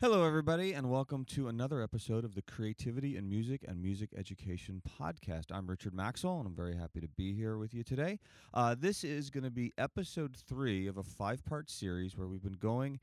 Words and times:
Hello, 0.00 0.24
everybody, 0.24 0.74
and 0.74 0.88
welcome 0.88 1.24
to 1.24 1.48
another 1.48 1.82
episode 1.82 2.24
of 2.24 2.36
the 2.36 2.42
Creativity 2.42 3.16
in 3.16 3.28
Music 3.28 3.64
and 3.66 3.82
Music 3.82 4.10
Education 4.16 4.80
podcast. 5.00 5.46
I'm 5.50 5.66
Richard 5.66 5.92
Maxwell, 5.92 6.38
and 6.38 6.46
I'm 6.46 6.54
very 6.54 6.76
happy 6.76 7.00
to 7.00 7.08
be 7.08 7.34
here 7.34 7.58
with 7.58 7.74
you 7.74 7.82
today. 7.82 8.20
Uh, 8.54 8.76
this 8.78 9.02
is 9.02 9.28
going 9.28 9.42
to 9.42 9.50
be 9.50 9.72
episode 9.76 10.36
three 10.36 10.86
of 10.86 10.98
a 10.98 11.02
five 11.02 11.44
part 11.44 11.68
series 11.68 12.16
where 12.16 12.28
we've 12.28 12.44
been 12.44 12.52
going 12.52 13.00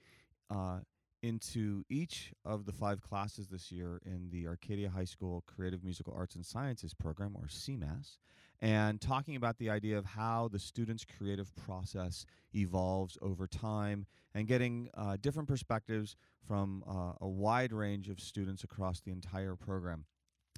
uh, 0.49 0.79
into 1.21 1.83
each 1.89 2.31
of 2.45 2.65
the 2.65 2.71
five 2.71 3.01
classes 3.01 3.49
this 3.49 3.73
year 3.73 3.99
in 4.05 4.29
the 4.31 4.47
Arcadia 4.47 4.89
High 4.89 5.03
School 5.03 5.43
Creative 5.53 5.83
Musical 5.83 6.13
Arts 6.15 6.35
and 6.35 6.45
Sciences 6.45 6.93
program, 6.93 7.35
or 7.35 7.47
CMAS, 7.47 8.19
and 8.61 9.01
talking 9.01 9.35
about 9.35 9.57
the 9.57 9.69
idea 9.69 9.97
of 9.97 10.05
how 10.05 10.47
the 10.49 10.59
student's 10.59 11.03
creative 11.03 11.53
process 11.57 12.25
evolves 12.53 13.17
over 13.21 13.47
time 13.47 14.05
and 14.35 14.47
getting 14.47 14.89
uh, 14.95 15.17
different 15.19 15.47
perspectives 15.47 16.15
from 16.45 16.83
uh, 16.87 17.13
a 17.21 17.27
wide 17.27 17.71
range 17.71 18.09
of 18.09 18.19
students 18.19 18.63
across 18.63 18.99
the 18.99 19.11
entire 19.11 19.55
program. 19.55 20.05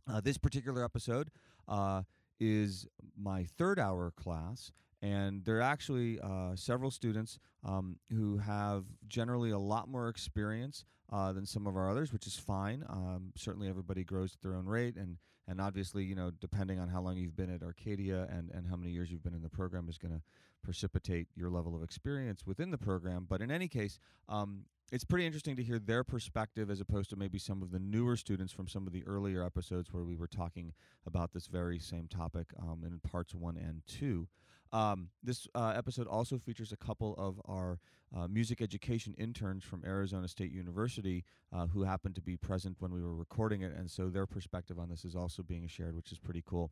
Uh, 0.10 0.20
this 0.20 0.38
particular 0.38 0.84
episode 0.84 1.30
uh, 1.68 2.02
is 2.40 2.88
my 3.16 3.46
third 3.58 3.80
hour 3.80 4.12
class, 4.12 4.72
and 5.02 5.46
there 5.46 5.58
are 5.58 5.62
actually 5.62 6.20
uh, 6.20 6.56
several 6.56 6.90
students 6.90 7.38
um, 7.64 7.98
who 8.12 8.38
have 8.38 8.86
generally 9.08 9.52
a 9.52 9.60
lot 9.60 9.88
more 9.88 10.10
experience 10.10 10.84
uh, 11.14 11.32
than 11.32 11.46
some 11.46 11.68
of 11.68 11.78
our 11.78 11.90
others, 11.90 12.12
which 12.12 12.26
is 12.26 12.36
fine. 12.36 12.84
Um, 12.90 13.32
certainly, 13.36 13.70
everybody 13.70 14.04
grows 14.04 14.34
at 14.34 14.42
their 14.42 14.56
own 14.56 14.66
rate, 14.66 14.96
and 14.96 15.18
and 15.48 15.62
obviously, 15.62 16.04
you 16.04 16.16
know, 16.16 16.32
depending 16.42 16.80
on 16.80 16.90
how 16.90 17.02
long 17.02 17.16
you've 17.16 17.36
been 17.36 17.54
at 17.54 17.64
Arcadia 17.64 18.28
and 18.30 18.50
and 18.52 18.68
how 18.68 18.76
many 18.76 18.92
years 18.92 19.12
you've 19.12 19.24
been 19.24 19.36
in 19.36 19.44
the 19.44 19.50
program 19.50 19.88
is 19.88 19.98
going 19.98 20.14
to 20.14 20.22
precipitate 20.64 21.28
your 21.36 21.50
level 21.50 21.76
of 21.76 21.84
experience 21.84 22.46
within 22.46 22.72
the 22.72 22.78
program. 22.78 23.26
But 23.30 23.42
in 23.42 23.52
any 23.52 23.68
case, 23.68 24.00
um, 24.28 24.66
it's 24.92 25.04
pretty 25.04 25.26
interesting 25.26 25.56
to 25.58 25.64
hear 25.64 25.80
their 25.80 26.04
perspective 26.04 26.70
as 26.70 26.80
opposed 26.80 27.10
to 27.10 27.16
maybe 27.16 27.38
some 27.38 27.62
of 27.62 27.72
the 27.72 27.80
newer 27.80 28.16
students 28.16 28.54
from 28.54 28.68
some 28.68 28.88
of 28.88 28.94
the 28.94 29.06
earlier 29.06 29.44
episodes 29.44 29.92
where 29.92 30.04
we 30.04 30.16
were 30.16 30.28
talking 30.28 30.74
about 31.06 31.34
this 31.34 31.48
very 31.48 31.80
same 31.80 32.08
topic 32.08 32.48
um, 32.60 32.84
in 32.86 33.00
parts 33.00 33.36
one 33.36 33.58
and 33.58 33.82
two. 33.86 34.28
Um, 34.72 35.10
this 35.24 35.48
uh, 35.56 35.74
episode 35.76 36.08
also 36.08 36.38
features 36.38 36.72
a 36.72 36.78
couple 36.78 37.16
of 37.18 37.40
our 37.46 37.80
uh, 38.16 38.28
music 38.28 38.62
education 38.62 39.14
interns 39.18 39.64
from 39.64 39.84
Arizona 39.86 40.28
State 40.28 40.52
University 40.52 41.24
uh, 41.54 41.68
who 41.68 41.84
happened 41.84 42.16
to 42.16 42.22
be 42.22 42.38
present 42.38 42.78
when 42.80 42.94
we 42.94 43.02
were 43.02 43.16
recording 43.16 43.62
it, 43.62 43.74
and 43.74 43.90
so 43.90 44.10
their 44.10 44.26
perspective 44.26 44.80
on 44.80 44.90
this 44.90 45.06
is 45.06 45.16
also 45.16 45.44
being 45.44 45.68
shared, 45.68 45.96
which 45.96 46.12
is 46.12 46.18
pretty 46.18 46.44
cool. 46.46 46.72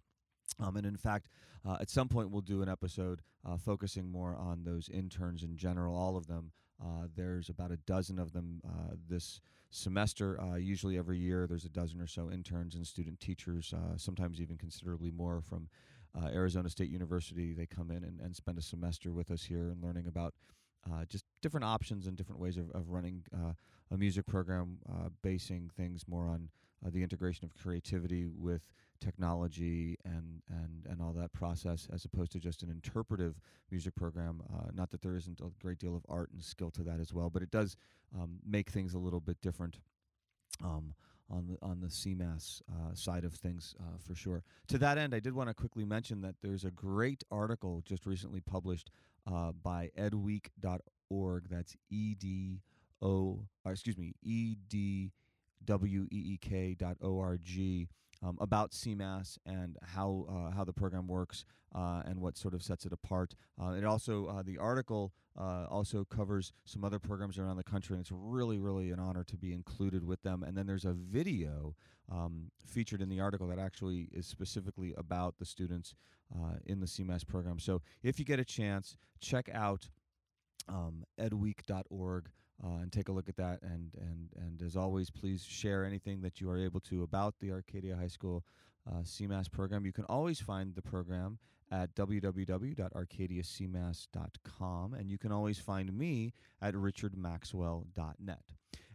Um, 0.59 0.77
and 0.77 0.85
in 0.85 0.97
fact, 0.97 1.27
uh, 1.67 1.77
at 1.79 1.89
some 1.89 2.07
point, 2.07 2.31
we'll 2.31 2.41
do 2.41 2.61
an 2.61 2.69
episode 2.69 3.21
uh, 3.47 3.57
focusing 3.57 4.11
more 4.11 4.35
on 4.35 4.63
those 4.63 4.89
interns 4.89 5.43
in 5.43 5.57
general, 5.57 5.95
all 5.95 6.15
of 6.15 6.27
them. 6.27 6.51
Uh, 6.81 7.07
there's 7.15 7.49
about 7.49 7.71
a 7.71 7.77
dozen 7.77 8.19
of 8.19 8.31
them 8.31 8.61
uh, 8.65 8.95
this 9.09 9.41
semester. 9.69 10.39
Uh, 10.39 10.55
usually, 10.55 10.97
every 10.97 11.17
year, 11.17 11.47
there's 11.47 11.65
a 11.65 11.69
dozen 11.69 11.99
or 11.99 12.07
so 12.07 12.29
interns 12.31 12.75
and 12.75 12.85
student 12.85 13.19
teachers, 13.19 13.73
uh, 13.73 13.97
sometimes 13.97 14.39
even 14.39 14.57
considerably 14.57 15.11
more 15.11 15.41
from 15.41 15.67
uh 16.17 16.29
Arizona 16.33 16.69
State 16.69 16.89
University. 16.89 17.53
They 17.53 17.65
come 17.65 17.91
in 17.91 18.03
and, 18.03 18.21
and 18.21 18.33
spend 18.35 18.57
a 18.57 18.61
semester 18.61 19.11
with 19.11 19.31
us 19.31 19.43
here 19.43 19.69
and 19.69 19.83
learning 19.83 20.07
about 20.07 20.33
Uh, 20.85 21.03
just 21.09 21.25
different 21.41 21.65
options 21.65 22.07
and 22.07 22.15
different 22.15 22.39
ways 22.39 22.57
of, 22.57 22.69
of 22.75 22.89
running 22.89 23.23
uh, 23.33 23.53
a 23.89 23.97
music 23.97 24.25
program, 24.25 24.77
uh, 24.87 25.09
basing 25.21 25.71
things 25.75 26.07
more 26.07 26.27
on 26.27 26.49
the 26.93 27.01
integration 27.01 27.43
of 27.43 27.51
creativity 27.55 28.27
with 28.27 28.63
technology 28.99 29.97
and 30.05 30.41
and 30.49 30.85
and 30.89 31.01
all 31.01 31.13
that 31.13 31.31
process 31.33 31.87
as 31.93 32.05
opposed 32.05 32.31
to 32.31 32.39
just 32.39 32.63
an 32.63 32.69
interpretive 32.69 33.39
music 33.71 33.95
program 33.95 34.41
uh, 34.53 34.69
not 34.73 34.89
that 34.91 35.01
there 35.01 35.15
isn't 35.15 35.39
a 35.39 35.49
great 35.61 35.79
deal 35.79 35.95
of 35.95 36.05
art 36.09 36.29
and 36.31 36.43
skill 36.43 36.71
to 36.71 36.83
that 36.83 36.99
as 36.99 37.13
well 37.13 37.29
but 37.29 37.41
it 37.41 37.51
does 37.51 37.75
um, 38.19 38.39
make 38.45 38.69
things 38.69 38.93
a 38.93 38.99
little 38.99 39.19
bit 39.19 39.41
different 39.41 39.79
um, 40.63 40.93
on 41.29 41.47
the 41.47 41.57
on 41.61 41.81
the 41.81 41.87
CMAS 41.87 42.61
uh, 42.69 42.93
side 42.93 43.23
of 43.23 43.33
things 43.33 43.75
uh, 43.79 43.97
for 43.99 44.15
sure. 44.15 44.43
To 44.67 44.77
that 44.77 44.97
end, 44.97 45.13
I 45.13 45.19
did 45.19 45.33
want 45.33 45.49
to 45.49 45.53
quickly 45.53 45.85
mention 45.85 46.21
that 46.21 46.35
there's 46.41 46.65
a 46.65 46.71
great 46.71 47.23
article 47.31 47.81
just 47.85 48.05
recently 48.05 48.41
published 48.41 48.91
uh, 49.31 49.51
by 49.51 49.89
edweek.org. 49.97 51.49
That's 51.49 51.75
E 51.89 52.15
D 52.15 52.61
O, 53.01 53.39
uh, 53.65 53.71
excuse 53.71 53.97
me, 53.97 54.13
E 54.21 54.55
D 54.67 55.11
W 55.63 56.07
E 56.11 56.33
E 56.33 56.37
K 56.41 56.75
dot 56.77 56.97
O 57.01 57.19
R 57.19 57.37
G 57.41 57.87
um, 58.23 58.37
about 58.39 58.71
CMAS 58.71 59.37
and 59.45 59.77
how 59.83 60.25
uh, 60.29 60.51
how 60.51 60.63
the 60.63 60.73
program 60.73 61.07
works 61.07 61.45
uh, 61.73 62.03
and 62.05 62.19
what 62.19 62.37
sort 62.37 62.53
of 62.53 62.63
sets 62.63 62.85
it 62.85 62.93
apart. 62.93 63.35
Uh, 63.61 63.71
it 63.71 63.83
also 63.83 64.27
uh, 64.27 64.43
the 64.43 64.57
article 64.57 65.13
uh, 65.39 65.65
also 65.69 66.05
covers 66.05 66.53
some 66.65 66.83
other 66.83 66.99
programs 66.99 67.37
around 67.37 67.57
the 67.57 67.63
country, 67.63 67.95
and 67.95 68.01
it's 68.01 68.11
really 68.13 68.57
really 68.57 68.91
an 68.91 68.99
honor 68.99 69.23
to 69.23 69.37
be 69.37 69.53
included 69.53 70.05
with 70.05 70.21
them. 70.23 70.43
And 70.43 70.57
then 70.57 70.65
there's 70.65 70.85
a 70.85 70.93
video 70.93 71.75
um, 72.11 72.51
featured 72.65 73.01
in 73.01 73.09
the 73.09 73.19
article 73.19 73.47
that 73.47 73.59
actually 73.59 74.09
is 74.11 74.25
specifically 74.25 74.93
about 74.97 75.35
the 75.37 75.45
students 75.45 75.95
uh, 76.33 76.55
in 76.65 76.79
the 76.79 76.85
CMAS 76.85 77.27
program. 77.27 77.59
So 77.59 77.81
if 78.03 78.19
you 78.19 78.25
get 78.25 78.39
a 78.39 78.45
chance, 78.45 78.97
check 79.19 79.49
out 79.53 79.89
um, 80.67 81.03
edweek.org 81.19 82.29
uh, 82.63 82.77
and 82.81 82.91
take 82.91 83.09
a 83.09 83.11
look 83.11 83.29
at 83.29 83.37
that. 83.37 83.61
And, 83.61 83.91
and, 83.99 84.29
and 84.35 84.61
as 84.61 84.75
always, 84.75 85.09
please 85.09 85.43
share 85.43 85.85
anything 85.85 86.21
that 86.21 86.41
you 86.41 86.49
are 86.49 86.57
able 86.57 86.79
to 86.81 87.03
about 87.03 87.35
the 87.39 87.51
Arcadia 87.51 87.95
High 87.95 88.07
School 88.07 88.43
uh, 88.89 89.01
CMAS 89.01 89.51
program. 89.51 89.85
You 89.85 89.93
can 89.93 90.05
always 90.05 90.39
find 90.39 90.73
the 90.75 90.81
program 90.81 91.37
at 91.71 91.95
www.arcadiacmas.com, 91.95 94.93
and 94.93 95.09
you 95.09 95.17
can 95.17 95.31
always 95.31 95.57
find 95.57 95.97
me 95.97 96.31
at 96.61 96.75
richardmaxwell.net. 96.75 98.43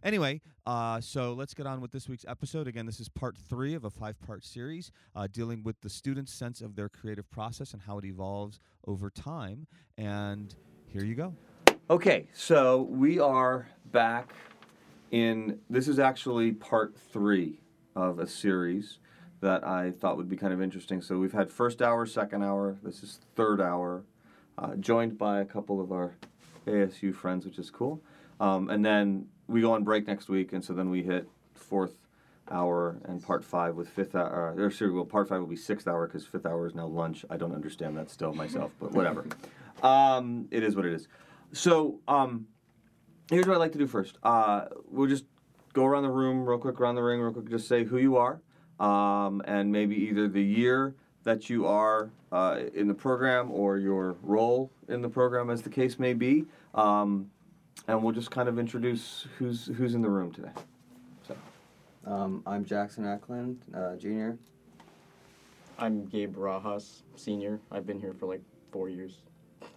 Anyway, 0.03 0.41
uh, 0.65 0.99
so 0.99 1.33
let's 1.33 1.53
get 1.53 1.67
on 1.67 1.79
with 1.79 1.91
this 1.91 2.09
week's 2.09 2.25
episode. 2.27 2.67
Again, 2.67 2.87
this 2.87 2.99
is 2.99 3.07
part 3.07 3.37
three 3.37 3.75
of 3.75 3.83
a 3.83 3.91
five 3.91 4.19
part 4.21 4.43
series 4.43 4.91
uh, 5.15 5.27
dealing 5.31 5.61
with 5.63 5.79
the 5.81 5.89
student's 5.89 6.33
sense 6.33 6.61
of 6.61 6.75
their 6.75 6.89
creative 6.89 7.29
process 7.29 7.73
and 7.73 7.83
how 7.83 7.99
it 7.99 8.05
evolves 8.05 8.59
over 8.87 9.11
time. 9.11 9.67
And 9.97 10.55
here 10.87 11.03
you 11.03 11.15
go. 11.15 11.35
Okay, 11.91 12.29
so 12.31 12.83
we 12.83 13.19
are 13.19 13.67
back 13.91 14.33
in. 15.11 15.59
This 15.69 15.89
is 15.89 15.99
actually 15.99 16.53
part 16.53 16.95
three 17.11 17.59
of 17.97 18.17
a 18.17 18.25
series 18.25 18.99
that 19.41 19.67
I 19.67 19.91
thought 19.91 20.15
would 20.15 20.29
be 20.29 20.37
kind 20.37 20.53
of 20.53 20.61
interesting. 20.61 21.01
So 21.01 21.17
we've 21.17 21.33
had 21.33 21.51
first 21.51 21.81
hour, 21.81 22.05
second 22.05 22.45
hour. 22.45 22.77
This 22.81 23.03
is 23.03 23.19
third 23.35 23.59
hour, 23.59 24.05
uh, 24.57 24.75
joined 24.75 25.17
by 25.17 25.41
a 25.41 25.45
couple 25.45 25.81
of 25.81 25.91
our 25.91 26.15
ASU 26.65 27.13
friends, 27.13 27.43
which 27.43 27.59
is 27.59 27.69
cool. 27.69 28.01
Um, 28.39 28.69
and 28.69 28.85
then 28.85 29.25
we 29.49 29.59
go 29.59 29.73
on 29.73 29.83
break 29.83 30.07
next 30.07 30.29
week, 30.29 30.53
and 30.53 30.63
so 30.63 30.71
then 30.71 30.89
we 30.91 31.03
hit 31.03 31.27
fourth 31.53 31.97
hour 32.49 33.01
and 33.03 33.21
part 33.21 33.43
five 33.43 33.75
with 33.75 33.89
fifth 33.89 34.15
hour. 34.15 34.55
Or 34.57 34.71
sorry, 34.71 34.91
well, 34.91 35.03
part 35.03 35.27
five 35.27 35.41
will 35.41 35.47
be 35.47 35.57
sixth 35.57 35.89
hour 35.89 36.07
because 36.07 36.25
fifth 36.25 36.45
hour 36.45 36.65
is 36.67 36.73
now 36.73 36.87
lunch. 36.87 37.25
I 37.29 37.35
don't 37.35 37.53
understand 37.53 37.97
that 37.97 38.09
still 38.09 38.33
myself, 38.33 38.71
but 38.79 38.93
whatever. 38.93 39.25
Um, 39.83 40.47
it 40.51 40.61
is 40.61 40.75
what 40.75 40.85
it 40.85 40.93
is. 40.93 41.07
So, 41.53 41.99
um, 42.07 42.47
here's 43.29 43.45
what 43.45 43.55
I'd 43.55 43.59
like 43.59 43.71
to 43.73 43.77
do 43.77 43.87
first. 43.87 44.17
Uh, 44.23 44.65
we'll 44.89 45.09
just 45.09 45.25
go 45.73 45.85
around 45.85 46.03
the 46.03 46.09
room 46.09 46.45
real 46.45 46.57
quick, 46.57 46.79
around 46.79 46.95
the 46.95 47.03
ring 47.03 47.19
real 47.19 47.33
quick, 47.33 47.49
just 47.49 47.67
say 47.67 47.83
who 47.83 47.97
you 47.97 48.17
are, 48.17 48.41
um, 48.79 49.41
and 49.45 49.71
maybe 49.71 49.95
either 49.95 50.27
the 50.27 50.41
year 50.41 50.95
that 51.23 51.49
you 51.49 51.65
are 51.65 52.09
uh, 52.31 52.61
in 52.73 52.87
the 52.87 52.93
program 52.93 53.51
or 53.51 53.77
your 53.77 54.15
role 54.21 54.71
in 54.87 55.01
the 55.01 55.09
program, 55.09 55.49
as 55.49 55.61
the 55.61 55.69
case 55.69 55.99
may 55.99 56.13
be. 56.13 56.45
Um, 56.73 57.29
and 57.87 58.01
we'll 58.01 58.13
just 58.13 58.31
kind 58.31 58.47
of 58.47 58.57
introduce 58.59 59.27
who's 59.37 59.65
who's 59.77 59.95
in 59.95 60.01
the 60.01 60.09
room 60.09 60.31
today. 60.31 60.51
So. 61.27 61.35
Um, 62.05 62.43
I'm 62.45 62.63
Jackson 62.63 63.05
Ackland, 63.05 63.57
uh, 63.75 63.95
junior. 63.95 64.37
I'm 65.77 66.05
Gabe 66.05 66.37
Rajas, 66.37 67.03
senior. 67.15 67.59
I've 67.71 67.85
been 67.85 67.99
here 67.99 68.13
for 68.13 68.27
like 68.27 68.41
four 68.71 68.87
years. 68.87 69.17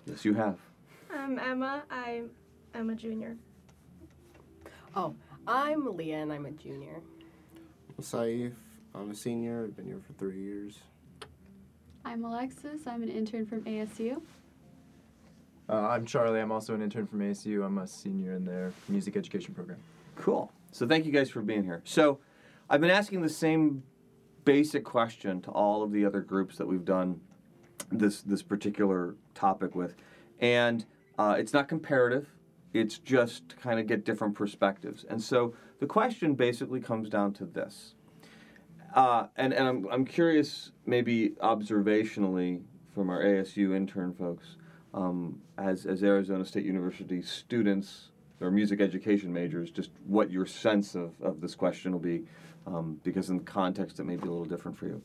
Yes, 0.06 0.24
you 0.24 0.34
have. 0.34 0.58
I'm 1.12 1.38
Emma. 1.38 1.82
I'm 1.90 2.30
I'm 2.74 2.90
a 2.90 2.94
junior. 2.94 3.36
Oh, 4.96 5.14
I'm 5.46 5.96
Leah 5.96 6.18
and 6.18 6.32
I'm 6.32 6.46
a 6.46 6.50
junior. 6.50 7.00
I'm 7.96 8.04
Saif. 8.04 8.52
I'm 8.94 9.10
a 9.10 9.14
senior. 9.14 9.64
I've 9.64 9.76
been 9.76 9.86
here 9.86 10.00
for 10.06 10.12
three 10.14 10.40
years. 10.40 10.80
I'm 12.04 12.24
Alexis. 12.24 12.86
I'm 12.86 13.02
an 13.02 13.08
intern 13.08 13.46
from 13.46 13.62
ASU. 13.62 14.20
Uh, 15.68 15.88
I'm 15.88 16.04
Charlie. 16.04 16.40
I'm 16.40 16.52
also 16.52 16.74
an 16.74 16.82
intern 16.82 17.06
from 17.06 17.20
ASU. 17.20 17.64
I'm 17.64 17.78
a 17.78 17.86
senior 17.86 18.34
in 18.34 18.44
their 18.44 18.72
music 18.88 19.16
education 19.16 19.54
program. 19.54 19.78
Cool. 20.16 20.52
So 20.72 20.86
thank 20.86 21.06
you 21.06 21.12
guys 21.12 21.30
for 21.30 21.40
being 21.40 21.64
here. 21.64 21.80
So 21.84 22.18
I've 22.68 22.80
been 22.80 22.90
asking 22.90 23.22
the 23.22 23.28
same 23.28 23.82
basic 24.44 24.84
question 24.84 25.40
to 25.42 25.50
all 25.50 25.82
of 25.82 25.92
the 25.92 26.04
other 26.04 26.20
groups 26.20 26.58
that 26.58 26.66
we've 26.66 26.84
done 26.84 27.20
this 27.90 28.22
this 28.22 28.42
particular 28.42 29.14
topic 29.34 29.74
with, 29.74 29.94
and 30.38 30.84
uh, 31.18 31.36
it's 31.38 31.52
not 31.52 31.68
comparative. 31.68 32.28
It's 32.72 32.98
just 32.98 33.48
to 33.50 33.56
kind 33.56 33.78
of 33.78 33.86
get 33.86 34.04
different 34.04 34.34
perspectives. 34.34 35.04
And 35.08 35.22
so 35.22 35.54
the 35.78 35.86
question 35.86 36.34
basically 36.34 36.80
comes 36.80 37.08
down 37.08 37.32
to 37.34 37.44
this. 37.44 37.94
Uh, 38.94 39.26
and 39.36 39.52
and 39.52 39.66
I'm, 39.66 39.86
I'm 39.90 40.04
curious, 40.04 40.72
maybe 40.86 41.30
observationally 41.42 42.62
from 42.94 43.10
our 43.10 43.22
ASU 43.22 43.74
intern 43.76 44.14
folks, 44.14 44.56
um, 44.92 45.40
as, 45.58 45.84
as 45.84 46.02
Arizona 46.04 46.44
State 46.44 46.64
University 46.64 47.20
students 47.20 48.10
or 48.40 48.50
music 48.50 48.80
education 48.80 49.32
majors, 49.32 49.70
just 49.70 49.90
what 50.06 50.30
your 50.30 50.46
sense 50.46 50.94
of, 50.94 51.20
of 51.20 51.40
this 51.40 51.54
question 51.54 51.92
will 51.92 51.98
be, 51.98 52.24
um, 52.66 53.00
because 53.02 53.30
in 53.30 53.40
context 53.40 53.98
it 53.98 54.04
may 54.04 54.16
be 54.16 54.22
a 54.22 54.30
little 54.30 54.44
different 54.44 54.76
for 54.76 54.86
you. 54.86 55.02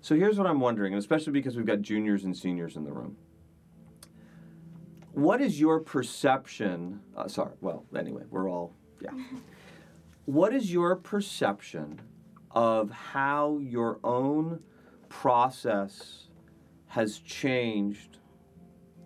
So 0.00 0.16
here's 0.16 0.38
what 0.38 0.46
I'm 0.46 0.60
wondering, 0.60 0.92
and 0.92 0.98
especially 0.98 1.32
because 1.32 1.56
we've 1.56 1.66
got 1.66 1.82
juniors 1.82 2.24
and 2.24 2.36
seniors 2.36 2.76
in 2.76 2.84
the 2.84 2.92
room. 2.92 3.16
What 5.12 5.40
is 5.40 5.60
your 5.60 5.80
perception? 5.80 7.00
Uh, 7.16 7.28
sorry, 7.28 7.54
well, 7.60 7.84
anyway, 7.96 8.22
we're 8.30 8.50
all, 8.50 8.74
yeah. 9.00 9.10
What 10.26 10.54
is 10.54 10.72
your 10.72 10.94
perception 10.94 12.00
of 12.52 12.90
how 12.90 13.58
your 13.58 13.98
own 14.04 14.60
process 15.08 16.28
has 16.86 17.18
changed 17.18 18.18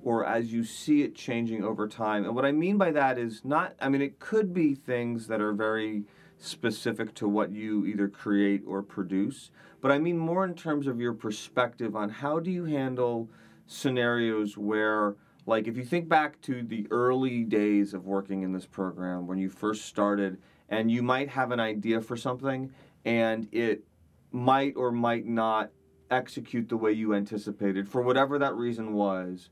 or 0.05 0.25
as 0.25 0.53
you 0.53 0.62
see 0.62 1.03
it 1.03 1.15
changing 1.15 1.65
over 1.65 1.89
time. 1.89 2.25
And 2.25 2.35
what 2.35 2.45
I 2.45 2.53
mean 2.53 2.77
by 2.77 2.93
that 2.93 3.19
is 3.19 3.43
not, 3.43 3.75
I 3.81 3.89
mean, 3.89 4.03
it 4.03 4.21
could 4.21 4.53
be 4.53 4.75
things 4.75 5.27
that 5.29 5.41
are 5.41 5.55
very 5.55 6.05
specific 6.37 7.15
to 7.15 7.27
what 7.29 7.53
you 7.53 7.87
either 7.87 8.09
create 8.09 8.62
or 8.67 8.83
produce, 8.83 9.51
but 9.81 9.91
I 9.91 9.99
mean 9.99 10.19
more 10.19 10.45
in 10.45 10.55
terms 10.55 10.87
of 10.87 11.01
your 11.01 11.15
perspective 11.15 11.97
on 11.97 12.11
how 12.11 12.39
do 12.39 12.51
you 12.51 12.65
handle 12.67 13.31
scenarios 13.67 14.59
where, 14.59 15.17
like, 15.46 15.69
if 15.69 15.76
you 15.76 15.85
think 15.85 16.08
back 16.08 16.41
to 16.43 16.62
the 16.62 16.87
early 16.91 17.44
days 17.44 17.94
of 17.94 18.06
working 18.06 18.43
in 18.43 18.52
this 18.52 18.67
program 18.67 19.26
when 19.26 19.38
you 19.38 19.50
first 19.50 19.85
started, 19.85 20.38
and 20.69 20.91
you 20.91 21.02
might 21.02 21.29
have 21.29 21.50
an 21.50 21.61
idea 21.61 22.00
for 22.00 22.17
something, 22.17 22.73
and 23.05 23.49
it 23.52 23.85
might 24.32 24.75
or 24.76 24.91
might 24.91 25.26
not 25.26 25.70
execute 26.11 26.69
the 26.69 26.76
way 26.76 26.93
you 26.93 27.14
anticipated 27.14 27.88
for 27.88 28.02
whatever 28.02 28.38
that 28.38 28.55
reason 28.55 28.93
was 28.93 29.49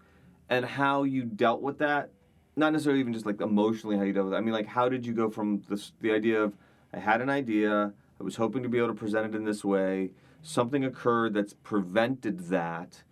and 0.49 0.65
how 0.65 1.03
you 1.03 1.25
dealt 1.25 1.63
with 1.63 1.79
that 1.79 2.11
not 2.57 2.73
necessarily 2.73 3.01
even 3.01 3.13
just 3.13 3.25
like 3.25 3.41
emotionally 3.41 3.97
how 3.97 4.03
you 4.03 4.13
dealt 4.13 4.27
with 4.27 4.35
it 4.35 4.37
i 4.37 4.41
mean 4.41 4.53
like 4.53 4.67
how 4.67 4.89
did 4.89 5.07
you 5.07 5.13
go 5.13 5.31
from 5.31 5.63
this 5.69 5.93
the 6.01 6.13
idea 6.13 6.41
of 6.41 6.57
i 6.93 6.99
had 6.99 7.21
an 7.21 7.31
idea 7.31 7.93
i 8.21 8.23
was 8.23 8.37
hoping 8.37 8.63
to 8.63 8.69
be 8.69 8.79
able 8.79 8.89
to 8.89 8.95
present 8.95 9.27
it 9.27 9.37
in 9.37 9.45
this 9.45 9.65
way 9.65 10.11
something 10.43 10.85
occurred 10.85 11.33
that's 11.33 11.55
prevented 11.63 12.49
that 12.49 13.03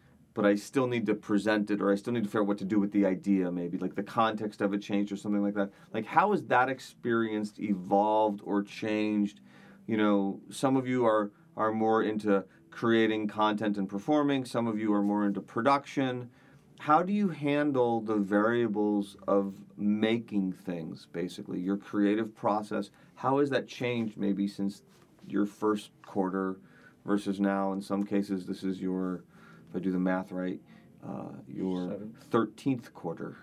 but 0.40 0.48
i 0.48 0.54
still 0.54 0.86
need 0.86 1.04
to 1.06 1.14
present 1.14 1.70
it 1.70 1.80
or 1.80 1.92
i 1.92 1.94
still 1.94 2.12
need 2.12 2.22
to 2.22 2.28
figure 2.28 2.40
out 2.40 2.46
what 2.46 2.58
to 2.58 2.64
do 2.64 2.78
with 2.78 2.92
the 2.92 3.04
idea 3.04 3.50
maybe 3.50 3.76
like 3.78 3.94
the 3.94 4.02
context 4.02 4.60
of 4.60 4.72
it 4.72 4.80
changed 4.80 5.12
or 5.12 5.16
something 5.16 5.42
like 5.42 5.54
that. 5.54 5.70
Like 5.92 6.06
how 6.06 6.32
has 6.32 6.44
that 6.44 6.68
experience 6.68 7.52
evolved 7.58 8.40
or 8.44 8.62
changed? 8.62 9.40
You 9.86 9.96
know 9.96 10.40
some 10.50 10.76
of 10.76 10.86
you 10.86 11.04
are 11.04 11.30
are 11.56 11.72
more 11.72 12.02
into 12.02 12.44
creating 12.70 13.26
content 13.26 13.76
and 13.76 13.88
performing. 13.88 14.44
Some 14.44 14.66
of 14.66 14.78
you 14.78 14.92
are 14.94 15.02
more 15.02 15.26
into 15.26 15.40
production. 15.40 16.30
How 16.78 17.02
do 17.02 17.12
you 17.12 17.28
handle 17.28 18.00
the 18.00 18.16
variables 18.16 19.16
of 19.26 19.54
making 19.76 20.52
things 20.52 21.06
basically? 21.12 21.60
Your 21.60 21.76
creative 21.76 22.34
process 22.34 22.90
how 23.16 23.38
has 23.38 23.50
that 23.50 23.68
changed 23.68 24.16
maybe 24.16 24.48
since 24.48 24.82
your 25.28 25.44
first 25.44 25.90
quarter 26.06 26.56
versus 27.04 27.38
now? 27.38 27.72
In 27.72 27.82
some 27.82 28.04
cases 28.04 28.46
this 28.46 28.62
is 28.62 28.80
your 28.80 29.24
if 29.70 29.76
i 29.76 29.78
do 29.78 29.90
the 29.92 29.98
math 29.98 30.30
right 30.32 30.60
uh, 31.06 31.28
your 31.48 31.88
Seventh. 31.90 32.30
13th 32.30 32.92
quarter 32.92 33.36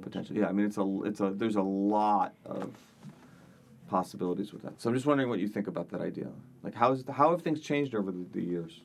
potentially 0.00 0.38
yeah 0.40 0.46
i 0.48 0.52
mean 0.52 0.64
it's 0.66 0.78
a 0.78 1.00
it's 1.04 1.20
a 1.20 1.30
there's 1.34 1.56
a 1.56 1.62
lot 1.62 2.32
of 2.46 2.70
possibilities 3.90 4.52
with 4.52 4.62
that 4.62 4.80
so 4.80 4.88
i'm 4.88 4.94
just 4.94 5.06
wondering 5.06 5.28
what 5.28 5.38
you 5.40 5.48
think 5.48 5.66
about 5.66 5.88
that 5.88 6.00
idea 6.00 6.28
like 6.62 6.74
how 6.74 6.92
is 6.92 7.02
how 7.10 7.30
have 7.30 7.42
things 7.42 7.60
changed 7.60 7.94
over 7.94 8.10
the, 8.12 8.24
the 8.32 8.42
years 8.42 8.80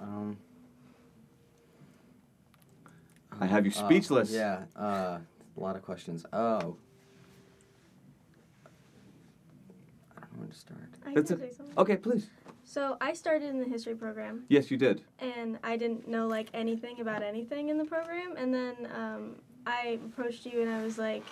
Um, 0.00 0.38
I 3.38 3.44
have 3.46 3.66
you 3.66 3.72
uh, 3.72 3.74
speechless. 3.86 4.30
yeah, 4.32 4.62
uh, 4.76 5.18
a 5.56 5.60
lot 5.60 5.76
of 5.76 5.82
questions. 5.82 6.24
Oh. 6.32 6.38
I 10.16 10.20
don't 10.20 10.32
know 10.32 10.38
where 10.38 10.48
to 10.48 10.54
start. 10.54 10.80
I 11.06 11.12
That's 11.14 11.30
can 11.30 11.38
a- 11.40 11.48
say 11.50 11.52
something. 11.54 11.78
okay 11.78 11.96
please 11.96 12.28
So 12.70 12.96
I 13.00 13.14
started 13.14 13.48
in 13.48 13.58
the 13.58 13.64
history 13.64 13.96
program, 13.96 14.44
yes 14.48 14.70
you 14.70 14.76
did 14.76 15.02
and 15.18 15.58
I 15.64 15.76
didn't 15.76 16.06
know 16.06 16.28
like 16.28 16.50
anything 16.54 17.00
about 17.00 17.20
anything 17.20 17.68
in 17.68 17.76
the 17.78 17.84
program. 17.84 18.36
And 18.36 18.54
then 18.54 18.76
um, 18.94 19.34
I 19.66 19.98
approached 20.06 20.46
you, 20.46 20.62
and 20.62 20.70
I 20.70 20.80
was 20.80 20.96
like, 20.96 21.24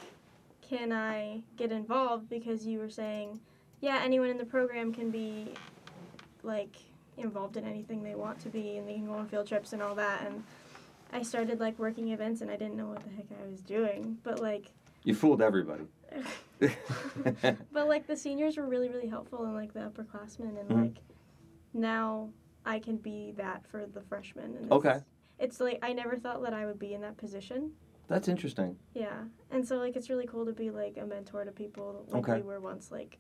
"Can 0.68 0.90
I 0.90 1.42
get 1.56 1.70
involved?" 1.70 2.28
Because 2.28 2.66
you 2.66 2.80
were 2.80 2.90
saying, 2.90 3.38
"Yeah, 3.80 4.00
anyone 4.02 4.30
in 4.30 4.36
the 4.36 4.44
program 4.44 4.92
can 4.92 5.12
be 5.12 5.54
like 6.42 6.74
involved 7.16 7.56
in 7.56 7.64
anything 7.64 8.02
they 8.02 8.16
want 8.16 8.40
to 8.40 8.48
be, 8.48 8.76
and 8.76 8.88
they 8.88 8.94
can 8.94 9.06
go 9.06 9.12
on 9.12 9.28
field 9.28 9.46
trips 9.46 9.72
and 9.72 9.80
all 9.80 9.94
that." 9.94 10.26
And 10.26 10.42
I 11.12 11.22
started 11.22 11.60
like 11.60 11.78
working 11.78 12.08
events, 12.08 12.40
and 12.40 12.50
I 12.50 12.56
didn't 12.56 12.76
know 12.76 12.88
what 12.88 13.04
the 13.04 13.10
heck 13.10 13.26
I 13.40 13.48
was 13.48 13.60
doing, 13.60 14.18
but 14.24 14.42
like. 14.42 14.72
you 15.04 15.14
fooled 15.14 15.40
everybody 15.40 15.84
but 17.72 17.86
like 17.86 18.08
the 18.08 18.16
seniors 18.16 18.56
were 18.56 18.66
really 18.66 18.88
really 18.88 19.06
helpful 19.06 19.44
and 19.44 19.54
like 19.54 19.72
the 19.72 19.80
upperclassmen 19.80 20.58
and 20.58 20.68
Mhm. 20.68 20.82
like 20.82 20.98
now 21.78 22.28
I 22.66 22.78
can 22.78 22.96
be 22.96 23.32
that 23.36 23.66
for 23.66 23.86
the 23.86 24.00
freshmen 24.02 24.56
and 24.56 24.64
it's, 24.66 24.72
Okay. 24.72 25.00
it's 25.38 25.60
like 25.60 25.78
I 25.82 25.92
never 25.92 26.16
thought 26.16 26.42
that 26.42 26.52
I 26.52 26.66
would 26.66 26.78
be 26.78 26.94
in 26.94 27.00
that 27.02 27.16
position 27.16 27.72
that's 28.08 28.28
interesting 28.28 28.76
yeah 28.94 29.22
and 29.50 29.66
so 29.66 29.76
like 29.76 29.96
it's 29.96 30.10
really 30.10 30.26
cool 30.26 30.44
to 30.46 30.52
be 30.52 30.70
like 30.70 30.96
a 30.96 31.06
mentor 31.06 31.44
to 31.44 31.52
people 31.52 32.04
like 32.08 32.28
Okay. 32.28 32.36
we 32.36 32.42
were 32.42 32.60
once 32.60 32.90
like 32.90 33.18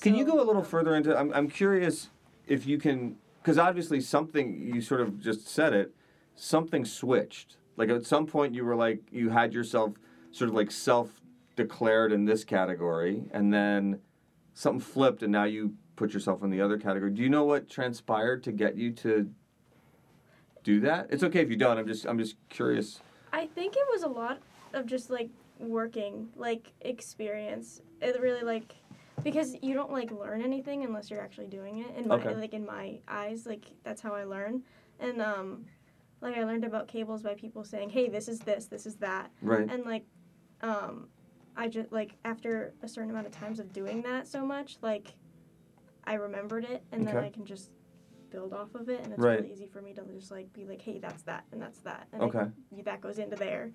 Can 0.00 0.14
you 0.14 0.24
go 0.24 0.36
a 0.40 0.44
little 0.44 0.62
um, 0.62 0.68
further 0.68 0.94
into? 0.94 1.16
I'm, 1.16 1.32
I'm 1.32 1.48
curious 1.48 2.10
if 2.46 2.66
you 2.66 2.78
can, 2.78 3.16
because 3.40 3.58
obviously 3.58 4.00
something 4.00 4.60
you 4.60 4.80
sort 4.80 5.00
of 5.00 5.20
just 5.20 5.48
said 5.48 5.72
it, 5.72 5.94
something 6.34 6.84
switched. 6.84 7.56
Like 7.76 7.88
at 7.88 8.04
some 8.04 8.26
point 8.26 8.54
you 8.54 8.64
were 8.64 8.76
like 8.76 9.00
you 9.10 9.30
had 9.30 9.52
yourself 9.54 9.92
sort 10.30 10.50
of 10.50 10.54
like 10.54 10.70
self 10.70 11.20
declared 11.56 12.12
in 12.12 12.24
this 12.24 12.44
category, 12.44 13.24
and 13.32 13.52
then 13.54 14.00
something 14.52 14.80
flipped, 14.80 15.22
and 15.22 15.32
now 15.32 15.44
you 15.44 15.74
put 15.96 16.12
yourself 16.12 16.42
in 16.42 16.50
the 16.50 16.60
other 16.60 16.78
category. 16.78 17.10
Do 17.10 17.22
you 17.22 17.28
know 17.28 17.44
what 17.44 17.68
transpired 17.68 18.42
to 18.44 18.52
get 18.52 18.76
you 18.76 18.92
to 18.92 19.30
do 20.62 20.80
that? 20.80 21.08
It's 21.10 21.22
okay 21.22 21.40
if 21.40 21.50
you 21.50 21.56
don't. 21.56 21.78
I'm 21.78 21.86
just 21.86 22.04
I'm 22.04 22.18
just 22.18 22.36
curious. 22.48 23.00
I 23.32 23.46
think 23.46 23.74
it 23.76 23.86
was 23.90 24.02
a 24.02 24.08
lot 24.08 24.40
of 24.72 24.86
just 24.86 25.10
like 25.10 25.30
working, 25.58 26.28
like 26.36 26.72
experience. 26.80 27.80
It 28.00 28.20
really 28.20 28.42
like 28.42 28.74
because 29.22 29.56
you 29.62 29.74
don't 29.74 29.92
like 29.92 30.10
learn 30.10 30.42
anything 30.42 30.84
unless 30.84 31.10
you're 31.10 31.20
actually 31.20 31.46
doing 31.46 31.78
it. 31.78 31.96
In 31.96 32.08
my 32.08 32.16
Okay. 32.16 32.34
like 32.34 32.54
in 32.54 32.66
my 32.66 32.98
eyes, 33.08 33.46
like 33.46 33.66
that's 33.84 34.02
how 34.02 34.14
I 34.14 34.24
learn. 34.24 34.62
And 35.00 35.20
um 35.20 35.64
like 36.20 36.36
I 36.36 36.44
learned 36.44 36.64
about 36.64 36.88
cables 36.88 37.22
by 37.22 37.34
people 37.34 37.64
saying, 37.64 37.90
"Hey, 37.90 38.08
this 38.08 38.28
is 38.28 38.40
this, 38.40 38.66
this 38.66 38.86
is 38.86 38.96
that." 38.96 39.30
Right. 39.42 39.68
And 39.70 39.84
like 39.84 40.04
um 40.62 41.08
I 41.56 41.68
just 41.68 41.92
like 41.92 42.16
after 42.24 42.72
a 42.82 42.88
certain 42.88 43.10
amount 43.10 43.26
of 43.26 43.32
times 43.32 43.60
of 43.60 43.72
doing 43.72 44.02
that 44.02 44.26
so 44.26 44.44
much, 44.44 44.78
like 44.80 45.14
I 46.06 46.14
remembered 46.14 46.64
it 46.64 46.82
and 46.92 47.06
then 47.06 47.16
Okay. 47.16 47.26
I 47.26 47.30
can 47.30 47.44
just 47.44 47.70
build 48.30 48.52
off 48.52 48.74
of 48.74 48.88
it 48.88 49.02
and 49.04 49.12
it's 49.12 49.22
Right. 49.22 49.40
really 49.40 49.52
easy 49.52 49.66
for 49.66 49.80
me 49.80 49.92
to 49.94 50.02
just 50.12 50.30
like 50.30 50.52
be 50.52 50.66
like, 50.66 50.80
"Hey, 50.80 50.98
that's 50.98 51.22
that 51.22 51.44
and 51.52 51.60
that's 51.60 51.78
that." 51.80 52.08
And 52.12 52.22
I 52.22 52.26
Okay. 52.26 52.46
that 52.84 53.00
goes 53.00 53.18
into 53.18 53.36
there. 53.36 53.70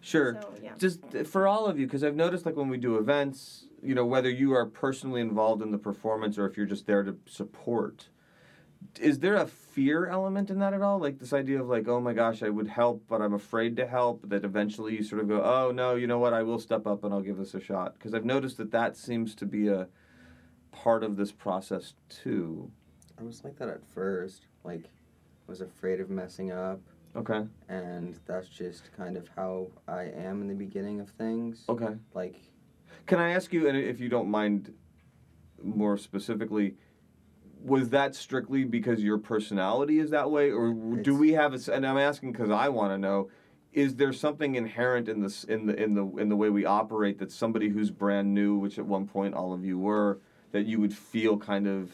Sure. 0.00 0.38
So 0.40 0.54
yeah. 0.62 0.74
just 0.78 1.00
uh, 1.14 1.24
for 1.24 1.48
all 1.48 1.66
of 1.66 1.78
you 1.78 1.86
because 1.86 2.04
i've 2.04 2.14
noticed 2.14 2.46
like 2.46 2.56
when 2.56 2.68
we 2.68 2.76
do 2.76 2.96
events 2.96 3.64
you 3.82 3.94
know 3.94 4.04
whether 4.04 4.30
you 4.30 4.54
are 4.54 4.66
personally 4.66 5.20
involved 5.20 5.62
in 5.62 5.70
the 5.72 5.78
performance 5.78 6.38
or 6.38 6.46
if 6.46 6.56
you're 6.56 6.66
just 6.66 6.86
there 6.86 7.02
to 7.02 7.16
support 7.26 8.08
is 9.00 9.18
there 9.18 9.34
a 9.36 9.46
fear 9.46 10.06
element 10.06 10.50
in 10.50 10.58
that 10.60 10.72
at 10.74 10.82
all 10.82 10.98
like 10.98 11.18
this 11.18 11.32
idea 11.32 11.60
of 11.60 11.68
like 11.68 11.88
oh 11.88 12.00
my 12.00 12.12
gosh 12.12 12.42
i 12.42 12.48
would 12.48 12.68
help 12.68 13.02
but 13.08 13.20
i'm 13.20 13.34
afraid 13.34 13.74
to 13.76 13.86
help 13.86 14.20
that 14.28 14.44
eventually 14.44 14.94
you 14.94 15.02
sort 15.02 15.20
of 15.20 15.28
go 15.28 15.42
oh 15.42 15.72
no 15.72 15.94
you 15.96 16.06
know 16.06 16.18
what 16.18 16.32
i 16.32 16.42
will 16.42 16.58
step 16.58 16.86
up 16.86 17.02
and 17.02 17.12
i'll 17.12 17.20
give 17.20 17.36
this 17.38 17.54
a 17.54 17.60
shot 17.60 17.94
because 17.94 18.14
i've 18.14 18.24
noticed 18.24 18.58
that 18.58 18.70
that 18.70 18.96
seems 18.96 19.34
to 19.34 19.46
be 19.46 19.68
a 19.68 19.88
part 20.82 21.02
of 21.02 21.16
this 21.16 21.32
process 21.32 21.94
too 22.08 22.70
I 23.18 23.22
was 23.22 23.44
like 23.44 23.58
that 23.58 23.68
at 23.68 23.84
first. 23.94 24.46
Like, 24.64 24.84
I 24.84 25.46
was 25.46 25.60
afraid 25.60 26.00
of 26.00 26.10
messing 26.10 26.52
up, 26.52 26.80
okay 27.14 27.46
and 27.68 28.18
that's 28.26 28.48
just 28.48 28.92
kind 28.94 29.16
of 29.16 29.26
how 29.34 29.68
I 29.88 30.02
am 30.02 30.42
in 30.42 30.48
the 30.48 30.54
beginning 30.54 31.00
of 31.00 31.08
things. 31.10 31.64
okay 31.68 31.94
Like, 32.14 32.36
Can 33.06 33.18
I 33.18 33.30
ask 33.30 33.52
you, 33.52 33.68
and 33.68 33.76
if 33.76 34.00
you 34.00 34.08
don't 34.08 34.28
mind 34.28 34.74
more 35.62 35.96
specifically, 35.96 36.74
was 37.62 37.88
that 37.90 38.14
strictly 38.14 38.64
because 38.64 39.02
your 39.02 39.18
personality 39.18 39.98
is 39.98 40.10
that 40.10 40.30
way, 40.30 40.50
or 40.50 40.72
do 40.72 41.16
we 41.16 41.32
have 41.32 41.54
a? 41.54 41.72
And 41.72 41.86
I'm 41.86 41.98
asking 41.98 42.32
because 42.32 42.50
I 42.50 42.68
want 42.68 42.92
to 42.92 42.98
know: 42.98 43.30
is 43.72 43.96
there 43.96 44.12
something 44.12 44.56
inherent 44.56 45.08
in 45.08 45.22
this 45.22 45.44
in 45.44 45.66
the 45.66 45.82
in 45.82 45.94
the 45.94 46.06
in 46.18 46.28
the 46.28 46.36
way 46.36 46.50
we 46.50 46.66
operate 46.66 47.18
that 47.18 47.32
somebody 47.32 47.70
who's 47.70 47.90
brand 47.90 48.34
new, 48.34 48.56
which 48.56 48.78
at 48.78 48.84
one 48.84 49.06
point 49.06 49.34
all 49.34 49.54
of 49.54 49.64
you 49.64 49.78
were, 49.78 50.20
that 50.52 50.66
you 50.66 50.80
would 50.80 50.94
feel 50.94 51.36
kind 51.36 51.66
of, 51.66 51.90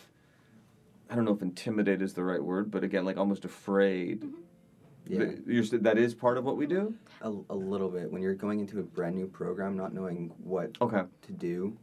I 1.10 1.14
don't 1.14 1.24
know 1.24 1.34
if 1.34 1.42
intimidate 1.42 2.02
is 2.02 2.14
the 2.14 2.24
right 2.24 2.42
word, 2.42 2.70
but 2.70 2.84
again, 2.84 3.04
like 3.04 3.16
almost 3.16 3.44
afraid. 3.44 4.22
Mm-hmm. 4.22 5.50
yeah, 5.50 5.62
That, 5.70 5.82
that 5.82 5.98
is 5.98 6.14
part 6.14 6.38
of 6.38 6.44
what 6.44 6.56
we 6.56 6.66
do. 6.66 6.94
a, 7.22 7.28
a 7.50 7.54
little 7.54 7.88
bit. 7.88 8.10
When 8.10 8.22
you're 8.22 8.34
going 8.34 8.60
into 8.60 8.78
a 8.78 8.82
brand 8.82 9.16
new 9.16 9.26
program, 9.26 9.76
not 9.76 9.92
knowing 9.94 10.32
what 10.42 10.70
Okay, 10.80 11.02
to 11.22 11.32
do 11.32 11.76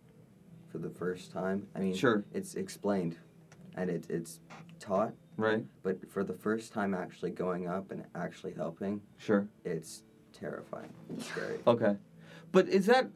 for 0.71 0.77
the 0.77 0.89
first 0.89 1.31
time. 1.31 1.67
I 1.75 1.79
mean, 1.79 1.95
sure, 1.95 2.23
it's 2.33 2.55
explained, 2.55 3.17
and 3.75 3.89
it, 3.89 4.05
it's 4.09 4.39
taught, 4.79 5.13
right, 5.37 5.65
but 5.83 6.09
for 6.11 6.23
the 6.23 6.33
first 6.33 6.71
time 6.73 6.93
actually 6.93 7.31
going 7.31 7.67
up 7.67 7.89
and 7.91 8.05
actually 8.15 8.53
helping, 8.53 9.01
sure. 9.17 9.47
it's 9.65 10.03
terrifying. 10.31 10.93
It's 11.11 11.25
scary. 11.27 11.57
Okay. 11.65 11.95
But 12.51 12.67
is 12.69 12.85
that 12.85 13.07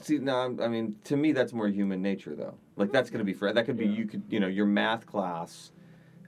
see 0.00 0.18
now? 0.18 0.42
I'm- 0.42 0.60
I 0.60 0.68
mean, 0.68 0.96
to 1.04 1.16
me, 1.16 1.32
that's 1.32 1.52
more 1.52 1.68
human 1.68 2.02
nature, 2.02 2.34
though. 2.34 2.54
Like 2.76 2.92
that's 2.92 3.10
gonna 3.10 3.24
be 3.24 3.32
fair. 3.34 3.52
That 3.52 3.66
could 3.66 3.76
be 3.76 3.86
Yeah. 3.86 3.92
you 3.92 4.06
could 4.06 4.22
you 4.30 4.40
know 4.40 4.46
your 4.46 4.66
math 4.66 5.06
class, 5.06 5.72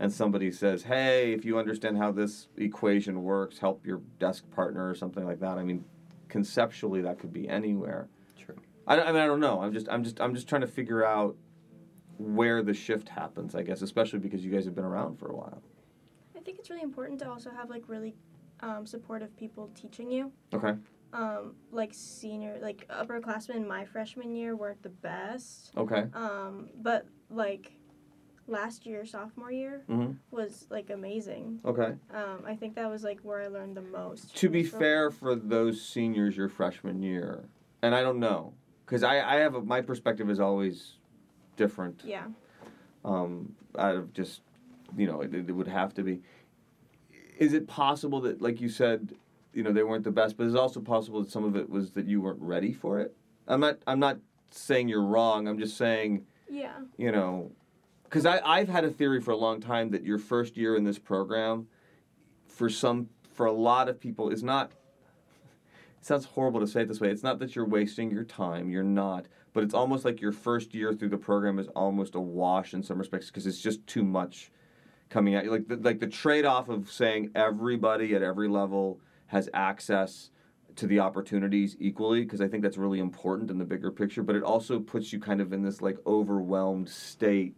and 0.00 0.12
somebody 0.12 0.50
says, 0.50 0.82
"Hey, 0.84 1.32
if 1.32 1.44
you 1.44 1.58
understand 1.58 1.96
how 1.98 2.12
this 2.12 2.48
equation 2.56 3.22
works, 3.22 3.58
help 3.58 3.86
your 3.86 4.02
desk 4.18 4.50
partner 4.50 4.88
or 4.88 4.94
something 4.94 5.24
like 5.24 5.40
that." 5.40 5.58
I 5.58 5.64
mean, 5.64 5.84
conceptually, 6.28 7.00
that 7.02 7.18
could 7.18 7.32
be 7.32 7.48
anywhere. 7.48 8.08
True. 8.36 8.56
I, 8.86 9.00
I 9.00 9.06
mean, 9.12 9.20
I 9.22 9.26
don't 9.26 9.40
know. 9.40 9.60
I'm 9.60 9.72
just 9.72 9.88
I'm 9.88 10.02
just 10.04 10.20
I'm 10.20 10.34
just 10.34 10.48
trying 10.48 10.62
to 10.62 10.66
figure 10.66 11.04
out 11.04 11.36
where 12.18 12.62
the 12.62 12.74
shift 12.74 13.08
happens. 13.08 13.54
I 13.54 13.62
guess, 13.62 13.82
especially 13.82 14.18
because 14.18 14.44
you 14.44 14.50
guys 14.50 14.64
have 14.64 14.74
been 14.74 14.84
around 14.84 15.18
for 15.18 15.28
a 15.28 15.36
while. 15.36 15.62
I 16.36 16.40
think 16.40 16.58
it's 16.58 16.70
really 16.70 16.82
important 16.82 17.20
to 17.20 17.30
also 17.30 17.50
have 17.50 17.70
like 17.70 17.88
really 17.88 18.14
um, 18.60 18.84
supportive 18.86 19.34
people 19.36 19.70
teaching 19.74 20.10
you. 20.10 20.32
Okay. 20.52 20.74
Um, 21.12 21.56
like 21.70 21.92
senior, 21.92 22.58
like 22.62 22.88
upperclassmen 22.88 23.66
my 23.66 23.84
freshman 23.84 24.34
year 24.34 24.56
weren't 24.56 24.82
the 24.82 24.88
best. 24.88 25.72
Okay. 25.76 26.06
Um, 26.14 26.70
but 26.80 27.06
like 27.28 27.72
last 28.46 28.86
year, 28.86 29.04
sophomore 29.04 29.52
year 29.52 29.84
Mhm. 29.90 30.16
was 30.30 30.66
like 30.70 30.88
amazing. 30.90 31.60
Okay. 31.66 31.94
Um, 32.14 32.44
I 32.46 32.56
think 32.56 32.74
that 32.76 32.88
was 32.90 33.04
like 33.04 33.20
where 33.20 33.42
I 33.42 33.48
learned 33.48 33.76
the 33.76 33.82
most. 33.82 34.34
To 34.36 34.48
be 34.48 34.62
fair, 34.62 35.10
for 35.10 35.34
those 35.34 35.82
seniors 35.82 36.34
your 36.36 36.48
freshman 36.48 37.02
year, 37.02 37.44
and 37.82 37.94
I 37.94 38.02
don't 38.02 38.18
know, 38.18 38.54
because 38.86 39.02
I, 39.02 39.20
I 39.20 39.36
have 39.40 39.54
a, 39.54 39.60
my 39.60 39.82
perspective 39.82 40.30
is 40.30 40.40
always 40.40 40.94
different. 41.56 42.02
Yeah. 42.06 42.24
Um, 43.04 43.54
out 43.78 43.96
of 43.96 44.12
just, 44.14 44.40
you 44.96 45.06
know, 45.06 45.20
it, 45.20 45.34
it 45.34 45.52
would 45.52 45.68
have 45.68 45.92
to 45.94 46.02
be. 46.02 46.22
Is 47.38 47.52
it 47.52 47.66
possible 47.66 48.20
that, 48.22 48.40
like 48.40 48.60
you 48.60 48.68
said, 48.68 49.14
you 49.52 49.62
know, 49.62 49.72
they 49.72 49.82
weren't 49.82 50.04
the 50.04 50.10
best, 50.10 50.36
but 50.36 50.46
it's 50.46 50.56
also 50.56 50.80
possible 50.80 51.22
that 51.22 51.30
some 51.30 51.44
of 51.44 51.56
it 51.56 51.68
was 51.68 51.92
that 51.92 52.06
you 52.06 52.20
weren't 52.20 52.40
ready 52.40 52.72
for 52.72 53.00
it. 53.00 53.14
I'm 53.46 53.60
not. 53.60 53.78
I'm 53.86 53.98
not 53.98 54.18
saying 54.50 54.88
you're 54.88 55.04
wrong. 55.04 55.48
I'm 55.48 55.58
just 55.58 55.76
saying, 55.76 56.26
Yeah. 56.48 56.72
You 56.96 57.12
know, 57.12 57.50
because 58.04 58.26
I 58.26 58.40
I've 58.44 58.68
had 58.68 58.84
a 58.84 58.90
theory 58.90 59.20
for 59.20 59.32
a 59.32 59.36
long 59.36 59.60
time 59.60 59.90
that 59.90 60.04
your 60.04 60.18
first 60.18 60.56
year 60.56 60.76
in 60.76 60.84
this 60.84 60.98
program, 60.98 61.66
for 62.46 62.68
some 62.68 63.08
for 63.32 63.46
a 63.46 63.52
lot 63.52 63.88
of 63.88 63.98
people, 63.98 64.30
is 64.30 64.42
not. 64.42 64.72
It 65.98 66.06
sounds 66.06 66.24
horrible 66.24 66.58
to 66.60 66.66
say 66.66 66.82
it 66.82 66.88
this 66.88 67.00
way. 67.00 67.10
It's 67.10 67.22
not 67.22 67.38
that 67.38 67.54
you're 67.54 67.64
wasting 67.64 68.10
your 68.10 68.24
time. 68.24 68.70
You're 68.70 68.82
not. 68.82 69.26
But 69.52 69.62
it's 69.62 69.74
almost 69.74 70.04
like 70.04 70.20
your 70.20 70.32
first 70.32 70.74
year 70.74 70.92
through 70.92 71.10
the 71.10 71.18
program 71.18 71.58
is 71.58 71.68
almost 71.68 72.14
a 72.14 72.20
wash 72.20 72.74
in 72.74 72.82
some 72.82 72.98
respects 72.98 73.26
because 73.26 73.46
it's 73.46 73.60
just 73.60 73.86
too 73.86 74.02
much 74.02 74.50
coming 75.10 75.34
at 75.34 75.44
you. 75.44 75.50
Like 75.50 75.68
the, 75.68 75.76
like 75.76 76.00
the 76.00 76.06
trade 76.08 76.44
off 76.44 76.68
of 76.68 76.90
saying 76.90 77.30
everybody 77.34 78.14
at 78.14 78.22
every 78.22 78.48
level 78.48 79.00
has 79.32 79.48
access 79.54 80.28
to 80.76 80.86
the 80.86 81.00
opportunities 81.00 81.74
equally 81.80 82.22
because 82.22 82.42
I 82.42 82.48
think 82.48 82.62
that's 82.62 82.76
really 82.76 83.00
important 83.00 83.50
in 83.50 83.56
the 83.56 83.64
bigger 83.64 83.90
picture. 83.90 84.22
But 84.22 84.36
it 84.36 84.42
also 84.42 84.78
puts 84.78 85.10
you 85.10 85.18
kind 85.18 85.40
of 85.40 85.54
in 85.54 85.62
this 85.62 85.80
like 85.80 85.96
overwhelmed 86.06 86.88
state 86.90 87.56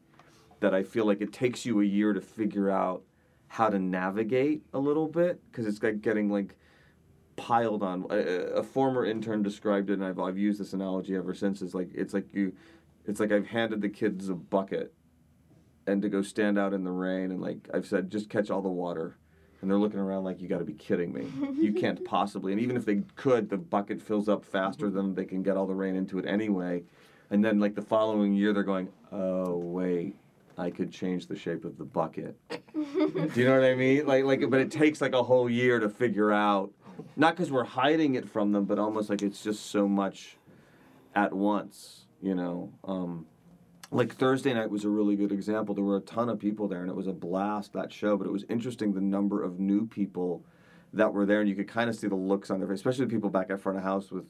that 0.61 0.73
I 0.73 0.85
feel 0.85 1.05
like 1.05 1.21
it 1.21 1.33
takes 1.33 1.67
you 1.67 1.81
a 1.81 1.85
year 1.85 2.13
to 2.13 2.21
figure 2.21 2.71
out 2.71 3.03
how 3.49 3.69
to 3.69 3.79
navigate 3.81 4.63
a 4.73 4.79
little 4.79 5.09
bit 5.09 5.41
because 5.51 5.67
it's 5.67 5.83
like 5.83 6.01
getting 6.01 6.31
like 6.31 6.57
piled 7.35 7.83
on. 7.83 8.07
A, 8.09 8.17
a 8.17 8.63
former 8.63 9.05
intern 9.05 9.43
described 9.43 9.91
it, 9.91 9.95
and 9.95 10.05
I've 10.05 10.21
I've 10.21 10.39
used 10.39 10.61
this 10.61 10.75
analogy 10.75 11.17
ever 11.17 11.35
since. 11.35 11.61
Is 11.61 11.75
like 11.75 11.91
it's 11.93 12.15
like 12.15 12.33
you, 12.33 12.53
it's 13.05 13.19
like 13.19 13.33
I've 13.33 13.49
handed 13.49 13.81
the 13.81 13.89
kids 13.89 14.29
a 14.29 14.35
bucket, 14.35 14.95
and 15.89 16.01
to 16.03 16.09
go 16.09 16.23
stand 16.23 16.57
out 16.57 16.73
in 16.73 16.85
the 16.85 16.93
rain, 16.93 17.33
and 17.33 17.41
like 17.41 17.69
I've 17.75 17.87
said, 17.87 18.13
just 18.13 18.31
catch 18.31 18.49
all 18.49 18.63
the 18.63 18.69
water. 18.69 19.19
And 19.65 19.71
they're 19.71 19.79
looking 19.79 19.99
around 19.99 20.25
like, 20.25 20.43
you 20.43 20.47
got 20.47 20.59
to 20.59 20.65
be 20.65 20.75
kidding 20.75 21.11
me. 21.11 21.27
You 21.55 21.73
can't 21.73 22.05
possibly. 22.05 22.53
And 22.53 22.61
even 22.61 22.77
if 22.77 22.85
they 22.85 22.97
could, 23.17 23.49
the 23.49 23.57
bucket 23.57 23.99
fills 23.99 24.29
up 24.29 24.45
faster 24.45 24.91
than 24.91 25.15
they 25.15 25.25
can 25.25 25.43
get 25.43 25.57
all 25.57 25.67
the 25.67 25.75
rain 25.75 25.97
into 25.97 26.19
it 26.19 26.27
anyway. 26.27 26.83
And 27.31 27.43
then, 27.43 27.59
like, 27.59 27.75
the 27.75 27.81
following 27.81 28.35
year, 28.35 28.53
they're 28.53 28.63
going, 28.63 28.91
oh, 29.11 29.57
wait, 29.57 30.17
I 30.59 30.69
could 30.69 30.93
change 30.93 31.29
the 31.29 31.35
shape 31.35 31.65
of 31.65 31.79
the 31.79 31.85
bucket. 31.87 32.37
Do 32.51 33.31
you 33.37 33.47
know 33.47 33.59
what 33.59 33.65
I 33.65 33.75
mean? 33.75 34.05
Like, 34.05 34.25
like, 34.25 34.51
but 34.51 34.61
it 34.61 34.71
takes 34.71 35.01
like 35.01 35.15
a 35.15 35.23
whole 35.23 35.49
year 35.49 35.81
to 35.81 35.89
figure 35.89 36.31
out. 36.31 36.71
Not 37.17 37.35
because 37.35 37.51
we're 37.51 37.65
hiding 37.65 38.17
it 38.17 38.29
from 38.29 38.53
them, 38.53 38.67
but 38.67 38.79
almost 38.79 39.09
like 39.09 39.23
it's 39.23 39.43
just 39.43 39.71
so 39.71 39.89
much 39.89 40.37
at 41.15 41.33
once. 41.33 42.05
You 42.21 42.35
know, 42.35 42.71
um, 42.85 43.25
like 43.95 44.15
Thursday 44.17 44.53
night 44.53 44.71
was 44.71 44.85
a 44.85 44.89
really 44.89 45.15
good 45.17 45.33
example. 45.33 45.75
There 45.75 45.85
were 45.85 45.97
a 45.99 46.01
ton 46.03 46.29
of 46.29 46.39
people 46.39 46.67
there, 46.69 46.81
and 46.81 46.91
it 46.91 46.97
was 46.97 47.07
a 47.07 47.13
blast 47.13 47.73
that 47.75 47.93
show. 47.93 48.17
But 48.17 48.27
it 48.27 48.33
was 48.33 48.45
interesting 48.49 48.93
the 48.93 49.01
number 49.01 49.43
of 49.43 49.61
new 49.61 49.87
people 49.87 50.43
that 50.93 51.13
were 51.13 51.25
there, 51.25 51.41
and 51.41 51.49
you 51.49 51.55
could 51.55 51.69
kind 51.69 51.89
of 51.89 51.97
see 51.97 52.09
the 52.09 52.15
looks 52.15 52.51
on 52.51 52.59
their 52.59 52.69
face, 52.69 52.77
especially 52.79 53.05
the 53.05 53.11
people 53.11 53.31
back 53.31 53.51
at 53.51 53.61
front 53.61 53.79
of 53.79 53.85
house 53.85 54.11
with 54.11 54.25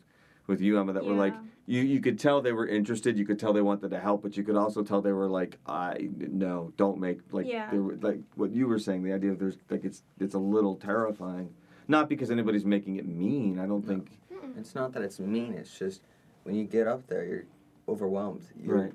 with 0.47 0.61
you, 0.61 0.79
Emma, 0.79 0.93
that 0.93 1.05
were 1.05 1.15
like 1.15 1.35
you 1.67 1.81
you 1.81 2.01
could 2.01 2.19
tell 2.19 2.43
they 2.43 2.53
were 2.53 2.67
interested. 2.69 3.19
You 3.19 3.25
could 3.25 3.39
tell 3.39 3.55
they 3.55 3.63
wanted 3.63 3.89
to 3.91 3.99
help, 3.99 4.23
but 4.23 4.37
you 4.37 4.43
could 4.45 4.57
also 4.57 4.83
tell 4.83 5.01
they 5.01 5.13
were 5.13 5.27
like, 5.29 5.57
I 5.67 6.11
no, 6.19 6.73
don't 6.77 7.01
make 7.01 7.21
like 7.33 7.47
Yeah. 7.47 7.71
they 7.71 7.79
were, 7.79 7.97
like 8.03 8.21
what 8.35 8.51
you 8.51 8.69
were 8.69 8.79
saying. 8.79 9.03
The 9.03 9.15
idea 9.15 9.31
of 9.31 9.39
there's 9.39 9.57
like 9.71 9.85
it's 9.85 10.03
it's 10.21 10.35
a 10.35 10.39
little 10.39 10.77
terrifying, 10.77 11.55
not 11.89 12.11
because 12.11 12.31
anybody's 12.31 12.67
making 12.67 12.97
it 12.97 13.07
mean. 13.07 13.59
I 13.59 13.67
don't 13.67 13.87
think 13.87 14.11
It's 14.59 14.75
not 14.75 14.93
that 14.93 15.03
it's 15.03 15.19
mean. 15.19 15.55
It's 15.55 15.79
just 15.79 16.03
when 16.43 16.55
you 16.55 16.65
get 16.65 16.87
up 16.87 17.07
there, 17.07 17.25
you're 17.25 17.45
overwhelmed. 17.89 18.43
You're, 18.63 18.83
right. 18.83 18.93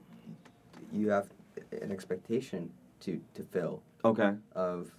You 0.91 1.09
have 1.09 1.29
an 1.71 1.91
expectation 1.91 2.69
to 3.01 3.19
to 3.33 3.43
fill 3.43 3.81
Okay, 4.05 4.33
of 4.53 4.91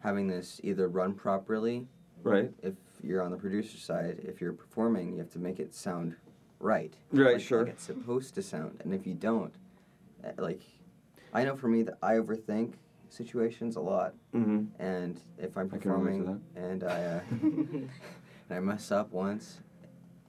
having 0.00 0.26
this 0.28 0.60
either 0.62 0.88
run 0.88 1.12
properly. 1.14 1.86
right, 2.22 2.52
If 2.62 2.74
you're 3.02 3.22
on 3.22 3.30
the 3.32 3.36
producer 3.36 3.78
side, 3.78 4.20
if 4.22 4.40
you're 4.40 4.52
performing, 4.52 5.12
you 5.12 5.18
have 5.18 5.30
to 5.32 5.38
make 5.40 5.58
it 5.60 5.74
sound 5.74 6.14
right. 6.60 6.94
right, 7.12 7.34
like, 7.34 7.40
sure. 7.42 7.60
Like 7.64 7.72
it's 7.74 7.84
supposed 7.84 8.34
to 8.36 8.42
sound, 8.42 8.80
and 8.84 8.94
if 8.94 9.06
you 9.06 9.14
don't, 9.14 9.52
uh, 10.24 10.30
like, 10.38 10.62
I 11.32 11.44
know 11.44 11.56
for 11.56 11.68
me 11.68 11.82
that 11.82 11.98
I 12.02 12.14
overthink 12.14 12.74
situations 13.08 13.76
a 13.76 13.80
lot, 13.80 14.14
Mm-hmm. 14.34 14.80
and 14.82 15.20
if 15.38 15.56
I'm 15.56 15.66
I 15.66 15.70
can 15.70 15.80
performing 15.80 16.40
and 16.54 16.84
I 16.84 17.02
uh, 17.04 17.20
and 17.30 17.88
I 18.50 18.60
mess 18.60 18.92
up 18.92 19.10
once, 19.12 19.58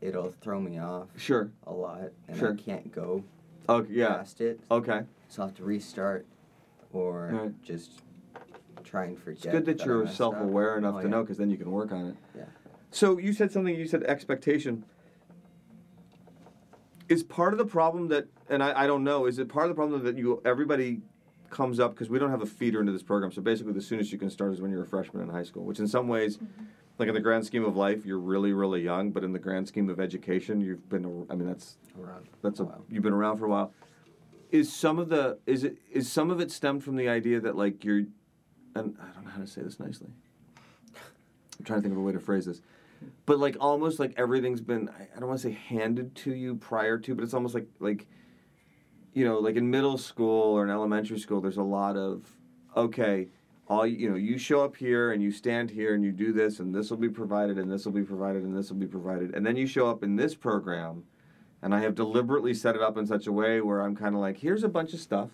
it'll 0.02 0.32
throw 0.42 0.60
me 0.60 0.80
off 0.80 1.10
Sure. 1.16 1.52
a 1.68 1.72
lot, 1.74 2.10
and 2.28 2.38
Sure. 2.38 2.54
I 2.54 2.56
can't 2.56 2.92
go 2.92 3.24
Okay. 3.70 3.94
Yeah. 3.94 4.16
past 4.18 4.42
it. 4.42 4.60
Okay. 4.72 5.02
So 5.28 5.42
I'll 5.44 5.48
have 5.50 5.58
to 5.58 5.64
restart, 5.64 6.26
or 6.92 7.30
Right. 7.32 7.64
just 7.64 8.02
try 8.84 9.06
and 9.06 9.18
forget. 9.18 9.46
It's 9.46 9.52
good 9.54 9.66
that 9.66 9.82
I 9.82 9.86
you're 9.86 10.08
self-aware 10.08 10.74
up. 10.74 10.78
enough 10.80 10.96
Oh, 10.96 10.98
to 11.02 11.04
yeah. 11.04 11.12
know, 11.12 11.22
because 11.22 11.38
then 11.38 11.50
you 11.52 11.58
can 11.58 11.72
work 11.72 11.92
on 11.92 12.08
it. 12.08 12.16
Yeah. 12.36 12.46
So 12.92 13.18
you 13.20 13.34
said 13.34 13.52
something. 13.52 13.76
You 13.76 13.86
said 13.86 14.04
expectation. 14.04 14.84
Is 17.08 17.24
part 17.24 17.54
of 17.54 17.58
the 17.60 17.66
problem 17.66 18.08
that, 18.10 18.28
and 18.50 18.62
I, 18.64 18.84
I 18.84 18.88
don't 18.88 19.04
know, 19.04 19.26
is 19.26 19.40
it 19.40 19.50
part 19.50 19.66
of 19.66 19.70
the 19.70 19.76
problem 19.76 20.04
that 20.04 20.18
you 20.18 20.42
everybody 20.46 21.02
comes 21.50 21.80
up 21.80 21.92
because 21.92 22.10
we 22.10 22.20
don't 22.20 22.30
have 22.30 22.42
a 22.44 22.46
feeder 22.46 22.80
into 22.80 22.92
this 22.92 23.02
program. 23.04 23.32
So 23.32 23.42
basically, 23.42 23.74
the 23.74 23.82
soonest 23.82 24.12
you 24.12 24.18
can 24.20 24.30
start 24.30 24.54
is 24.54 24.62
when 24.62 24.70
you're 24.72 24.84
a 24.84 24.88
freshman 24.88 25.24
in 25.24 25.30
high 25.30 25.44
school, 25.44 25.64
which 25.64 25.80
in 25.80 25.88
some 25.88 26.08
ways, 26.08 26.38
mm-hmm. 26.38 26.64
Like 27.00 27.08
in 27.08 27.14
the 27.14 27.20
mm-hmm. 27.20 27.28
grand 27.28 27.46
scheme 27.46 27.64
of 27.64 27.78
life, 27.78 28.06
you're 28.06 28.20
really 28.20 28.52
really 28.52 28.82
young. 28.82 29.12
But 29.12 29.24
in 29.24 29.32
the 29.32 29.40
grand 29.40 29.68
scheme 29.68 29.90
of 29.90 30.00
education, 30.00 30.60
you've 30.62 30.88
been. 30.90 31.26
I 31.30 31.36
mean, 31.36 31.48
that's 31.48 31.78
Around. 32.00 32.28
that's 32.42 32.60
a 32.60 32.66
Wow. 32.66 32.82
you've 32.90 33.04
been 33.04 33.14
around 33.14 33.38
for 33.38 33.46
a 33.46 33.50
while. 33.50 33.74
Is 34.52 34.72
some 34.72 35.00
of 35.00 35.10
the 35.10 35.40
is 35.46 35.64
it 35.64 35.78
is 35.92 36.12
some 36.12 36.30
of 36.30 36.42
it 36.42 36.52
stemmed 36.52 36.84
from 36.84 36.98
the 36.98 37.08
idea 37.08 37.40
that 37.40 37.56
like 37.56 37.84
you're, 37.86 38.04
and 38.76 38.98
I 39.02 39.14
don't 39.14 39.24
know 39.24 39.32
how 39.32 39.40
to 39.42 39.48
say 39.48 39.62
this 39.62 39.80
nicely. 39.80 40.10
I'm 41.58 41.66
trying 41.66 41.80
to 41.80 41.82
think 41.84 41.94
of 41.94 41.98
a 41.98 42.02
way 42.04 42.14
to 42.14 42.20
phrase 42.20 42.46
this, 42.46 42.62
but 43.26 43.40
like 43.40 43.56
almost 43.60 44.00
like 44.00 44.14
everything's 44.18 44.62
been 44.62 44.90
I, 44.90 45.08
I 45.16 45.20
don't 45.20 45.30
want 45.30 45.40
to 45.40 45.48
say 45.48 45.54
handed 45.54 46.16
to 46.16 46.34
you 46.34 46.56
prior 46.56 46.98
to, 46.98 47.16
but 47.16 47.24
it's 47.24 47.34
almost 47.34 47.54
like 47.54 47.68
like, 47.80 48.08
you 49.14 49.24
know, 49.24 49.40
like 49.40 49.56
in 49.56 49.70
middle 49.70 49.98
school 49.98 50.58
or 50.58 50.64
in 50.64 50.70
elementary 50.70 51.20
school, 51.20 51.40
there's 51.40 51.58
a 51.58 51.64
lot 51.64 51.96
of 51.96 52.26
okay. 52.76 53.28
All 53.70 53.86
you 53.86 54.10
know, 54.10 54.16
you 54.16 54.40
show 54.40 54.64
up 54.64 54.76
here 54.76 55.12
and 55.12 55.22
you 55.22 55.32
stand 55.32 55.70
here 55.70 55.94
and 55.94 56.04
you 56.04 56.12
do 56.12 56.34
this 56.34 56.60
and 56.60 56.74
this 56.74 56.90
will 56.90 56.98
be 56.98 57.10
provided 57.10 57.60
and 57.60 57.72
this 57.72 57.86
will 57.86 57.92
be 57.92 58.02
provided 58.02 58.44
and 58.44 58.58
this 58.58 58.70
will 58.72 58.78
be 58.78 58.88
provided 58.88 59.36
and 59.36 59.46
then 59.46 59.56
you 59.56 59.68
show 59.68 59.88
up 59.88 60.04
in 60.04 60.16
this 60.16 60.34
program, 60.34 61.04
and 61.62 61.76
I 61.76 61.82
have 61.82 61.94
deliberately 61.94 62.54
set 62.54 62.76
it 62.76 62.82
up 62.82 62.98
in 62.98 63.06
such 63.06 63.28
a 63.28 63.32
way 63.32 63.62
where 63.62 63.82
I'm 63.82 63.96
kind 63.96 64.16
of 64.16 64.22
like, 64.22 64.38
here's 64.38 64.64
a 64.64 64.70
bunch 64.70 64.94
of 64.94 65.00
stuff. 65.00 65.30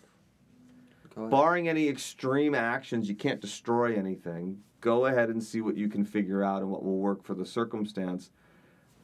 Barring 1.16 1.70
any 1.70 1.88
extreme 1.88 2.54
actions, 2.54 3.08
you 3.08 3.16
can't 3.16 3.40
destroy 3.40 3.96
anything. 3.96 4.62
Go 4.82 5.06
ahead 5.06 5.30
and 5.30 5.42
see 5.42 5.62
what 5.62 5.78
you 5.78 5.88
can 5.88 6.04
figure 6.04 6.44
out 6.44 6.62
and 6.62 6.70
what 6.70 6.84
will 6.84 6.98
work 6.98 7.24
for 7.24 7.36
the 7.36 7.46
circumstance. 7.46 8.32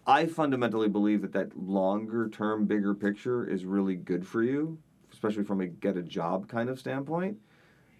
I 0.06 0.26
fundamentally 0.26 0.90
believe 0.90 1.22
that 1.22 1.32
that 1.34 1.58
longer 1.58 2.28
term, 2.28 2.66
bigger 2.66 2.94
picture 2.94 3.48
is 3.48 3.64
really 3.64 3.96
good 3.96 4.28
for 4.28 4.44
you, 4.44 4.78
especially 5.14 5.46
from 5.46 5.62
a 5.62 5.68
get 5.68 5.96
a 5.96 6.04
job 6.04 6.50
kind 6.50 6.70
of 6.70 6.80
standpoint. 6.80 7.38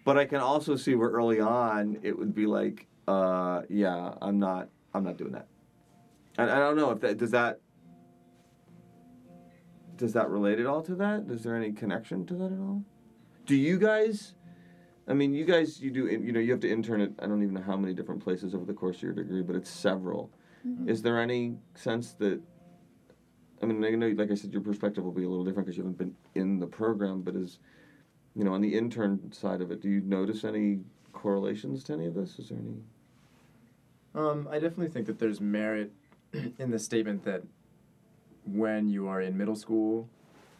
But 0.04 0.18
I 0.18 0.24
can 0.24 0.40
also 0.40 0.76
see 0.76 0.94
where 0.94 1.10
early 1.10 1.40
on 1.40 1.98
it 2.02 2.18
would 2.18 2.34
be 2.34 2.46
like, 2.46 2.86
uh, 3.06 3.62
yeah, 3.68 4.14
I'm 4.20 4.38
not, 4.38 4.68
I'm 4.94 5.04
not 5.04 5.16
doing 5.16 5.32
that. 5.32 5.46
And 6.38 6.50
I 6.50 6.58
don't 6.58 6.76
know 6.76 6.90
if 6.90 7.00
that 7.00 7.18
does 7.18 7.30
that 7.32 7.60
does 9.96 10.14
that 10.14 10.30
relate 10.30 10.58
at 10.58 10.66
all 10.66 10.82
to 10.82 10.94
that? 10.96 11.26
Is 11.28 11.42
there 11.44 11.54
any 11.54 11.72
connection 11.72 12.26
to 12.26 12.34
that 12.34 12.46
at 12.46 12.58
all? 12.58 12.82
Do 13.46 13.54
you 13.54 13.78
guys? 13.78 14.34
I 15.06 15.14
mean, 15.14 15.34
you 15.34 15.44
guys, 15.44 15.80
you 15.80 15.90
do. 15.90 16.06
You 16.06 16.32
know, 16.32 16.40
you 16.40 16.52
have 16.52 16.60
to 16.60 16.70
intern 16.70 17.00
at 17.00 17.10
I 17.18 17.26
don't 17.26 17.42
even 17.42 17.54
know 17.54 17.62
how 17.62 17.76
many 17.76 17.92
different 17.92 18.22
places 18.22 18.54
over 18.54 18.64
the 18.64 18.72
course 18.72 18.96
of 18.96 19.02
your 19.02 19.12
degree, 19.12 19.42
but 19.42 19.56
it's 19.56 19.70
several. 19.70 20.30
Is 20.86 21.02
there 21.02 21.20
any 21.20 21.56
sense 21.74 22.12
that 22.14 22.40
I 23.62 23.66
mean, 23.66 23.84
I 23.84 23.90
know, 23.90 24.08
like 24.08 24.30
I 24.30 24.34
said, 24.34 24.52
your 24.52 24.62
perspective 24.62 25.04
will 25.04 25.12
be 25.12 25.24
a 25.24 25.28
little 25.28 25.44
different 25.44 25.66
because 25.66 25.76
you 25.76 25.84
haven't 25.84 25.98
been 25.98 26.14
in 26.34 26.58
the 26.58 26.66
program. 26.66 27.22
But 27.22 27.36
as 27.36 27.58
you 28.34 28.44
know, 28.44 28.52
on 28.54 28.60
the 28.60 28.74
intern 28.76 29.32
side 29.32 29.60
of 29.60 29.70
it, 29.70 29.80
do 29.80 29.88
you 29.88 30.00
notice 30.00 30.44
any 30.44 30.80
correlations 31.12 31.84
to 31.84 31.92
any 31.92 32.06
of 32.06 32.14
this? 32.14 32.38
Is 32.38 32.48
there 32.48 32.58
any? 32.58 32.76
Um, 34.14 34.48
I 34.50 34.54
definitely 34.54 34.88
think 34.88 35.06
that 35.06 35.18
there's 35.18 35.40
merit 35.40 35.92
in 36.58 36.70
the 36.70 36.78
statement 36.78 37.24
that 37.24 37.42
when 38.44 38.88
you 38.88 39.06
are 39.08 39.20
in 39.20 39.36
middle 39.36 39.54
school, 39.54 40.08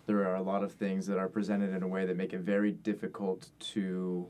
there 0.07 0.27
are 0.29 0.37
a 0.37 0.43
lot 0.43 0.63
of 0.63 0.73
things 0.73 1.07
that 1.07 1.19
are 1.19 1.29
presented 1.29 1.75
in 1.75 1.83
a 1.83 1.89
way 1.89 2.05
that 2.07 2.17
make 2.17 2.33
it 2.33 2.41
very 2.41 2.73
difficult 2.73 3.51
to 3.61 4.27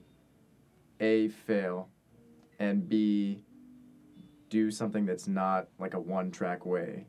a 1.01 1.29
fail 1.29 1.89
and 2.61 2.89
b 2.89 3.43
do 4.51 4.71
something 4.71 5.05
that's 5.07 5.27
not 5.27 5.67
like 5.81 5.95
a 5.95 5.99
one 5.99 6.31
track 6.31 6.65
way 6.65 7.07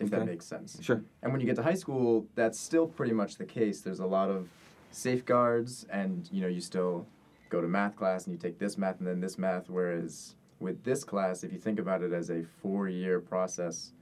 if 0.00 0.10
that 0.10 0.24
makes 0.26 0.44
sense 0.46 0.78
Sure. 0.82 1.02
and 1.22 1.30
when 1.30 1.40
you 1.40 1.46
get 1.46 1.54
to 1.56 1.62
high 1.62 1.74
school 1.74 2.26
that's 2.34 2.58
still 2.58 2.88
pretty 2.88 3.12
much 3.12 3.36
the 3.36 3.44
case 3.44 3.82
there's 3.82 4.00
a 4.00 4.06
lot 4.06 4.30
of 4.30 4.48
safeguards 4.96 5.86
and 5.90 6.28
you 6.32 6.40
know 6.40 6.48
you 6.48 6.60
still 6.60 7.06
go 7.50 7.60
to 7.60 7.68
math 7.68 7.94
class 7.96 8.26
and 8.26 8.32
you 8.32 8.38
take 8.38 8.58
this 8.58 8.78
math 8.78 8.98
and 8.98 9.06
then 9.06 9.20
this 9.20 9.36
math 9.36 9.68
whereas 9.68 10.34
with 10.58 10.82
this 10.84 11.04
class 11.04 11.44
if 11.44 11.52
you 11.52 11.58
think 11.58 11.78
about 11.78 12.02
it 12.02 12.12
as 12.14 12.30
a 12.30 12.42
four 12.62 12.88
year 12.88 13.20
process 13.20 13.92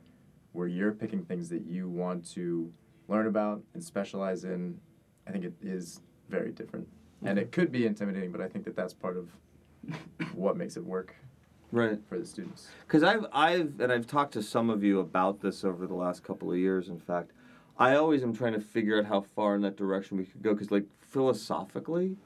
where 0.52 0.68
you're 0.68 0.92
picking 0.92 1.24
things 1.24 1.48
that 1.48 1.66
you 1.66 1.88
want 1.88 2.24
to 2.24 2.72
learn 3.08 3.26
about 3.26 3.60
and 3.74 3.82
specialize 3.82 4.44
in 4.44 4.78
i 5.26 5.32
think 5.32 5.44
it 5.44 5.52
is 5.62 6.00
very 6.30 6.52
different 6.52 6.86
and 7.24 7.38
it 7.40 7.50
could 7.50 7.72
be 7.72 7.86
intimidating 7.86 8.30
but 8.30 8.40
i 8.40 8.48
think 8.48 8.64
that 8.64 8.76
that's 8.76 8.94
part 8.94 9.16
of 9.16 9.28
what 10.34 10.56
makes 10.56 10.76
it 10.76 10.84
work 10.84 11.14
Right. 11.72 11.98
for 12.08 12.20
the 12.20 12.24
students 12.24 12.68
Because 12.86 13.02
I've 13.02 13.26
I've 13.32 13.80
and 13.80 13.90
I've 13.90 14.06
talked 14.06 14.32
to 14.34 14.42
some 14.44 14.70
of 14.70 14.84
you 14.84 15.00
about 15.00 15.40
this 15.40 15.64
over 15.64 15.88
the 15.88 15.94
last 15.94 16.22
couple 16.22 16.52
of 16.52 16.56
years. 16.56 16.88
In 16.88 17.00
fact, 17.00 17.32
I 17.76 17.96
always 17.96 18.22
am 18.22 18.34
trying 18.34 18.52
to 18.52 18.60
figure 18.60 18.98
out 18.98 19.06
how 19.06 19.20
far 19.20 19.54
in 19.54 19.62
that 19.62 19.76
direction 19.76 20.16
we 20.16 20.24
could 20.24 20.42
go. 20.42 20.52
Because 20.52 20.70
like 20.70 20.86
philosophically, 21.00 22.16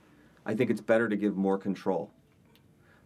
I 0.45 0.55
think 0.55 0.71
it's 0.71 0.81
better 0.81 1.09
to 1.09 1.17
give 1.17 1.37
more 1.37 1.59
control. 1.59 2.11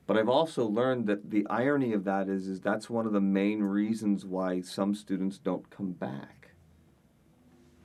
But 0.06 0.18
I've 0.18 0.28
also 0.28 0.66
learned 0.66 1.06
that 1.06 1.30
the 1.30 1.46
irony 1.48 1.92
of 1.92 2.04
that 2.04 2.28
is 2.28 2.48
is 2.48 2.60
that's 2.60 2.90
one 2.90 3.06
of 3.06 3.12
the 3.12 3.20
main 3.20 3.62
reasons 3.62 4.24
why 4.24 4.60
some 4.60 4.94
students 4.94 5.38
don't 5.38 5.70
come 5.70 5.92
back. 5.92 6.50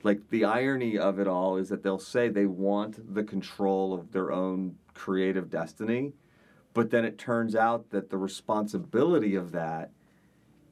Like 0.02 0.30
the 0.30 0.44
irony 0.44 0.98
of 0.98 1.18
it 1.18 1.28
all 1.28 1.56
is 1.56 1.68
that 1.68 1.82
they'll 1.82 1.98
say 1.98 2.28
they 2.28 2.46
want 2.46 3.14
the 3.14 3.24
control 3.24 3.94
of 3.94 4.12
their 4.12 4.32
own 4.32 4.76
creative 4.94 5.50
destiny, 5.50 6.12
but 6.74 6.90
then 6.90 7.04
it 7.04 7.18
turns 7.18 7.54
out 7.54 7.90
that 7.90 8.10
the 8.10 8.16
responsibility 8.16 9.34
of 9.34 9.52
that 9.52 9.90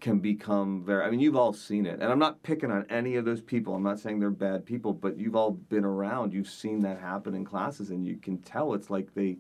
can 0.07 0.21
become 0.21 0.85
very 0.85 1.05
i 1.05 1.11
mean 1.11 1.19
you've 1.19 1.35
all 1.35 1.53
seen 1.53 1.85
it 1.85 1.95
and 1.95 2.05
i'm 2.05 2.19
not 2.21 2.41
picking 2.45 2.71
on 2.71 2.87
any 2.89 3.17
of 3.17 3.25
those 3.25 3.41
people 3.41 3.75
i'm 3.75 3.83
not 3.83 3.99
saying 3.99 4.21
they're 4.21 4.31
bad 4.31 4.65
people 4.65 4.93
but 4.93 5.19
you've 5.19 5.35
all 5.35 5.51
been 5.51 5.85
around 5.85 6.33
you've 6.33 6.49
seen 6.49 6.81
that 6.81 7.01
happen 7.01 7.35
in 7.35 7.45
classes 7.45 7.91
and 7.91 8.07
you 8.07 8.17
can 8.17 8.39
tell 8.39 8.73
it's 8.73 8.89
like 8.89 9.13
they 9.15 9.37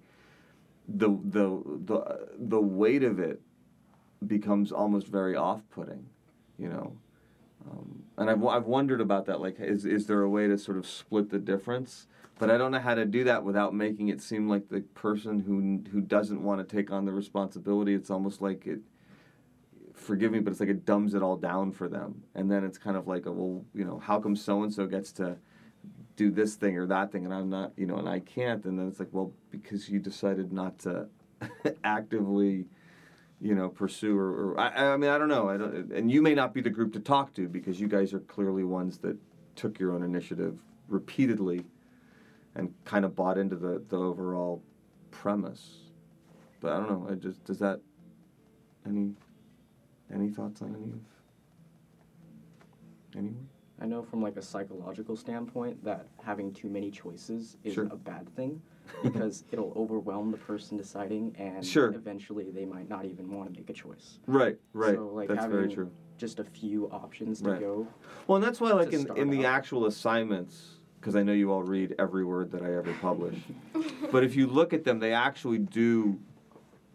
the 0.88 1.08
the 1.26 1.62
the 1.84 2.28
the 2.36 2.60
weight 2.60 3.04
of 3.04 3.20
it 3.20 3.40
becomes 4.26 4.72
almost 4.72 5.06
very 5.06 5.36
off-putting 5.36 6.04
you 6.58 6.68
know 6.68 6.92
um, 7.70 8.02
and 8.18 8.28
I've, 8.28 8.44
I've 8.44 8.66
wondered 8.66 9.00
about 9.00 9.26
that 9.26 9.40
like 9.40 9.60
is, 9.60 9.84
is 9.84 10.08
there 10.08 10.22
a 10.22 10.28
way 10.28 10.48
to 10.48 10.58
sort 10.58 10.78
of 10.78 10.84
split 10.84 11.30
the 11.30 11.38
difference 11.38 12.08
but 12.40 12.50
I 12.50 12.58
don't 12.58 12.72
know 12.72 12.80
how 12.80 12.96
to 12.96 13.04
do 13.04 13.22
that 13.22 13.44
without 13.44 13.72
making 13.72 14.08
it 14.08 14.20
seem 14.20 14.48
like 14.48 14.68
the 14.68 14.80
person 14.80 15.38
who 15.38 15.88
who 15.92 16.00
doesn't 16.00 16.42
want 16.42 16.66
to 16.66 16.76
take 16.76 16.90
on 16.90 17.04
the 17.06 17.12
responsibility. 17.12 17.94
It's 17.94 18.10
almost 18.10 18.42
like 18.42 18.66
it. 18.66 18.80
Forgive 20.06 20.30
me, 20.30 20.38
but 20.38 20.52
it's 20.52 20.60
like 20.60 20.68
it 20.68 20.86
dumbs 20.86 21.14
it 21.14 21.22
all 21.22 21.36
down 21.36 21.72
for 21.72 21.88
them, 21.88 22.22
and 22.36 22.48
then 22.48 22.62
it's 22.62 22.78
kind 22.78 22.96
of 22.96 23.08
like, 23.08 23.26
a, 23.26 23.32
well, 23.32 23.64
you 23.74 23.84
know, 23.84 23.98
how 23.98 24.20
come 24.20 24.36
so 24.36 24.62
and 24.62 24.72
so 24.72 24.86
gets 24.86 25.10
to 25.12 25.36
do 26.14 26.30
this 26.30 26.54
thing 26.54 26.78
or 26.78 26.86
that 26.86 27.10
thing, 27.10 27.24
and 27.24 27.34
I'm 27.34 27.50
not, 27.50 27.72
you 27.76 27.86
know, 27.86 27.96
and 27.96 28.08
I 28.08 28.20
can't, 28.20 28.64
and 28.66 28.78
then 28.78 28.86
it's 28.86 29.00
like, 29.00 29.08
well, 29.10 29.32
because 29.50 29.88
you 29.88 29.98
decided 29.98 30.52
not 30.52 30.78
to 30.80 31.08
actively, 31.84 32.66
you 33.40 33.56
know, 33.56 33.68
pursue 33.68 34.16
or, 34.16 34.52
or 34.52 34.60
I, 34.60 34.92
I 34.92 34.96
mean, 34.96 35.10
I 35.10 35.18
don't 35.18 35.28
know, 35.28 35.48
I 35.48 35.56
don't, 35.56 35.92
and 35.92 36.08
you 36.08 36.22
may 36.22 36.34
not 36.34 36.54
be 36.54 36.60
the 36.60 36.70
group 36.70 36.92
to 36.92 37.00
talk 37.00 37.34
to 37.34 37.48
because 37.48 37.80
you 37.80 37.88
guys 37.88 38.14
are 38.14 38.20
clearly 38.20 38.62
ones 38.62 38.98
that 38.98 39.16
took 39.56 39.80
your 39.80 39.92
own 39.92 40.04
initiative 40.04 40.62
repeatedly 40.88 41.64
and 42.54 42.72
kind 42.84 43.04
of 43.04 43.16
bought 43.16 43.38
into 43.38 43.56
the, 43.56 43.82
the 43.88 43.96
overall 43.96 44.62
premise. 45.10 45.78
But 46.60 46.72
I 46.72 46.76
don't 46.76 46.90
know. 46.90 47.08
I 47.10 47.16
just 47.16 47.44
does 47.44 47.58
that 47.58 47.80
any 48.86 49.12
any 50.12 50.28
thoughts 50.28 50.62
on 50.62 50.74
any 50.74 50.92
of 50.92 51.00
anyone? 53.16 53.48
I 53.80 53.86
know 53.86 54.02
from 54.02 54.22
like 54.22 54.36
a 54.36 54.42
psychological 54.42 55.16
standpoint 55.16 55.84
that 55.84 56.06
having 56.22 56.52
too 56.52 56.68
many 56.68 56.90
choices 56.90 57.56
is 57.62 57.74
Sure. 57.74 57.88
a 57.90 57.96
bad 57.96 58.34
thing 58.34 58.62
because 59.02 59.44
it'll 59.52 59.72
overwhelm 59.76 60.30
the 60.30 60.38
person 60.38 60.76
deciding 60.76 61.34
and 61.36 61.64
Sure. 61.64 61.92
eventually 61.92 62.50
they 62.50 62.64
might 62.64 62.88
not 62.88 63.04
even 63.04 63.30
want 63.30 63.52
to 63.52 63.58
make 63.58 63.68
a 63.68 63.74
choice. 63.74 64.18
Right, 64.26 64.58
right. 64.72 64.94
So, 64.94 65.08
like, 65.08 65.28
That's 65.28 65.46
very 65.46 65.68
true. 65.68 65.90
Just 66.16 66.38
a 66.38 66.44
few 66.44 66.86
options 66.86 67.42
to 67.42 67.50
Right. 67.50 67.60
go. 67.60 67.86
Well, 68.26 68.36
and 68.36 68.44
that's 68.44 68.60
why, 68.60 68.72
like 68.72 68.94
in, 68.94 69.06
in 69.16 69.28
the 69.28 69.44
out. 69.44 69.54
actual 69.56 69.84
assignments, 69.84 70.80
because 70.98 71.14
I 71.14 71.22
know 71.22 71.32
you 71.32 71.52
all 71.52 71.62
read 71.62 71.94
every 71.98 72.24
word 72.24 72.50
that 72.52 72.62
I 72.62 72.74
ever 72.74 72.94
publish. 73.02 73.36
but 74.10 74.24
if 74.24 74.34
you 74.34 74.46
look 74.46 74.72
at 74.72 74.84
them, 74.84 74.98
they 74.98 75.12
actually 75.12 75.58
do 75.58 76.18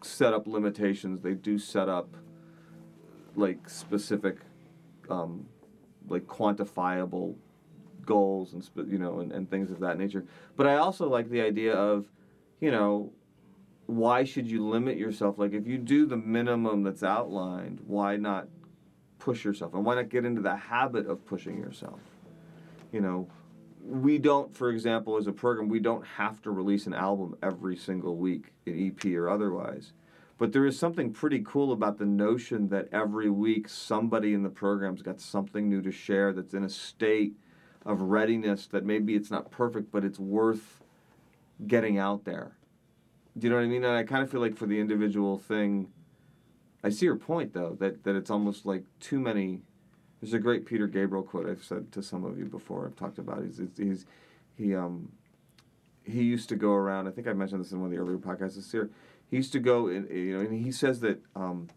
set 0.02 0.34
up 0.34 0.48
limitations. 0.48 1.20
They 1.22 1.34
do 1.34 1.56
set 1.56 1.88
up 1.88 2.08
like 3.36 3.68
specific, 3.68 4.38
um, 5.10 5.46
like 6.08 6.26
quantifiable 6.26 7.34
goals 8.04 8.52
and 8.52 8.68
you 8.90 8.98
know 8.98 9.20
and, 9.20 9.32
and 9.32 9.50
things 9.50 9.70
of 9.70 9.80
that 9.80 9.98
nature. 9.98 10.24
But 10.56 10.66
I 10.66 10.76
also 10.76 11.08
like 11.08 11.30
the 11.30 11.40
idea 11.40 11.74
of, 11.74 12.06
you 12.60 12.70
know, 12.70 13.12
why 13.86 14.24
should 14.24 14.50
you 14.50 14.66
limit 14.66 14.96
yourself? 14.96 15.38
Like 15.38 15.52
if 15.52 15.66
you 15.66 15.78
do 15.78 16.06
the 16.06 16.16
minimum 16.16 16.82
that's 16.82 17.02
outlined, 17.02 17.80
why 17.86 18.16
not 18.16 18.48
push 19.18 19.44
yourself 19.44 19.74
and 19.74 19.84
why 19.84 19.94
not 19.94 20.08
get 20.08 20.24
into 20.24 20.42
the 20.42 20.56
habit 20.56 21.06
of 21.06 21.24
pushing 21.26 21.58
yourself? 21.58 22.00
You 22.92 23.00
know, 23.00 23.28
we 23.84 24.18
don't, 24.18 24.54
for 24.54 24.70
example, 24.70 25.16
as 25.16 25.26
a 25.26 25.32
program, 25.32 25.68
we 25.68 25.80
don't 25.80 26.06
have 26.06 26.40
to 26.42 26.50
release 26.50 26.86
an 26.86 26.94
album 26.94 27.36
every 27.42 27.76
single 27.76 28.16
week, 28.16 28.52
an 28.66 28.94
EP 28.96 29.12
or 29.14 29.28
otherwise. 29.28 29.92
But 30.42 30.50
there 30.50 30.66
is 30.66 30.76
something 30.76 31.12
pretty 31.12 31.40
cool 31.46 31.70
about 31.70 31.98
the 31.98 32.04
notion 32.04 32.68
that 32.70 32.88
every 32.90 33.30
week 33.30 33.68
somebody 33.68 34.34
in 34.34 34.42
the 34.42 34.50
program's 34.50 35.00
got 35.00 35.20
something 35.20 35.68
new 35.68 35.80
to 35.82 35.92
share 35.92 36.32
that's 36.32 36.52
in 36.52 36.64
a 36.64 36.68
state 36.68 37.36
of 37.86 38.00
readiness 38.00 38.66
that 38.66 38.84
maybe 38.84 39.14
it's 39.14 39.30
not 39.30 39.52
perfect, 39.52 39.92
but 39.92 40.04
it's 40.04 40.18
worth 40.18 40.82
getting 41.68 41.96
out 41.96 42.24
there. 42.24 42.56
Do 43.38 43.46
you 43.46 43.50
know 43.50 43.56
what 43.58 43.66
I 43.66 43.68
mean? 43.68 43.84
And 43.84 43.94
I 43.94 44.02
kind 44.02 44.20
of 44.20 44.32
feel 44.32 44.40
like 44.40 44.56
for 44.56 44.66
the 44.66 44.80
individual 44.80 45.38
thing, 45.38 45.92
I 46.82 46.88
see 46.88 47.06
your 47.06 47.14
point 47.14 47.54
though 47.54 47.76
that 47.78 48.02
that 48.02 48.16
it's 48.16 48.28
almost 48.28 48.66
like 48.66 48.82
too 48.98 49.20
many. 49.20 49.60
There's 50.20 50.34
a 50.34 50.40
great 50.40 50.66
Peter 50.66 50.88
Gabriel 50.88 51.22
quote 51.22 51.48
I've 51.48 51.62
said 51.62 51.92
to 51.92 52.02
some 52.02 52.24
of 52.24 52.36
you 52.36 52.46
before. 52.46 52.84
I've 52.88 52.96
talked 52.96 53.20
about. 53.20 53.44
He's 53.44 53.60
he's, 53.76 54.06
he 54.56 54.74
um 54.74 55.12
he 56.02 56.24
used 56.24 56.48
to 56.48 56.56
go 56.56 56.72
around. 56.72 57.06
I 57.06 57.12
think 57.12 57.28
I 57.28 57.32
mentioned 57.32 57.60
this 57.60 57.70
in 57.70 57.80
one 57.80 57.92
of 57.92 57.92
the 57.92 58.02
earlier 58.02 58.18
podcasts 58.18 58.56
this 58.56 58.74
year. 58.74 58.90
He 59.32 59.38
used 59.38 59.52
to 59.52 59.60
go, 59.60 59.88
in, 59.88 60.06
you 60.14 60.36
know, 60.36 60.40
and 60.44 60.62
he 60.62 60.70
says 60.70 61.00
that 61.00 61.18
um, 61.34 61.68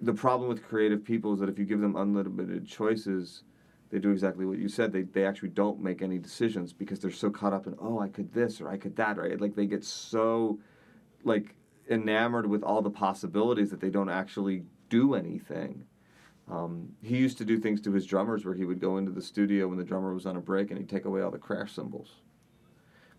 the 0.00 0.14
problem 0.14 0.48
with 0.48 0.62
creative 0.62 1.04
people 1.04 1.34
is 1.34 1.40
that 1.40 1.48
if 1.48 1.58
you 1.58 1.64
give 1.64 1.80
them 1.80 1.96
unlimited 1.96 2.68
choices, 2.68 3.42
they 3.90 3.98
do 3.98 4.12
exactly 4.12 4.46
what 4.46 4.58
you 4.58 4.68
said. 4.68 4.92
They 4.92 5.02
they 5.02 5.26
actually 5.26 5.48
don't 5.48 5.82
make 5.82 6.02
any 6.02 6.20
decisions 6.20 6.72
because 6.72 7.00
they're 7.00 7.10
so 7.10 7.30
caught 7.30 7.52
up 7.52 7.66
in 7.66 7.74
oh 7.80 7.98
I 7.98 8.06
could 8.06 8.32
this 8.32 8.60
or 8.60 8.68
I 8.68 8.76
could 8.76 8.94
that 8.94 9.16
right. 9.16 9.40
Like 9.40 9.56
they 9.56 9.66
get 9.66 9.84
so 9.84 10.60
like 11.24 11.56
enamored 11.90 12.46
with 12.46 12.62
all 12.62 12.80
the 12.80 12.90
possibilities 12.90 13.70
that 13.70 13.80
they 13.80 13.90
don't 13.90 14.08
actually 14.08 14.62
do 14.88 15.16
anything. 15.16 15.84
Um, 16.48 16.90
he 17.02 17.16
used 17.16 17.38
to 17.38 17.44
do 17.44 17.58
things 17.58 17.80
to 17.80 17.92
his 17.92 18.06
drummers 18.06 18.44
where 18.44 18.54
he 18.54 18.64
would 18.64 18.78
go 18.78 18.98
into 18.98 19.10
the 19.10 19.20
studio 19.20 19.66
when 19.66 19.78
the 19.78 19.84
drummer 19.84 20.14
was 20.14 20.26
on 20.26 20.36
a 20.36 20.40
break 20.40 20.70
and 20.70 20.78
he'd 20.78 20.88
take 20.88 21.06
away 21.06 21.22
all 21.22 21.32
the 21.32 21.38
crash 21.38 21.72
cymbals 21.72 22.21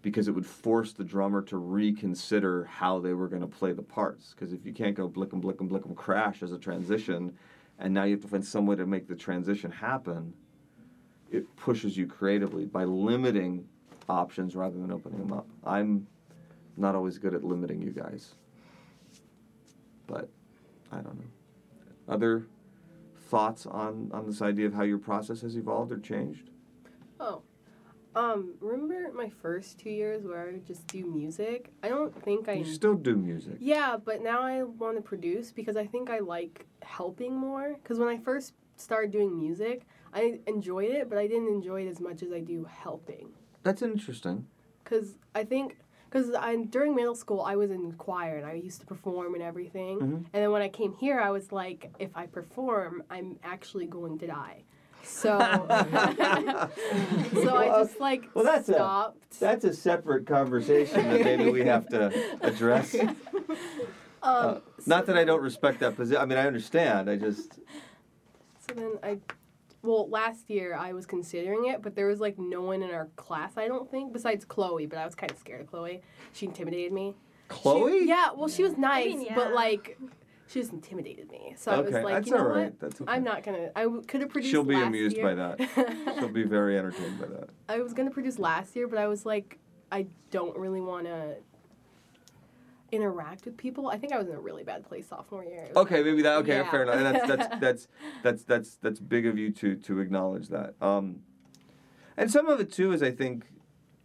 because 0.03 0.27
it 0.27 0.31
would 0.31 0.45
force 0.45 0.91
the 0.91 1.03
drummer 1.03 1.41
to 1.41 1.57
reconsider 1.57 2.65
how 2.65 2.99
they 2.99 3.13
were 3.13 3.29
going 3.29 3.41
to 3.41 3.47
play 3.47 3.71
the 3.71 3.81
parts. 3.81 4.35
Because 4.35 4.53
if 4.53 4.65
you 4.65 4.73
can't 4.73 4.95
go 4.95 5.07
blick 5.07 5.31
blickum 5.31 5.41
blickum 5.41 5.69
blickum 5.69 5.95
crash 5.95 6.43
as 6.43 6.51
a 6.51 6.57
transition, 6.59 7.35
and 7.79 7.93
now 7.93 8.03
you 8.03 8.11
have 8.11 8.21
to 8.21 8.27
find 8.27 8.45
some 8.45 8.67
way 8.67 8.75
to 8.75 8.85
make 8.85 9.07
the 9.07 9.15
transition 9.15 9.71
happen, 9.71 10.33
it 11.31 11.43
pushes 11.55 11.97
you 11.97 12.05
creatively 12.05 12.65
by 12.65 12.83
limiting 12.83 13.65
options 14.09 14.55
rather 14.55 14.77
than 14.77 14.91
opening 14.91 15.19
them 15.19 15.31
up. 15.31 15.47
I'm 15.65 16.05
not 16.75 16.95
always 16.95 17.17
good 17.17 17.33
at 17.33 17.43
limiting 17.45 17.81
you 17.81 17.91
guys, 17.91 18.35
but 20.05 20.29
I 20.91 20.97
don't 20.97 21.17
know. 21.17 22.13
Other 22.13 22.45
thoughts 23.29 23.65
on 23.65 24.11
on 24.13 24.25
this 24.25 24.41
idea 24.41 24.67
of 24.67 24.73
how 24.73 24.83
your 24.83 24.97
process 24.97 25.41
has 25.41 25.55
evolved 25.55 25.93
or 25.93 25.99
changed? 25.99 26.49
Oh. 27.21 27.41
Um, 28.15 28.53
remember 28.61 29.11
my 29.13 29.29
first 29.29 29.79
two 29.79 29.89
years 29.89 30.23
where 30.23 30.41
I 30.41 30.45
would 30.51 30.65
just 30.65 30.85
do 30.87 31.05
music? 31.05 31.71
I 31.81 31.89
don't 31.89 32.13
think 32.23 32.47
I 32.47 32.53
You 32.53 32.65
still 32.65 32.93
do 32.95 33.15
music. 33.15 33.55
Yeah, 33.59 33.97
but 34.03 34.21
now 34.21 34.41
I 34.41 34.63
want 34.63 34.97
to 34.97 35.01
produce 35.01 35.51
because 35.51 35.75
I 35.75 35.85
think 35.87 36.09
I 36.09 36.19
like 36.19 36.65
helping 36.83 37.35
more. 37.35 37.75
Because 37.81 37.97
when 37.99 38.07
I 38.09 38.17
first 38.17 38.53
started 38.77 39.11
doing 39.11 39.37
music, 39.39 39.85
I 40.13 40.39
enjoyed 40.47 40.91
it, 40.91 41.09
but 41.09 41.17
I 41.17 41.27
didn't 41.27 41.47
enjoy 41.47 41.85
it 41.85 41.89
as 41.89 41.99
much 41.99 42.21
as 42.21 42.31
I 42.31 42.39
do 42.39 42.65
helping. 42.65 43.29
That's 43.63 43.81
interesting. 43.81 44.45
Cause 44.83 45.15
I 45.33 45.43
think, 45.43 45.77
cause 46.11 46.31
I 46.37 46.55
during 46.57 46.93
middle 46.93 47.15
school 47.15 47.41
I 47.41 47.55
was 47.55 47.71
in 47.71 47.93
choir 47.93 48.37
and 48.37 48.45
I 48.45 48.53
used 48.53 48.81
to 48.81 48.85
perform 48.85 49.33
and 49.33 49.41
everything. 49.41 49.99
Mhm. 49.99 50.13
And 50.33 50.43
then 50.43 50.51
when 50.51 50.61
I 50.61 50.69
came 50.69 50.93
here, 50.93 51.19
I 51.19 51.31
was 51.31 51.51
like, 51.51 51.91
if 51.97 52.15
I 52.15 52.27
perform, 52.27 53.01
I'm 53.09 53.39
actually 53.43 53.87
going 53.87 54.19
to 54.19 54.27
die. 54.27 54.65
So, 55.03 55.37
so 55.37 55.45
I 57.55 57.67
just 57.83 57.99
like 57.99 58.23
Well, 58.33 58.45
that's 58.45 58.69
a- 58.69 58.73
stopped. 58.73 59.39
That's 59.39 59.65
a 59.65 59.73
separate 59.73 60.25
conversation 60.25 61.09
that 61.09 61.21
maybe 61.23 61.49
we 61.49 61.63
have 61.65 61.87
to 61.89 62.11
address. 62.41 62.95
um, 62.95 63.15
Uh, 64.21 64.59
not 64.85 65.05
that 65.07 65.17
I 65.17 65.25
don't 65.25 65.41
respect 65.41 65.79
that 65.81 65.97
position. 65.97 66.21
I 66.21 66.25
mean, 66.25 66.37
I 66.37 66.47
understand. 66.47 67.09
I 67.09 67.17
just 67.17 67.59
So 68.65 68.73
then 68.75 68.93
I, 69.03 69.17
well, 69.81 70.07
last 70.09 70.49
year 70.49 70.73
I 70.75 70.93
was 70.93 71.05
considering 71.05 71.65
it, 71.65 71.81
but 71.81 71.95
there 71.95 72.07
was 72.07 72.21
like 72.21 72.39
no 72.39 72.61
one 72.61 72.81
in 72.81 72.91
our 72.91 73.09
class, 73.17 73.57
I 73.57 73.67
don't 73.67 73.91
think, 73.91 74.13
besides 74.13 74.45
Chloe. 74.45 74.85
But 74.85 74.99
I 74.99 75.05
was 75.05 75.15
kind 75.15 75.31
of 75.31 75.37
scared 75.37 75.59
of 75.61 75.67
Chloe. 75.67 76.01
She 76.31 76.45
intimidated 76.45 76.93
me. 76.93 77.13
She- 77.49 77.59
Chloe. 77.59 78.05
yeah, 78.07 78.29
well, 78.35 78.47
she 78.47 78.63
was 78.63 78.77
nice, 78.77 79.13
mean, 79.15 79.27
but 79.35 79.53
like, 79.53 79.97
she 80.53 80.59
just 80.59 80.71
intimidated 80.71 81.31
me. 81.31 81.55
So 81.57 81.71
I 81.71 81.79
was 81.79 81.91
like, 81.91 82.05
that's 82.13 82.27
you 82.27 82.33
know 82.33 82.39
all 82.39 82.45
right. 82.45 82.63
what? 82.65 82.79
That's 82.79 83.01
okay. 83.01 83.11
I'm 83.11 83.23
not 83.23 83.41
gonna. 83.43 83.71
I 83.75 83.83
w- 83.83 84.03
could 84.03 84.21
have 84.21 84.29
produced. 84.29 84.51
She'll 84.51 84.63
be 84.63 84.79
amused 84.79 85.17
year. 85.17 85.25
by 85.25 85.33
that. 85.33 86.15
She'll 86.19 86.27
be 86.29 86.43
very 86.43 86.77
entertained 86.79 87.19
by 87.19 87.25
that. 87.27 87.49
I 87.67 87.79
was 87.79 87.93
gonna 87.93 88.11
produce 88.11 88.37
last 88.37 88.75
year, 88.75 88.87
but 88.87 88.99
I 88.99 89.07
was 89.07 89.25
like, 89.25 89.57
I 89.91 90.05
don't 90.29 90.55
really 90.55 90.81
want 90.81 91.05
to 91.07 91.37
interact 92.91 93.45
with 93.45 93.57
people. 93.57 93.87
I 93.87 93.97
think 93.97 94.13
I 94.13 94.19
was 94.19 94.27
in 94.27 94.35
a 94.35 94.39
really 94.39 94.63
bad 94.63 94.83
place 94.87 95.07
sophomore 95.07 95.43
year. 95.43 95.69
Okay, 95.75 96.03
maybe 96.03 96.21
that. 96.21 96.37
Okay, 96.39 96.57
Yeah. 96.57 96.69
fair 96.69 96.83
enough. 96.83 96.95
And 96.95 97.05
that's 97.05 97.27
that's 97.27 97.47
that's 97.59 97.87
that's 98.21 98.43
that's 98.43 98.75
that's 98.75 98.99
big 98.99 99.25
of 99.25 99.37
you 99.39 99.51
to 99.53 99.75
to 99.75 99.99
acknowledge 99.99 100.49
that. 100.49 100.75
Um, 100.79 101.21
and 102.15 102.29
some 102.29 102.47
of 102.47 102.59
it 102.59 102.71
too 102.71 102.91
is 102.91 103.01
I 103.01 103.09
think 103.09 103.45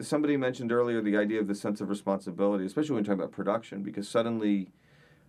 somebody 0.00 0.38
mentioned 0.38 0.72
earlier 0.72 1.02
the 1.02 1.18
idea 1.18 1.40
of 1.40 1.46
the 1.48 1.54
sense 1.54 1.82
of 1.82 1.90
responsibility, 1.90 2.64
especially 2.64 2.94
when 2.94 3.04
talking 3.04 3.20
about 3.20 3.32
production, 3.32 3.82
because 3.82 4.08
suddenly. 4.08 4.70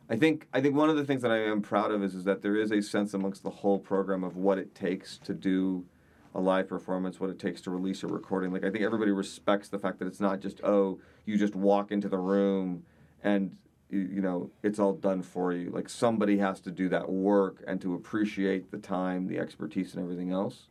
I 0.09 0.15
think 0.15 0.47
I 0.53 0.59
think 0.59 0.75
one 0.75 0.89
of 0.89 0.95
the 0.95 1.05
things 1.05 1.21
that 1.21 1.31
I 1.31 1.37
am 1.37 1.61
proud 1.61 1.91
of 1.91 2.03
is, 2.03 2.15
is 2.15 2.23
that 2.23 2.41
there 2.41 2.55
is 2.55 2.71
a 2.71 2.81
sense 2.81 3.13
amongst 3.13 3.43
the 3.43 3.49
whole 3.49 3.77
program 3.77 4.23
of 4.23 4.35
what 4.35 4.57
it 4.57 4.73
takes 4.73 5.17
to 5.19 5.33
do 5.33 5.85
a 6.33 6.41
live 6.41 6.67
performance, 6.67 7.19
what 7.19 7.29
it 7.29 7.39
takes 7.39 7.61
to 7.61 7.71
release 7.71 8.03
a 8.03 8.07
recording. 8.07 8.51
Like 8.51 8.63
I 8.63 8.71
think 8.71 8.83
everybody 8.83 9.11
respects 9.11 9.69
the 9.69 9.77
fact 9.77 9.99
that 9.99 10.07
it's 10.07 10.19
not 10.19 10.39
just 10.39 10.61
oh 10.63 10.99
you 11.25 11.37
just 11.37 11.55
walk 11.55 11.91
into 11.91 12.09
the 12.09 12.17
room 12.17 12.83
and 13.23 13.55
you, 13.91 14.21
know 14.21 14.51
it's 14.63 14.79
all 14.79 14.93
done 14.93 15.21
for 15.21 15.53
you. 15.53 15.69
Like 15.69 15.89
somebody 15.89 16.37
has 16.39 16.59
to 16.61 16.71
do 16.71 16.89
that 16.89 17.09
work 17.09 17.63
and 17.67 17.79
to 17.81 17.93
appreciate 17.93 18.71
the 18.71 18.77
time, 18.77 19.27
the 19.27 19.37
expertise, 19.39 19.93
and 19.93 20.03
everything 20.03 20.31
else. 20.31 20.69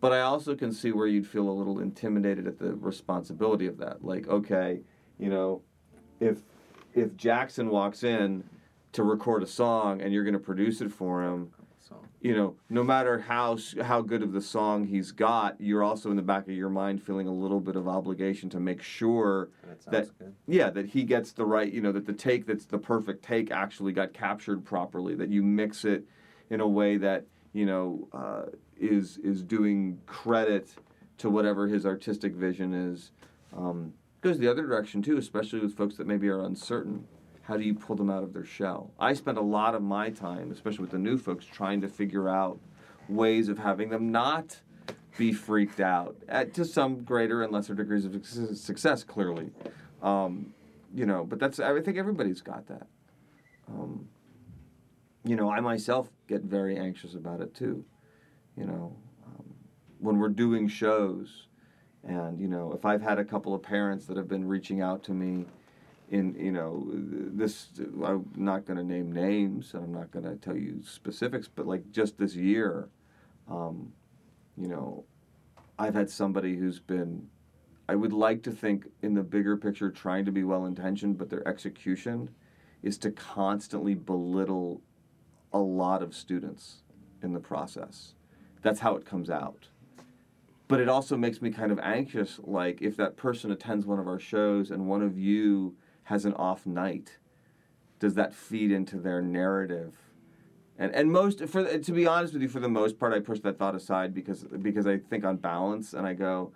But 0.00 0.12
I 0.12 0.20
also 0.20 0.54
can 0.54 0.72
see 0.72 0.92
where 0.92 1.06
you'd 1.06 1.26
feel 1.26 1.48
a 1.48 1.50
little 1.50 1.78
intimidated 1.80 2.46
at 2.46 2.58
the 2.58 2.74
responsibility 2.74 3.66
of 3.66 3.76
that. 3.78 4.02
Like 4.02 4.28
okay, 4.28 4.80
you 5.18 5.28
know, 5.28 5.62
if 6.20 6.38
if 6.96 7.16
Jackson 7.16 7.68
walks 7.68 8.02
in 8.02 8.42
to 8.92 9.04
record 9.04 9.42
a 9.42 9.46
song 9.46 10.00
and 10.00 10.12
you're 10.12 10.24
going 10.24 10.32
to 10.34 10.40
produce 10.40 10.80
it 10.80 10.90
for 10.90 11.22
him, 11.22 11.52
you 12.22 12.34
know, 12.34 12.56
no 12.70 12.82
matter 12.82 13.20
how 13.20 13.56
how 13.82 14.00
good 14.00 14.22
of 14.22 14.32
the 14.32 14.40
song 14.40 14.84
he's 14.84 15.12
got, 15.12 15.54
you're 15.60 15.84
also 15.84 16.10
in 16.10 16.16
the 16.16 16.22
back 16.22 16.44
of 16.44 16.54
your 16.54 16.70
mind 16.70 17.00
feeling 17.00 17.28
a 17.28 17.32
little 17.32 17.60
bit 17.60 17.76
of 17.76 17.86
obligation 17.86 18.48
to 18.50 18.58
make 18.58 18.82
sure, 18.82 19.50
that 19.90 20.18
good. 20.18 20.34
yeah, 20.48 20.70
that 20.70 20.86
he 20.86 21.04
gets 21.04 21.30
the 21.32 21.44
right, 21.44 21.70
you 21.72 21.80
know, 21.80 21.92
that 21.92 22.06
the 22.06 22.12
take 22.12 22.46
that's 22.46 22.64
the 22.64 22.78
perfect 22.78 23.22
take 23.22 23.52
actually 23.52 23.92
got 23.92 24.12
captured 24.12 24.64
properly, 24.64 25.14
that 25.14 25.28
you 25.28 25.42
mix 25.42 25.84
it 25.84 26.04
in 26.50 26.60
a 26.60 26.66
way 26.66 26.96
that 26.96 27.26
you 27.52 27.66
know 27.66 28.08
uh, 28.12 28.46
is 28.76 29.18
is 29.18 29.42
doing 29.42 30.00
credit 30.06 30.70
to 31.18 31.30
whatever 31.30 31.68
his 31.68 31.86
artistic 31.86 32.32
vision 32.32 32.74
is. 32.74 33.12
Um, 33.56 33.92
goes 34.26 34.38
the 34.38 34.48
other 34.48 34.66
direction 34.66 35.02
too, 35.02 35.16
especially 35.16 35.60
with 35.60 35.76
folks 35.76 35.96
that 35.96 36.06
maybe 36.06 36.28
are 36.28 36.40
uncertain. 36.40 37.06
How 37.42 37.56
do 37.56 37.62
you 37.62 37.74
pull 37.74 37.94
them 37.94 38.10
out 38.10 38.24
of 38.24 38.32
their 38.32 38.44
shell? 38.44 38.90
I 38.98 39.12
spend 39.12 39.38
a 39.38 39.42
lot 39.42 39.76
of 39.76 39.82
my 39.82 40.10
time, 40.10 40.50
especially 40.50 40.80
with 40.80 40.90
the 40.90 40.98
new 40.98 41.16
folks, 41.16 41.46
trying 41.46 41.80
to 41.82 41.88
figure 41.88 42.28
out 42.28 42.58
ways 43.08 43.48
of 43.48 43.58
having 43.58 43.88
them 43.88 44.10
not 44.10 44.60
be 45.16 45.32
freaked 45.32 45.78
out 45.78 46.16
at, 46.28 46.52
to 46.54 46.64
some 46.64 47.04
greater 47.04 47.44
and 47.44 47.52
lesser 47.52 47.72
degrees 47.72 48.04
of 48.04 48.26
success, 48.26 49.04
clearly. 49.04 49.52
Um, 50.02 50.52
you 50.92 51.06
know, 51.06 51.24
but 51.24 51.38
that's, 51.38 51.60
I 51.60 51.80
think 51.80 51.96
everybody's 51.96 52.42
got 52.42 52.66
that. 52.66 52.88
Um, 53.68 54.08
you 55.24 55.36
know, 55.36 55.50
I 55.50 55.60
myself 55.60 56.10
get 56.26 56.42
very 56.42 56.76
anxious 56.76 57.14
about 57.14 57.40
it 57.40 57.54
too. 57.54 57.84
You 58.56 58.66
know, 58.66 58.96
um, 59.24 59.54
when 60.00 60.18
we're 60.18 60.30
doing 60.30 60.66
shows, 60.66 61.46
and 62.06 62.40
you 62.40 62.48
know, 62.48 62.72
if 62.72 62.84
I've 62.84 63.02
had 63.02 63.18
a 63.18 63.24
couple 63.24 63.54
of 63.54 63.62
parents 63.62 64.06
that 64.06 64.16
have 64.16 64.28
been 64.28 64.46
reaching 64.46 64.80
out 64.80 65.02
to 65.04 65.12
me, 65.12 65.46
in 66.10 66.34
you 66.38 66.52
know, 66.52 66.86
this 66.88 67.68
I'm 68.04 68.30
not 68.36 68.64
going 68.64 68.76
to 68.76 68.84
name 68.84 69.10
names 69.10 69.74
and 69.74 69.82
I'm 69.82 69.92
not 69.92 70.12
going 70.12 70.24
to 70.24 70.36
tell 70.36 70.56
you 70.56 70.80
specifics, 70.84 71.48
but 71.48 71.66
like 71.66 71.90
just 71.90 72.16
this 72.16 72.36
year, 72.36 72.88
um, 73.48 73.92
you 74.56 74.68
know, 74.68 75.04
I've 75.78 75.94
had 75.94 76.08
somebody 76.10 76.56
who's 76.56 76.78
been. 76.78 77.28
I 77.88 77.94
would 77.94 78.12
like 78.12 78.42
to 78.44 78.50
think 78.50 78.86
in 79.02 79.14
the 79.14 79.22
bigger 79.22 79.56
picture, 79.56 79.90
trying 79.90 80.24
to 80.24 80.32
be 80.32 80.42
well 80.42 80.66
intentioned, 80.66 81.18
but 81.18 81.30
their 81.30 81.46
execution 81.46 82.30
is 82.82 82.98
to 82.98 83.12
constantly 83.12 83.94
belittle 83.94 84.80
a 85.52 85.58
lot 85.58 86.02
of 86.02 86.12
students 86.12 86.82
in 87.22 87.32
the 87.32 87.38
process. 87.38 88.14
That's 88.62 88.80
how 88.80 88.96
it 88.96 89.04
comes 89.04 89.30
out. 89.30 89.68
But 90.68 90.80
it 90.80 90.88
also 90.88 91.16
makes 91.16 91.40
me 91.40 91.50
kind 91.50 91.70
of 91.70 91.78
anxious 91.78 92.40
like 92.42 92.82
if 92.82 92.96
that 92.96 93.16
person 93.16 93.52
attends 93.52 93.86
one 93.86 93.98
of 93.98 94.08
our 94.08 94.18
shows 94.18 94.70
and 94.70 94.88
one 94.88 95.02
of 95.02 95.16
you 95.16 95.76
has 96.04 96.24
an 96.24 96.34
off 96.34 96.66
night, 96.66 97.18
does 98.00 98.14
that 98.14 98.34
feed 98.34 98.72
into 98.72 98.98
their 98.98 99.22
narrative? 99.22 99.94
And 100.78 100.94
and 100.94 101.10
most 101.10 101.44
for 101.46 101.78
to 101.78 101.92
be 101.92 102.06
honest 102.06 102.32
with 102.32 102.42
you 102.42 102.48
for 102.48 102.60
the 102.60 102.68
most 102.68 102.98
part 102.98 103.12
I 103.12 103.20
push 103.20 103.40
that 103.40 103.58
thought 103.58 103.74
aside 103.74 104.12
because 104.12 104.44
because 104.44 104.86
I 104.86 104.98
think 104.98 105.24
on 105.24 105.36
balance 105.36 105.94
and 105.94 106.06
I 106.06 106.12
go 106.12 106.52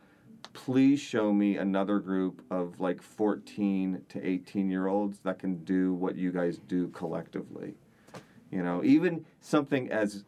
please 0.52 1.00
show 1.00 1.32
me 1.32 1.56
another 1.56 1.98
group 1.98 2.42
of 2.50 2.80
like 2.80 3.02
14 3.02 4.02
to 4.08 4.26
18 4.26 4.70
year 4.70 4.86
olds 4.86 5.18
that 5.20 5.38
can 5.38 5.64
do 5.64 5.94
what 5.94 6.16
you 6.16 6.32
guys 6.32 6.58
do 6.58 6.88
collectively. 6.88 7.74
You 8.50 8.62
know, 8.62 8.82
even 8.82 9.24
something 9.40 9.90
as 9.90 10.24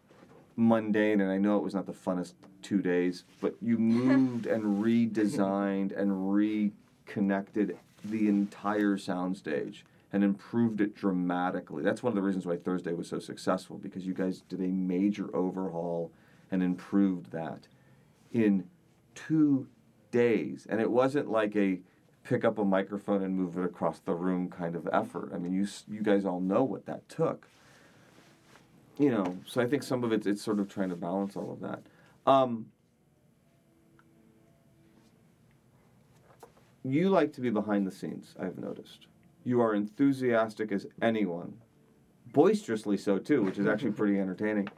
mundane, 0.56 1.20
and 1.20 1.30
I 1.30 1.38
know 1.38 1.56
it 1.56 1.62
was 1.62 1.74
not 1.74 1.86
the 1.86 1.92
funnest 1.92 2.34
two 2.62 2.80
days, 2.80 3.24
but 3.40 3.54
you 3.60 3.78
moved 3.78 4.46
and 4.46 4.84
redesigned 4.84 5.98
and 5.98 6.32
reconnected 6.32 7.78
the 8.04 8.28
entire 8.28 8.96
soundstage 8.96 9.82
and 10.12 10.22
improved 10.22 10.80
it 10.80 10.94
dramatically. 10.94 11.82
That's 11.82 12.02
one 12.02 12.10
of 12.10 12.16
the 12.16 12.22
reasons 12.22 12.44
why 12.44 12.56
Thursday 12.56 12.92
was 12.92 13.08
so 13.08 13.18
successful 13.18 13.78
because 13.78 14.06
you 14.06 14.12
guys 14.12 14.42
did 14.48 14.60
a 14.60 14.68
major 14.68 15.34
overhaul 15.34 16.12
and 16.50 16.62
improved 16.62 17.32
that 17.32 17.66
in 18.32 18.68
two 19.14 19.68
days. 20.10 20.66
And 20.68 20.80
it 20.80 20.90
wasn't 20.90 21.30
like 21.30 21.56
a 21.56 21.80
pick 22.24 22.44
up 22.44 22.58
a 22.58 22.64
microphone 22.64 23.22
and 23.22 23.36
move 23.36 23.56
it 23.56 23.64
across 23.64 23.98
the 24.00 24.14
room 24.14 24.48
kind 24.48 24.76
of 24.76 24.88
effort. 24.92 25.30
I 25.34 25.38
mean, 25.38 25.52
you 25.52 25.66
you 25.88 26.02
guys 26.02 26.24
all 26.24 26.40
know 26.40 26.62
what 26.62 26.86
that 26.86 27.08
took. 27.08 27.48
You 29.02 29.10
know, 29.10 29.36
so 29.46 29.60
I 29.60 29.66
think 29.66 29.82
some 29.82 30.04
of 30.04 30.12
it 30.12 30.24
it's 30.28 30.40
sort 30.40 30.60
of 30.60 30.68
trying 30.68 30.90
to 30.90 30.94
balance 30.94 31.34
all 31.34 31.50
of 31.50 31.58
that. 31.58 31.82
Um, 32.24 32.66
you 36.84 37.08
like 37.08 37.32
to 37.32 37.40
be 37.40 37.50
behind 37.50 37.84
the 37.84 37.90
scenes, 37.90 38.36
I've 38.38 38.58
noticed. 38.58 39.08
You 39.42 39.60
are 39.60 39.74
enthusiastic 39.74 40.70
as 40.70 40.86
anyone. 41.02 41.54
Boisterously 42.32 42.96
so 42.96 43.18
too, 43.18 43.42
which 43.42 43.58
is 43.58 43.66
actually 43.66 43.90
pretty 43.90 44.20
entertaining. 44.20 44.68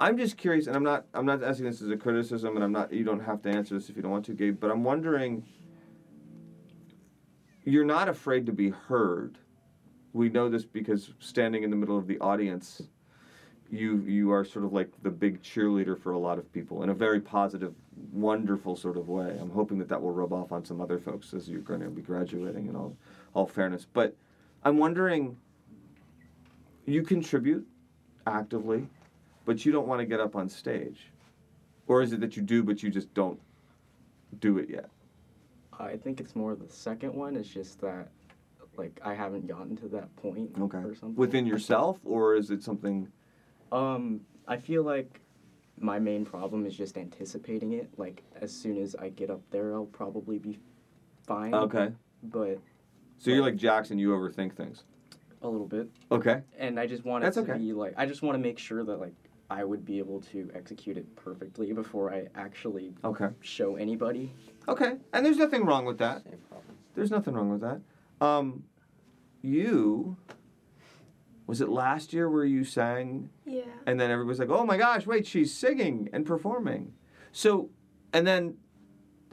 I'm 0.00 0.16
just 0.16 0.38
curious, 0.38 0.68
and 0.68 0.74
I'm 0.74 0.82
not 0.82 1.04
I'm 1.12 1.26
not 1.26 1.44
asking 1.44 1.66
this 1.66 1.82
as 1.82 1.90
a 1.90 1.98
criticism, 1.98 2.54
and 2.54 2.64
I'm 2.64 2.72
not 2.72 2.94
you 2.94 3.04
don't 3.04 3.20
have 3.20 3.42
to 3.42 3.50
answer 3.50 3.74
this 3.74 3.90
if 3.90 3.96
you 3.96 4.00
don't 4.00 4.10
want 4.10 4.24
to, 4.24 4.32
Gabe, 4.32 4.58
but 4.58 4.70
I'm 4.70 4.84
wondering 4.84 5.44
you're 7.64 7.84
not 7.84 8.08
afraid 8.08 8.46
to 8.46 8.52
be 8.52 8.70
heard. 8.70 9.36
We 10.14 10.30
know 10.30 10.48
this 10.48 10.64
because 10.64 11.12
standing 11.18 11.62
in 11.62 11.68
the 11.68 11.76
middle 11.76 11.98
of 11.98 12.06
the 12.06 12.18
audience, 12.20 12.80
you 13.70 13.98
you 14.06 14.30
are 14.32 14.44
sort 14.44 14.64
of 14.64 14.72
like 14.72 14.90
the 15.02 15.10
big 15.10 15.42
cheerleader 15.42 16.00
for 16.00 16.12
a 16.12 16.18
lot 16.18 16.38
of 16.38 16.50
people 16.52 16.82
in 16.82 16.90
a 16.90 16.94
very 16.94 17.20
positive, 17.20 17.74
wonderful 18.12 18.76
sort 18.76 18.96
of 18.96 19.08
way. 19.08 19.36
I'm 19.40 19.50
hoping 19.50 19.78
that 19.78 19.88
that 19.88 20.00
will 20.00 20.12
rub 20.12 20.32
off 20.32 20.52
on 20.52 20.64
some 20.64 20.80
other 20.80 20.98
folks 20.98 21.34
as 21.34 21.48
you're 21.48 21.60
going 21.60 21.80
to 21.80 21.88
be 21.90 22.02
graduating 22.02 22.66
in 22.68 22.76
all 22.76 22.96
all 23.34 23.46
fairness. 23.46 23.86
But 23.92 24.14
I'm 24.64 24.78
wondering 24.78 25.36
you 26.86 27.02
contribute 27.02 27.66
actively, 28.26 28.86
but 29.44 29.64
you 29.64 29.72
don't 29.72 29.86
want 29.88 30.00
to 30.00 30.06
get 30.06 30.20
up 30.20 30.36
on 30.36 30.48
stage. 30.48 31.10
Or 31.88 32.02
is 32.02 32.12
it 32.12 32.20
that 32.20 32.36
you 32.36 32.42
do 32.42 32.62
but 32.62 32.82
you 32.82 32.90
just 32.90 33.12
don't 33.14 33.40
do 34.40 34.58
it 34.58 34.68
yet? 34.68 34.88
I 35.78 35.96
think 35.96 36.20
it's 36.20 36.34
more 36.34 36.54
the 36.54 36.68
second 36.68 37.14
one. 37.14 37.36
It's 37.36 37.48
just 37.48 37.80
that, 37.82 38.08
like, 38.76 38.98
I 39.04 39.14
haven't 39.14 39.46
gotten 39.46 39.76
to 39.76 39.88
that 39.88 40.14
point 40.16 40.50
Okay. 40.58 40.78
or 40.78 40.94
something. 40.94 41.14
Within 41.16 41.46
yourself 41.46 42.00
or 42.04 42.34
is 42.34 42.50
it 42.50 42.62
something 42.62 43.08
Um, 43.72 44.20
I 44.46 44.56
feel 44.56 44.82
like 44.82 45.20
my 45.78 45.98
main 45.98 46.24
problem 46.24 46.64
is 46.66 46.76
just 46.76 46.96
anticipating 46.96 47.72
it. 47.72 47.90
Like 47.96 48.22
as 48.40 48.52
soon 48.52 48.78
as 48.78 48.94
I 48.96 49.08
get 49.10 49.30
up 49.30 49.42
there, 49.50 49.74
I'll 49.74 49.86
probably 49.86 50.38
be 50.38 50.58
fine. 51.26 51.54
Okay. 51.54 51.90
But 52.22 52.58
So 53.18 53.30
you're 53.30 53.42
like 53.42 53.56
Jackson. 53.56 53.98
You 53.98 54.10
overthink 54.10 54.54
things. 54.54 54.84
a 55.42 55.48
little 55.48 55.66
bit, 55.66 55.88
Okay. 56.10 56.40
and 56.58 56.80
I 56.80 56.86
just 56.86 57.04
want 57.04 57.22
it 57.22 57.26
That's 57.26 57.36
to 57.36 57.42
okay. 57.52 57.58
be 57.58 57.72
like 57.72 57.94
I 57.96 58.06
just 58.06 58.22
want 58.22 58.34
to 58.36 58.38
make 58.42 58.58
sure 58.58 58.82
that 58.84 58.96
like 58.98 59.12
I 59.50 59.62
would 59.64 59.84
be 59.84 59.98
able 59.98 60.20
to 60.32 60.50
execute 60.54 60.96
it 60.96 61.14
perfectly 61.14 61.72
before 61.72 62.12
I 62.12 62.26
actually 62.34 62.94
Okay. 63.04 63.28
show 63.40 63.76
anybody. 63.76 64.32
Okay. 64.66 64.96
And 65.12 65.24
there's 65.24 65.36
nothing 65.36 65.64
wrong 65.64 65.84
with 65.84 65.98
that. 65.98 66.24
Same 66.24 66.38
problem. 66.48 66.76
There's 66.94 67.10
nothing 67.10 67.34
wrong 67.34 67.50
with 67.50 67.60
that. 67.60 67.80
Um, 68.26 68.64
you. 69.42 70.16
Was 71.46 71.60
it 71.60 71.68
last 71.68 72.12
year 72.12 72.28
where 72.28 72.44
you 72.44 72.64
sang 72.64 73.30
Yeah. 73.44 73.62
and 73.86 74.00
then 74.00 74.10
everybody's 74.10 74.40
like, 74.40 74.50
"Oh 74.50 74.64
my 74.64 74.76
gosh, 74.76 75.06
wait, 75.06 75.26
she's 75.26 75.54
singing 75.54 76.08
and 76.12 76.26
performing." 76.26 76.92
So, 77.32 77.70
and 78.12 78.26
then, 78.26 78.56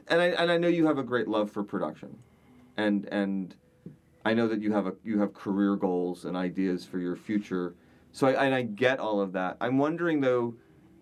and 0.08 0.20
I 0.20 0.26
and 0.26 0.50
I 0.50 0.56
know 0.58 0.68
you 0.68 0.86
have 0.86 0.98
a 0.98 1.02
great 1.02 1.26
love 1.28 1.50
for 1.50 1.64
production, 1.64 2.18
and 2.76 3.06
and 3.10 3.56
I 4.24 4.32
know 4.34 4.46
that 4.48 4.60
you 4.62 4.72
have 4.72 4.86
a 4.86 4.94
you 5.02 5.18
have 5.20 5.34
career 5.34 5.74
goals 5.76 6.24
and 6.24 6.36
ideas 6.36 6.84
for 6.84 6.98
your 6.98 7.16
future. 7.16 7.74
So 8.12 8.28
I 8.28 8.44
and 8.44 8.54
I 8.54 8.62
get 8.62 9.00
all 9.00 9.20
of 9.20 9.32
that. 9.32 9.56
I'm 9.60 9.78
wondering 9.78 10.20
though, 10.20 10.54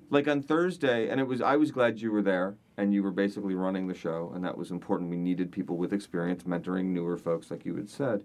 like 0.08 0.26
on 0.28 0.42
Thursday, 0.42 1.08
and 1.10 1.20
it 1.20 1.24
was 1.26 1.40
I 1.42 1.56
was 1.56 1.70
glad 1.72 2.00
you 2.00 2.10
were 2.10 2.22
there 2.22 2.56
and 2.78 2.94
you 2.94 3.02
were 3.02 3.10
basically 3.12 3.54
running 3.54 3.86
the 3.86 3.94
show, 3.94 4.32
and 4.34 4.42
that 4.44 4.56
was 4.56 4.70
important. 4.70 5.10
We 5.10 5.18
needed 5.18 5.52
people 5.52 5.76
with 5.76 5.92
experience 5.92 6.44
mentoring 6.44 6.86
newer 6.86 7.18
folks, 7.18 7.50
like 7.50 7.66
you 7.66 7.76
had 7.76 7.90
said. 7.90 8.24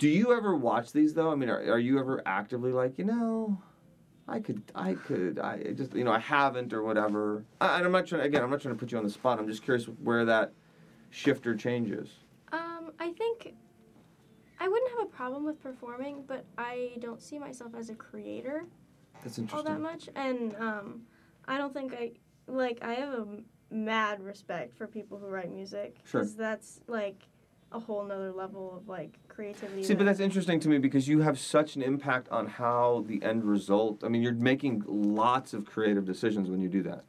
Do 0.00 0.08
you 0.08 0.32
ever 0.34 0.56
watch 0.56 0.92
these 0.92 1.12
though? 1.12 1.30
I 1.30 1.34
mean, 1.34 1.50
are, 1.50 1.58
are 1.58 1.78
you 1.78 2.00
ever 2.00 2.22
actively 2.24 2.72
like, 2.72 2.98
you 2.98 3.04
know, 3.04 3.60
I 4.26 4.40
could, 4.40 4.62
I 4.74 4.94
could, 4.94 5.38
I 5.38 5.74
just, 5.74 5.94
you 5.94 6.04
know, 6.04 6.10
I 6.10 6.18
haven't 6.18 6.72
or 6.72 6.82
whatever. 6.82 7.44
I, 7.60 7.76
and 7.76 7.84
I'm 7.84 7.92
not 7.92 8.06
trying. 8.06 8.22
Again, 8.22 8.42
I'm 8.42 8.48
not 8.48 8.62
trying 8.62 8.74
to 8.74 8.78
put 8.78 8.90
you 8.90 8.96
on 8.96 9.04
the 9.04 9.10
spot. 9.10 9.38
I'm 9.38 9.46
just 9.46 9.62
curious 9.62 9.84
where 10.02 10.24
that 10.24 10.54
shifter 11.10 11.54
changes. 11.54 12.08
Um, 12.50 12.92
I 12.98 13.12
think 13.12 13.54
I 14.58 14.68
wouldn't 14.68 14.90
have 14.92 15.06
a 15.06 15.10
problem 15.10 15.44
with 15.44 15.62
performing, 15.62 16.24
but 16.26 16.46
I 16.56 16.92
don't 17.00 17.20
see 17.20 17.38
myself 17.38 17.74
as 17.76 17.90
a 17.90 17.94
creator 17.94 18.64
That's 19.22 19.36
interesting. 19.36 19.58
all 19.58 19.74
that 19.74 19.82
much, 19.82 20.08
and 20.16 20.56
um, 20.56 21.02
I 21.46 21.58
don't 21.58 21.74
think 21.74 21.92
I 21.92 22.12
like. 22.46 22.78
I 22.80 22.94
have 22.94 23.12
a 23.12 23.26
mad 23.70 24.22
respect 24.22 24.78
for 24.78 24.86
people 24.86 25.18
who 25.18 25.26
write 25.26 25.52
music 25.52 25.98
Sure. 26.04 26.24
that's 26.24 26.80
like 26.86 27.28
a 27.72 27.78
whole 27.78 28.02
nother 28.04 28.32
level 28.32 28.76
of 28.76 28.88
like 28.88 29.18
creativity. 29.28 29.84
See, 29.84 29.94
but 29.94 30.04
that's 30.04 30.20
interesting 30.20 30.58
to 30.60 30.68
me 30.68 30.78
because 30.78 31.06
you 31.08 31.20
have 31.20 31.38
such 31.38 31.76
an 31.76 31.82
impact 31.82 32.28
on 32.30 32.46
how 32.46 33.04
the 33.06 33.22
end 33.22 33.44
result. 33.44 34.02
I 34.04 34.08
mean, 34.08 34.22
you're 34.22 34.32
making 34.34 34.82
lots 34.86 35.54
of 35.54 35.66
creative 35.66 36.04
decisions 36.04 36.50
when 36.50 36.60
you 36.60 36.68
do 36.68 36.82
that. 36.84 37.04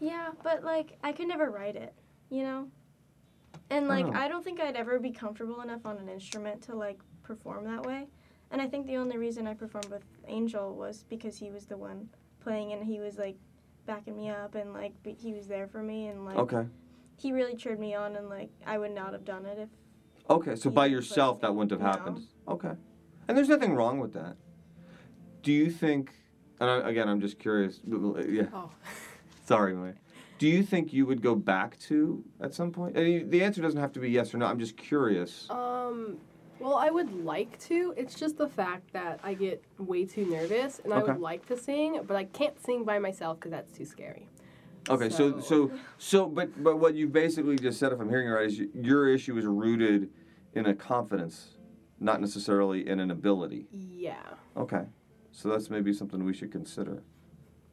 Yeah, 0.00 0.28
but 0.42 0.62
like 0.64 0.96
I 1.02 1.12
could 1.12 1.26
never 1.28 1.50
write 1.50 1.74
it, 1.76 1.92
you 2.30 2.42
know? 2.44 2.68
And 3.70 3.88
like 3.88 4.06
Oh. 4.06 4.12
I 4.14 4.28
don't 4.28 4.44
think 4.44 4.60
I'd 4.60 4.76
ever 4.76 4.98
be 5.00 5.10
comfortable 5.10 5.60
enough 5.62 5.84
on 5.84 5.98
an 5.98 6.08
instrument 6.08 6.62
to 6.62 6.76
like 6.76 7.00
perform 7.22 7.64
that 7.64 7.84
way. 7.84 8.06
And 8.50 8.62
I 8.62 8.68
think 8.68 8.86
the 8.86 8.96
only 8.96 9.18
reason 9.18 9.46
I 9.46 9.54
performed 9.54 9.90
with 9.90 10.04
Angel 10.26 10.74
was 10.74 11.04
because 11.08 11.38
he 11.38 11.50
was 11.50 11.66
the 11.66 11.76
one 11.76 12.08
playing 12.40 12.72
and 12.72 12.84
he 12.84 13.00
was 13.00 13.18
like 13.18 13.36
backing 13.84 14.16
me 14.16 14.30
up 14.30 14.54
and 14.54 14.72
like 14.72 14.92
he 15.18 15.32
was 15.34 15.48
there 15.48 15.66
for 15.66 15.82
me 15.82 16.06
and 16.06 16.24
like 16.24 16.36
Okay. 16.36 16.66
he 17.16 17.32
really 17.32 17.56
cheered 17.56 17.80
me 17.80 17.94
on 17.94 18.16
and 18.16 18.28
like 18.28 18.50
I 18.66 18.78
would 18.78 18.92
not 18.94 19.12
have 19.12 19.24
done 19.24 19.44
it 19.44 19.58
if 19.58 19.68
Okay, 20.30 20.56
so 20.56 20.70
by 20.70 20.86
yourself 20.86 21.40
that 21.40 21.54
wouldn't 21.54 21.70
have 21.70 21.80
happened. 21.80 22.26
Okay, 22.46 22.72
and 23.28 23.36
there's 23.36 23.48
nothing 23.48 23.74
wrong 23.74 23.98
with 23.98 24.12
that. 24.14 24.36
Do 25.42 25.52
you 25.52 25.70
think? 25.70 26.10
And 26.60 26.68
I, 26.68 26.88
again, 26.90 27.08
I'm 27.08 27.20
just 27.20 27.38
curious. 27.38 27.80
Yeah, 27.86 28.44
Oh. 28.52 28.70
sorry, 29.46 29.74
May. 29.74 29.92
Do 30.38 30.46
you 30.46 30.62
think 30.62 30.92
you 30.92 31.04
would 31.06 31.20
go 31.22 31.34
back 31.34 31.78
to 31.88 32.22
at 32.40 32.54
some 32.54 32.70
point? 32.70 32.96
I 32.96 33.02
mean, 33.02 33.30
the 33.30 33.42
answer 33.42 33.60
doesn't 33.62 33.80
have 33.80 33.92
to 33.92 34.00
be 34.00 34.10
yes 34.10 34.32
or 34.34 34.38
no. 34.38 34.46
I'm 34.46 34.58
just 34.58 34.76
curious. 34.76 35.46
Um, 35.50 36.18
well, 36.60 36.76
I 36.76 36.90
would 36.90 37.12
like 37.24 37.58
to. 37.60 37.92
It's 37.96 38.14
just 38.14 38.36
the 38.38 38.48
fact 38.48 38.92
that 38.92 39.18
I 39.24 39.34
get 39.34 39.64
way 39.78 40.04
too 40.04 40.26
nervous, 40.26 40.80
and 40.84 40.92
I 40.92 40.98
Okay. 41.00 41.12
would 41.12 41.20
like 41.20 41.46
to 41.46 41.56
sing, 41.56 42.00
but 42.06 42.16
I 42.16 42.24
can't 42.24 42.60
sing 42.64 42.84
by 42.84 42.98
myself 42.98 43.38
because 43.40 43.50
that's 43.52 43.72
too 43.76 43.84
scary. 43.84 44.28
Okay, 44.90 45.08
so 45.10 45.40
So- 45.40 45.40
so 45.40 45.70
so, 45.98 46.26
but 46.28 46.62
but 46.62 46.78
what 46.78 46.94
you 46.94 47.08
basically 47.08 47.56
just 47.56 47.78
said, 47.80 47.92
if 47.92 48.00
I'm 48.00 48.08
hearing 48.08 48.28
you 48.28 48.34
right, 48.34 48.46
is 48.46 48.58
y- 48.60 48.66
your 48.74 49.08
issue 49.08 49.36
is 49.38 49.44
rooted 49.44 50.08
in 50.58 50.66
a 50.66 50.74
confidence, 50.74 51.56
not 52.00 52.20
necessarily 52.20 52.86
in 52.86 53.00
an 53.00 53.10
ability. 53.10 53.66
Yeah. 53.70 54.16
Okay, 54.56 54.84
so 55.32 55.48
that's 55.48 55.70
maybe 55.70 55.92
something 55.92 56.24
we 56.24 56.34
should 56.34 56.52
consider. 56.52 57.02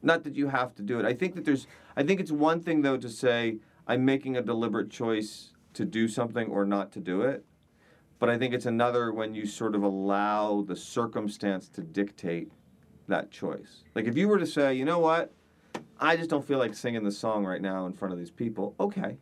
Not 0.02 0.24
that 0.24 0.36
you 0.36 0.48
have 0.48 0.76
to 0.76 0.84
do 0.84 1.00
it. 1.00 1.06
I 1.06 1.14
think 1.14 1.36
that 1.36 1.46
there's. 1.46 1.68
I 1.98 2.04
think 2.04 2.20
it's 2.20 2.32
one 2.32 2.62
thing 2.62 2.84
though 2.84 2.98
to 2.98 3.10
say 3.10 3.58
I'm 3.88 4.06
making 4.06 4.38
a 4.38 4.42
deliberate 4.42 4.90
choice 4.90 5.54
to 5.74 5.84
do 5.84 6.08
something 6.08 6.48
or 6.48 6.66
not 6.66 6.92
to 6.94 7.00
do 7.00 7.22
it, 7.22 7.44
but 8.20 8.30
I 8.30 8.38
think 8.38 8.54
it's 8.54 8.66
another 8.66 9.12
when 9.12 9.34
you 9.34 9.46
sort 9.46 9.76
of 9.76 9.84
allow 9.84 10.62
the 10.62 10.76
circumstance 10.76 11.68
to 11.70 11.82
dictate 11.82 12.52
that 13.08 13.32
choice. 13.32 13.84
Like 13.94 14.06
if 14.06 14.16
you 14.16 14.28
were 14.28 14.40
to 14.40 14.48
say, 14.48 14.74
you 14.74 14.86
know 14.86 15.00
what, 15.00 15.34
I 16.00 16.16
just 16.16 16.30
don't 16.30 16.46
feel 16.46 16.60
like 16.60 16.76
singing 16.76 17.04
the 17.04 17.12
song 17.12 17.46
right 17.46 17.62
now 17.62 17.86
in 17.88 17.94
front 17.94 18.14
of 18.14 18.20
these 18.20 18.32
people. 18.32 18.76
Okay, 18.80 19.18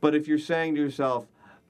but 0.00 0.14
if 0.14 0.28
you're 0.28 0.38
saying 0.38 0.74
to 0.74 0.80
yourself, 0.80 1.26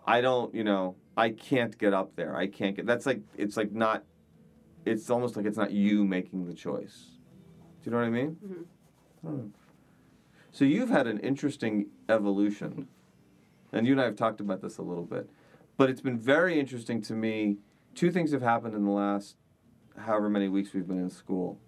I 0.07 0.21
don't, 0.21 0.55
you 0.55 0.65
know, 0.65 0.97
I 1.17 1.31
can't 1.31 1.77
get 1.77 1.93
up 1.93 2.15
there. 2.17 2.37
I 2.37 2.47
can't 2.47 2.77
get. 2.77 2.87
That's 2.87 3.07
like 3.07 3.21
it's 3.37 3.57
like 3.57 3.73
not 3.73 4.05
it's 4.87 5.11
almost 5.11 5.37
like 5.37 5.45
it's 5.47 5.59
not 5.59 5.71
you 5.71 6.05
making 6.05 6.47
the 6.47 6.55
choice. 6.55 7.19
Do 7.83 7.91
you 7.91 7.93
know 7.93 7.99
what 7.99 8.07
I 8.07 8.11
mean? 8.11 8.37
Mhm. 8.45 8.65
Hmm. 9.29 9.47
So 10.53 10.65
you've 10.65 10.89
had 10.89 11.07
an 11.07 11.19
interesting 11.19 11.87
evolution, 12.09 12.89
and 13.73 13.87
you 13.87 13.93
and 13.93 14.01
I 14.01 14.05
have 14.05 14.17
talked 14.17 14.41
about 14.41 14.63
this 14.63 14.79
a 14.79 14.83
little 14.83 15.05
bit, 15.05 15.29
but 15.77 15.91
it's 15.91 16.01
been 16.01 16.19
very 16.19 16.59
interesting 16.59 17.03
to 17.03 17.15
me. 17.15 17.59
Two 17.95 18.11
things 18.11 18.33
have 18.33 18.43
happened 18.43 18.75
in 18.75 18.85
the 18.85 18.91
last 18.91 19.37
however 19.97 20.29
many 20.31 20.49
weeks 20.49 20.73
we've 20.73 20.87
been 20.87 20.99
in 21.01 21.11
school 21.11 21.59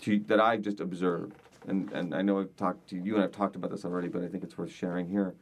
to, 0.00 0.18
that 0.20 0.40
I've 0.40 0.62
just 0.62 0.80
observed, 0.80 1.36
and 1.66 1.90
and 1.92 2.14
I 2.14 2.22
know 2.22 2.40
I've 2.40 2.56
talked 2.56 2.88
to 2.90 2.96
you 2.96 3.14
and 3.14 3.22
I've 3.22 3.32
talked 3.32 3.54
about 3.56 3.70
this 3.70 3.84
already, 3.84 4.08
but 4.08 4.22
I 4.22 4.28
think 4.28 4.42
it's 4.42 4.56
worth 4.58 4.72
sharing 4.72 5.08
here. 5.08 5.34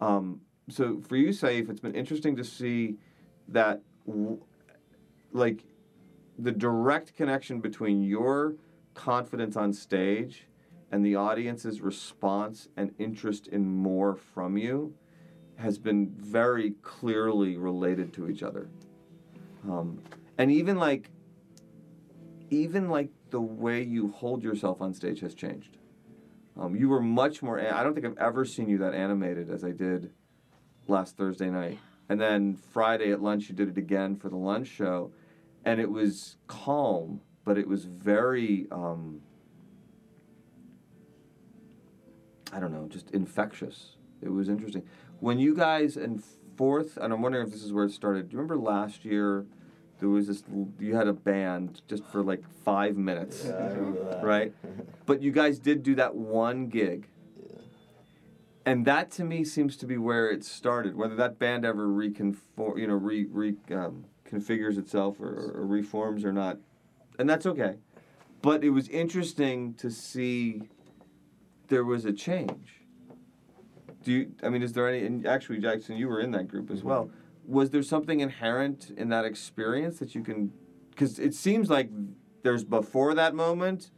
Um, 0.00 0.40
so 0.68 1.00
for 1.00 1.16
you, 1.16 1.28
Saif, 1.28 1.70
it's 1.70 1.80
been 1.80 1.94
interesting 1.94 2.36
to 2.36 2.44
see 2.44 2.96
that, 3.48 3.80
like, 5.32 5.64
the 6.38 6.52
direct 6.52 7.16
connection 7.16 7.60
between 7.60 8.02
your 8.02 8.54
confidence 8.94 9.56
on 9.56 9.72
stage 9.72 10.46
and 10.90 11.04
the 11.04 11.16
audience's 11.16 11.80
response 11.80 12.68
and 12.76 12.94
interest 12.98 13.46
in 13.48 13.68
more 13.68 14.14
from 14.14 14.56
you 14.56 14.94
has 15.56 15.78
been 15.78 16.08
very 16.16 16.72
clearly 16.82 17.56
related 17.56 18.12
to 18.12 18.28
each 18.28 18.42
other. 18.42 18.68
Um, 19.68 20.00
and 20.38 20.52
even 20.52 20.78
like, 20.78 21.10
even 22.50 22.88
like 22.88 23.10
the 23.30 23.40
way 23.40 23.82
you 23.82 24.08
hold 24.12 24.42
yourself 24.42 24.80
on 24.80 24.94
stage 24.94 25.20
has 25.20 25.34
changed. 25.34 25.76
Um, 26.58 26.76
you 26.76 26.88
were 26.88 27.02
much 27.02 27.42
more. 27.42 27.60
I 27.60 27.82
don't 27.82 27.94
think 27.94 28.06
I've 28.06 28.18
ever 28.18 28.44
seen 28.44 28.68
you 28.68 28.78
that 28.78 28.94
animated 28.94 29.50
as 29.50 29.64
I 29.64 29.72
did 29.72 30.12
last 30.88 31.16
Thursday 31.16 31.50
night. 31.50 31.78
And 32.08 32.20
then 32.20 32.56
Friday 32.56 33.12
at 33.12 33.22
lunch, 33.22 33.48
you 33.48 33.54
did 33.54 33.68
it 33.68 33.76
again 33.78 34.16
for 34.16 34.28
the 34.28 34.36
lunch 34.36 34.66
show, 34.66 35.12
and 35.64 35.78
it 35.80 35.90
was 35.90 36.36
calm, 36.46 37.20
but 37.44 37.58
it 37.58 37.68
was 37.68 37.84
very. 37.84 38.66
Um, 38.72 39.20
I 42.52 42.60
don't 42.60 42.72
know, 42.72 42.86
just 42.88 43.10
infectious. 43.10 43.96
It 44.22 44.30
was 44.32 44.48
interesting. 44.48 44.82
When 45.20 45.38
you 45.38 45.54
guys 45.54 45.96
in 45.98 46.22
fourth, 46.56 46.96
and 46.96 47.12
I'm 47.12 47.20
wondering 47.20 47.46
if 47.46 47.52
this 47.52 47.62
is 47.62 47.72
where 47.74 47.84
it 47.84 47.92
started. 47.92 48.28
Do 48.30 48.32
you 48.34 48.38
remember 48.38 48.56
last 48.56 49.04
year? 49.04 49.44
There 50.00 50.08
was 50.08 50.28
this 50.28 50.44
you 50.78 50.94
had 50.94 51.08
a 51.08 51.12
band 51.12 51.82
just 51.88 52.04
for 52.06 52.22
like 52.22 52.42
five 52.64 52.96
minutes, 52.96 53.44
Yeah, 53.44 53.56
I 53.56 53.68
that. 53.70 54.20
right? 54.22 54.54
But 55.06 55.20
you 55.22 55.32
guys 55.32 55.58
did 55.58 55.82
do 55.82 55.96
that 55.96 56.14
one 56.14 56.68
gig. 56.68 57.08
And 58.68 58.84
that 58.84 59.10
to 59.12 59.24
me 59.24 59.44
seems 59.44 59.78
to 59.78 59.86
be 59.86 59.96
where 59.96 60.30
it 60.30 60.44
started. 60.44 60.94
Whether 60.94 61.14
that 61.16 61.38
band 61.38 61.64
ever 61.64 61.88
reconform, 61.88 62.76
you 62.78 62.86
know, 62.86 62.96
re, 62.96 63.24
re 63.24 63.54
um, 63.70 64.04
configures 64.30 64.76
itself 64.76 65.18
or, 65.20 65.52
or 65.54 65.66
reforms 65.66 66.22
or 66.22 66.34
not, 66.34 66.58
and 67.18 67.26
that's 67.30 67.46
okay. 67.46 67.76
But 68.42 68.62
it 68.62 68.68
was 68.68 68.86
interesting 68.88 69.72
to 69.76 69.90
see 69.90 70.64
there 71.68 71.82
was 71.82 72.04
a 72.04 72.12
change. 72.12 72.82
Do 74.04 74.12
you? 74.12 74.32
I 74.42 74.50
mean, 74.50 74.62
is 74.62 74.74
there 74.74 74.86
any? 74.86 75.06
And 75.06 75.26
actually, 75.26 75.60
Jackson, 75.60 75.96
you 75.96 76.06
were 76.06 76.20
in 76.20 76.32
that 76.32 76.46
group 76.46 76.70
as 76.70 76.84
well. 76.84 77.10
Was 77.46 77.70
there 77.70 77.82
something 77.82 78.20
inherent 78.20 78.90
in 78.98 79.08
that 79.08 79.24
experience 79.24 79.98
that 80.00 80.14
you 80.14 80.22
can? 80.22 80.52
Because 80.90 81.18
it 81.18 81.32
seems 81.32 81.70
like 81.70 81.88
there's 82.42 82.64
before 82.64 83.14
that 83.14 83.34
moment, 83.34 83.92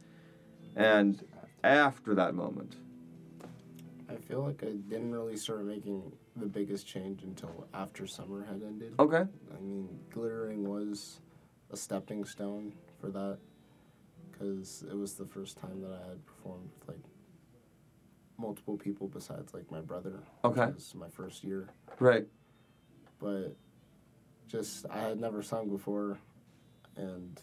and 0.77 1.25
after 1.61 2.15
that 2.15 2.33
moment. 2.33 2.77
I 4.11 4.15
feel 4.27 4.41
like 4.43 4.63
I 4.63 4.73
didn't 4.89 5.11
really 5.11 5.37
start 5.37 5.63
making 5.65 6.11
the 6.35 6.45
biggest 6.45 6.85
change 6.87 7.23
until 7.23 7.67
after 7.73 8.05
summer 8.07 8.43
had 8.43 8.61
ended. 8.63 8.93
Okay. 8.99 9.23
I 9.55 9.59
mean, 9.61 9.87
glittering 10.09 10.67
was 10.67 11.21
a 11.71 11.77
stepping 11.77 12.25
stone 12.25 12.73
for 12.99 13.09
that 13.11 13.37
because 14.31 14.83
it 14.89 14.95
was 14.95 15.13
the 15.13 15.25
first 15.25 15.57
time 15.57 15.81
that 15.81 15.91
I 15.91 16.09
had 16.09 16.25
performed 16.25 16.69
with 16.79 16.89
like 16.89 17.03
multiple 18.37 18.77
people 18.77 19.07
besides 19.07 19.53
like 19.53 19.69
my 19.71 19.81
brother. 19.81 20.23
Okay. 20.43 20.65
Which 20.65 20.75
was 20.75 20.95
my 20.95 21.09
first 21.09 21.43
year, 21.43 21.69
Right. 21.99 22.25
but 23.19 23.55
just 24.47 24.85
I 24.89 24.97
had 24.99 25.19
never 25.19 25.41
sung 25.41 25.69
before, 25.69 26.17
and 26.97 27.39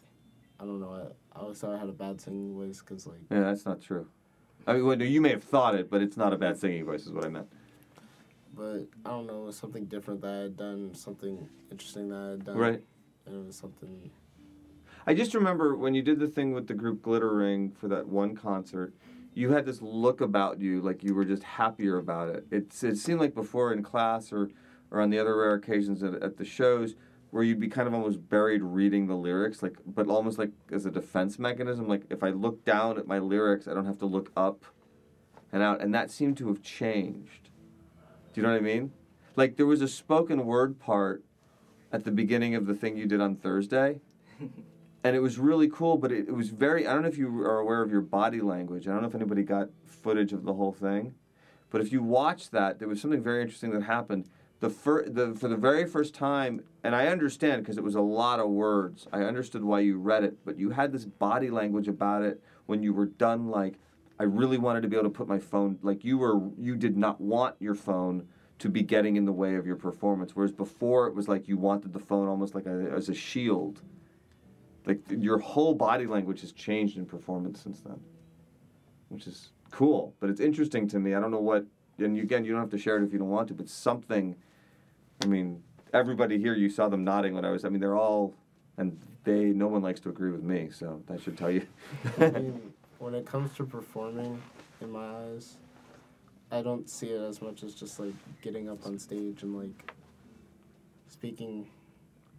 I 0.61 0.65
don't 0.65 0.81
know. 0.81 0.93
I, 0.93 1.39
I 1.39 1.43
always 1.43 1.59
thought 1.59 1.75
I 1.75 1.79
had 1.79 1.89
a 1.89 1.93
bad 1.93 2.21
singing 2.21 2.53
voice 2.55 2.81
because 2.81 3.07
like 3.07 3.21
Yeah, 3.31 3.41
that's 3.41 3.65
not 3.65 3.81
true. 3.81 4.07
I 4.69 4.75
mean, 4.75 4.85
well, 4.85 5.03
you 5.03 5.23
may 5.23 5.31
have 5.31 5.43
thought 5.43 5.75
it, 5.75 5.91
but 5.91 6.03
it's 6.03 6.19
not 6.19 6.35
a 6.35 6.37
bad 6.37 6.59
singing 6.59 6.85
voice, 6.85 7.07
is 7.07 7.13
what 7.13 7.25
I 7.25 7.29
meant. 7.29 7.49
but 8.55 8.87
I 9.07 9.11
don't 9.11 9.27
know, 9.27 9.43
it 9.43 9.47
was 9.47 9.57
something 9.57 9.87
different 9.87 10.21
that 10.21 10.31
I 10.31 10.39
had 10.43 10.57
done, 10.59 10.95
something 10.95 11.49
interesting 11.71 12.11
that 12.11 12.17
I 12.17 12.31
had 12.33 12.45
done. 12.45 12.57
Right. 12.59 12.83
And 13.25 13.35
it 13.35 13.47
was 13.47 13.57
something 13.57 14.11
I 15.07 15.15
just 15.15 15.33
remember 15.33 15.75
when 15.75 15.95
you 15.95 16.03
did 16.03 16.19
the 16.19 16.27
thing 16.27 16.53
with 16.53 16.67
the 16.67 16.75
group 16.75 17.01
Glitter 17.01 17.35
Ring 17.35 17.71
for 17.71 17.89
that 17.89 18.07
one 18.07 18.37
concert, 18.37 18.93
you 19.33 19.51
had 19.53 19.65
this 19.65 19.81
look 19.81 20.21
about 20.21 20.61
you 20.61 20.83
like 20.83 21.03
you 21.03 21.15
were 21.15 21.25
just 21.25 21.45
happier 21.45 21.97
about 21.97 22.29
it. 22.29 22.45
It's, 22.51 22.85
it 22.85 22.99
seemed 22.99 23.21
like 23.21 23.35
before 23.35 23.73
in 23.73 23.83
class 23.83 24.33
or, 24.35 24.51
or 24.91 25.01
on 25.01 25.09
the 25.09 25.19
other 25.19 25.35
rare 25.35 25.55
occasions 25.55 26.03
at, 26.03 26.23
at 26.23 26.37
the 26.37 26.45
shows 26.45 26.95
where 27.31 27.43
you'd 27.43 27.61
be 27.61 27.69
kind 27.69 27.87
of 27.87 27.95
almost 27.95 28.29
buried 28.29 28.63
reading 28.63 29.07
the 29.07 29.15
lyrics, 29.15 29.63
like 29.63 29.77
but 29.87 30.09
almost 30.09 30.39
like 30.39 30.51
as 30.73 30.87
a 30.87 30.91
defense 30.91 31.39
mechanism. 31.39 31.89
Like 31.89 32.03
if 32.11 32.23
I 32.23 32.31
look 32.31 32.65
down 32.65 32.99
at 32.99 33.07
my 33.07 33.19
lyrics, 33.19 33.69
I 33.69 33.75
don't 33.75 33.87
have 33.87 33.99
to 33.99 34.07
look 34.07 34.31
up 34.37 34.65
and 35.53 35.63
out, 35.63 35.81
and 35.81 35.95
that 35.95 36.11
seemed 36.11 36.37
to 36.39 36.49
have 36.49 36.63
changed. 36.63 37.51
Do 38.33 38.41
you 38.41 38.47
know 38.47 38.53
what 38.53 38.59
I 38.59 38.65
mean? 38.65 38.93
Like 39.37 39.57
there 39.57 39.67
was 39.67 39.83
a 39.83 39.89
spoken 39.89 40.45
word 40.45 40.79
part 40.79 41.25
at 41.93 42.05
the 42.05 42.11
beginning 42.11 42.55
of 42.55 42.67
the 42.67 42.75
thing 42.75 42.97
you 42.97 43.07
did 43.07 43.21
on 43.21 43.37
Thursday 43.37 44.01
and 45.05 45.17
it 45.17 45.21
was 45.21 45.39
really 45.39 45.69
cool 45.69 45.97
but 45.97 46.13
it, 46.13 46.29
it 46.29 46.35
was 46.35 46.51
very 46.51 46.87
i 46.87 46.93
don't 46.93 47.03
know 47.03 47.09
if 47.09 47.19
you 47.19 47.41
are 47.41 47.59
aware 47.59 47.83
of 47.83 47.91
your 47.91 48.01
body 48.01 48.41
language 48.41 48.87
i 48.87 48.93
don't 48.93 49.03
know 49.03 49.09
if 49.09 49.15
anybody 49.15 49.43
got 49.43 49.69
footage 49.87 50.33
of 50.33 50.45
the 50.45 50.55
whole 50.55 50.73
thing 50.73 51.15
but 51.71 51.81
if 51.81 51.93
you 51.93 52.03
watch 52.03 52.51
that 52.51 52.79
there 52.79 52.89
was 52.89 53.01
something 53.01 53.23
very 53.23 53.43
interesting 53.43 53.71
that 53.71 53.83
happened 53.83 54.29
the, 54.61 54.71
fir- 54.71 55.09
the 55.09 55.35
for 55.35 55.49
the 55.49 55.57
very 55.57 55.87
first 55.87 56.15
time 56.15 56.63
and 56.83 56.95
i 56.95 57.07
understand 57.07 57.63
because 57.63 57.79
it 57.79 57.85
was 57.85 57.95
a 57.95 58.01
lot 58.01 58.41
of 58.41 58.49
words. 58.49 59.07
I 59.13 59.21
understood 59.23 59.63
why 59.63 59.81
you 59.81 59.99
read 59.99 60.25
it 60.25 60.37
but 60.45 60.59
you 60.59 60.71
had 60.71 60.93
this 60.93 61.05
body 61.05 61.51
language 61.51 61.89
about 61.89 62.23
it 62.23 62.43
when 62.67 62.83
you 62.83 62.93
were 62.93 63.07
done 63.07 63.49
like 63.49 63.75
i 64.19 64.25
really 64.25 64.59
wanted 64.59 64.83
to 64.83 64.89
be 64.89 64.97
able 64.97 65.09
to 65.09 65.11
put 65.15 65.29
my 65.29 65.39
phone 65.39 65.79
like 65.83 66.05
you 66.05 66.19
were 66.19 66.41
you 66.59 66.77
did 66.77 66.97
not 66.97 67.21
want 67.21 67.55
your 67.61 67.75
phone 67.75 68.27
to 68.59 68.69
be 68.69 68.83
getting 68.83 69.17
in 69.17 69.25
the 69.25 69.33
way 69.33 69.55
of 69.55 69.67
your 69.67 69.77
performance 69.77 70.35
whereas 70.35 70.53
before 70.53 71.07
it 71.07 71.15
was 71.15 71.29
like 71.29 71.47
you 71.49 71.57
wanted 71.57 71.93
the 71.93 71.99
phone 71.99 72.29
almost 72.29 72.55
like 72.55 72.67
a, 72.67 72.91
as 72.95 73.09
a 73.09 73.15
shield. 73.15 73.81
Like 74.85 75.01
your 75.11 75.39
whole 75.39 75.75
body 75.75 76.07
language 76.07 76.41
has 76.41 76.53
changed 76.53 76.97
in 76.97 77.05
performance 77.07 77.63
since 77.63 77.81
then 77.81 78.01
which 79.09 79.27
is 79.27 79.53
cool 79.71 80.15
but 80.19 80.31
it's 80.31 80.41
interesting 80.41 80.89
to 80.89 80.99
me. 80.99 81.15
I 81.15 81.21
don't 81.21 81.31
know 81.31 81.41
what 81.41 81.67
and 81.99 82.17
you, 82.17 82.23
again 82.23 82.45
you 82.45 82.53
don't 82.53 82.61
have 82.61 82.71
to 82.71 82.79
share 82.79 82.97
it 82.99 83.05
if 83.05 83.13
you 83.13 83.19
don't 83.19 83.29
want 83.29 83.49
to 83.49 83.55
but 83.55 83.69
something 83.69 84.35
i 85.23 85.27
mean 85.27 85.63
everybody 85.93 86.39
here 86.39 86.55
you 86.55 86.69
saw 86.69 86.89
them 86.89 87.05
nodding 87.05 87.35
when 87.35 87.45
i 87.45 87.51
was 87.51 87.65
i 87.65 87.69
mean 87.69 87.81
they're 87.81 87.97
all 87.97 88.35
and 88.77 88.99
they 89.25 89.47
no 89.47 89.67
one 89.67 89.83
likes 89.83 90.01
to 90.01 90.09
agree 90.09 90.31
with 90.31 90.43
me 90.43 90.69
so 90.71 91.03
that 91.07 91.21
should 91.23 91.37
tell 91.37 91.51
you 91.51 91.67
I 92.19 92.31
mean, 92.31 92.73
when 92.99 93.15
it 93.15 93.27
comes 93.27 93.55
to 93.57 93.65
performing, 93.65 94.41
in 94.81 94.91
my 94.91 95.07
eyes, 95.07 95.57
I 96.51 96.63
don't 96.63 96.89
see 96.89 97.09
it 97.09 97.21
as 97.21 97.43
much 97.43 97.63
as 97.63 97.75
just 97.75 97.99
like 97.99 98.15
getting 98.43 98.69
up 98.69 98.87
on 98.87 98.99
stage 98.99 99.43
and 99.43 99.57
like 99.57 99.93
speaking, 101.09 101.69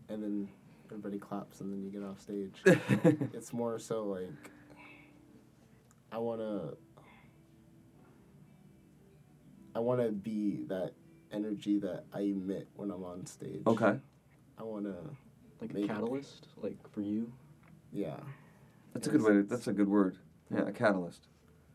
and 0.07 0.23
then 0.23 0.49
everybody 0.87 1.19
claps 1.19 1.61
and 1.61 1.71
then 1.71 1.83
you 1.83 1.89
get 1.91 2.03
off 2.03 2.19
stage. 2.19 2.61
it's 3.33 3.53
more 3.53 3.79
so 3.79 4.03
like 4.05 4.51
I 6.11 6.17
wanna. 6.17 6.73
I 9.75 9.79
want 9.79 10.01
to 10.01 10.11
be 10.11 10.63
that 10.67 10.93
energy 11.31 11.77
that 11.79 12.05
I 12.13 12.21
emit 12.21 12.67
when 12.75 12.91
I'm 12.91 13.03
on 13.03 13.25
stage. 13.25 13.61
okay 13.67 13.97
I 14.57 14.63
want 14.63 14.85
to, 14.85 14.95
Like 15.61 15.73
Maybe. 15.73 15.85
a 15.85 15.87
catalyst, 15.87 16.47
like 16.57 16.77
for 16.91 17.01
you. 17.01 17.31
yeah. 17.91 18.17
that's 18.93 19.07
a 19.07 19.11
good 19.11 19.21
way 19.21 19.33
to, 19.33 19.43
that's 19.43 19.67
a 19.67 19.73
good 19.73 19.87
word 19.89 20.17
yeah 20.51 20.67
a 20.67 20.71
catalyst 20.71 21.27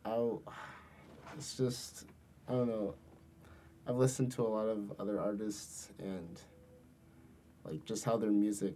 I'll, 0.04 0.42
it's 1.36 1.56
just 1.56 2.04
I 2.48 2.52
don't 2.52 2.68
know. 2.68 2.94
I've 3.86 3.96
listened 3.96 4.32
to 4.32 4.42
a 4.42 4.48
lot 4.48 4.66
of 4.66 4.92
other 4.98 5.20
artists 5.20 5.90
and 5.98 6.40
like 7.64 7.84
just 7.84 8.04
how 8.04 8.16
their 8.16 8.30
music 8.30 8.74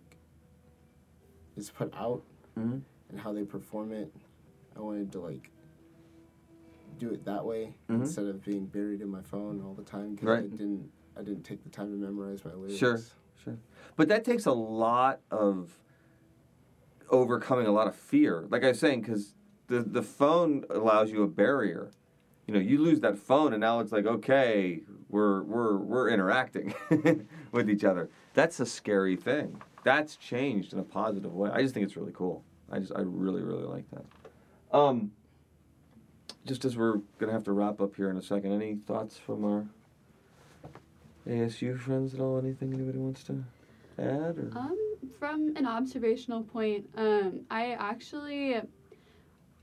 is 1.57 1.71
put 1.71 1.93
out 1.95 2.23
mm-hmm. 2.59 2.79
and 3.11 3.21
how 3.21 3.33
they 3.33 3.45
perform 3.45 3.93
it. 3.93 4.13
I 4.77 4.81
wanted 4.81 5.13
to 5.13 5.21
like 5.21 5.51
do 6.99 7.11
it 7.11 7.25
that 7.25 7.45
way 7.45 7.75
Mhm. 7.89 8.01
instead 8.03 8.27
of 8.27 8.43
being 8.45 8.67
buried 8.67 9.01
in 9.01 9.09
my 9.09 9.23
phone 9.23 9.61
all 9.63 9.75
the 9.75 9.83
time 9.83 10.15
because 10.15 10.29
Right. 10.29 10.45
I 10.45 10.49
didn't 10.49 10.91
I 11.17 11.23
didn't 11.23 11.43
take 11.43 11.65
the 11.65 11.69
time 11.71 11.91
to 11.91 11.97
memorize 11.97 12.45
my 12.45 12.55
lyrics. 12.55 12.77
Sure. 12.77 12.99
But 13.97 14.07
that 14.09 14.25
takes 14.25 14.47
a 14.47 14.53
lot 14.53 15.21
of 15.33 15.81
overcoming 17.11 17.67
a 17.67 17.73
lot 17.73 17.87
of 17.89 17.97
fear. 17.97 18.47
Like 18.51 18.63
I 18.65 18.69
was 18.69 18.79
saying, 18.79 19.01
because 19.01 19.35
the 19.69 19.81
the 19.81 20.03
phone 20.03 20.65
allows 20.71 21.11
you 21.11 21.23
a 21.23 21.29
barrier. 21.29 21.91
You 22.47 22.55
know, 22.55 22.61
you 22.61 22.79
lose 22.79 23.01
that 23.01 23.19
phone, 23.19 23.53
and 23.53 23.61
now 23.61 23.81
it's 23.81 23.93
like, 23.93 24.07
okay, 24.07 24.83
we're 25.09 25.43
we're 25.43 25.77
we're 25.79 26.09
interacting 26.11 26.75
with 27.53 27.69
each 27.69 27.85
other. 27.85 28.09
That's 28.35 28.61
a 28.61 28.67
scary 28.67 29.17
thing. 29.17 29.61
That's 29.85 30.17
changed 30.17 30.73
in 30.73 30.79
a 30.79 30.85
positive 30.85 31.35
way. 31.35 31.51
I 31.51 31.63
just 31.63 31.75
think 31.75 31.85
it's 31.85 31.97
really 31.97 32.13
cool. 32.15 32.45
I 32.71 32.79
just 32.79 32.93
I 32.95 33.01
really 33.01 33.43
really 33.43 33.65
like 33.65 33.85
that. 33.91 34.05
Um. 34.77 35.13
Just 36.49 36.65
as 36.65 36.79
we're 36.79 36.97
gonna 37.19 37.33
have 37.33 37.45
to 37.45 37.53
wrap 37.53 37.79
up 37.83 37.95
here 37.95 38.09
in 38.09 38.17
a 38.17 38.23
second, 38.23 38.53
any 38.53 38.77
thoughts 38.77 39.19
from 39.19 39.45
our 39.45 39.67
ASU 41.29 41.79
friends 41.79 42.15
at 42.15 42.21
all? 42.21 42.39
Anything 42.39 42.73
anybody 42.73 42.97
wants 42.97 43.23
to 43.25 43.45
add? 43.99 44.39
Or? 44.39 44.51
Um, 44.57 44.79
from 45.19 45.55
an 45.57 45.67
observational 45.67 46.43
point, 46.43 46.89
um, 46.97 47.43
I 47.51 47.73
actually, 47.73 48.63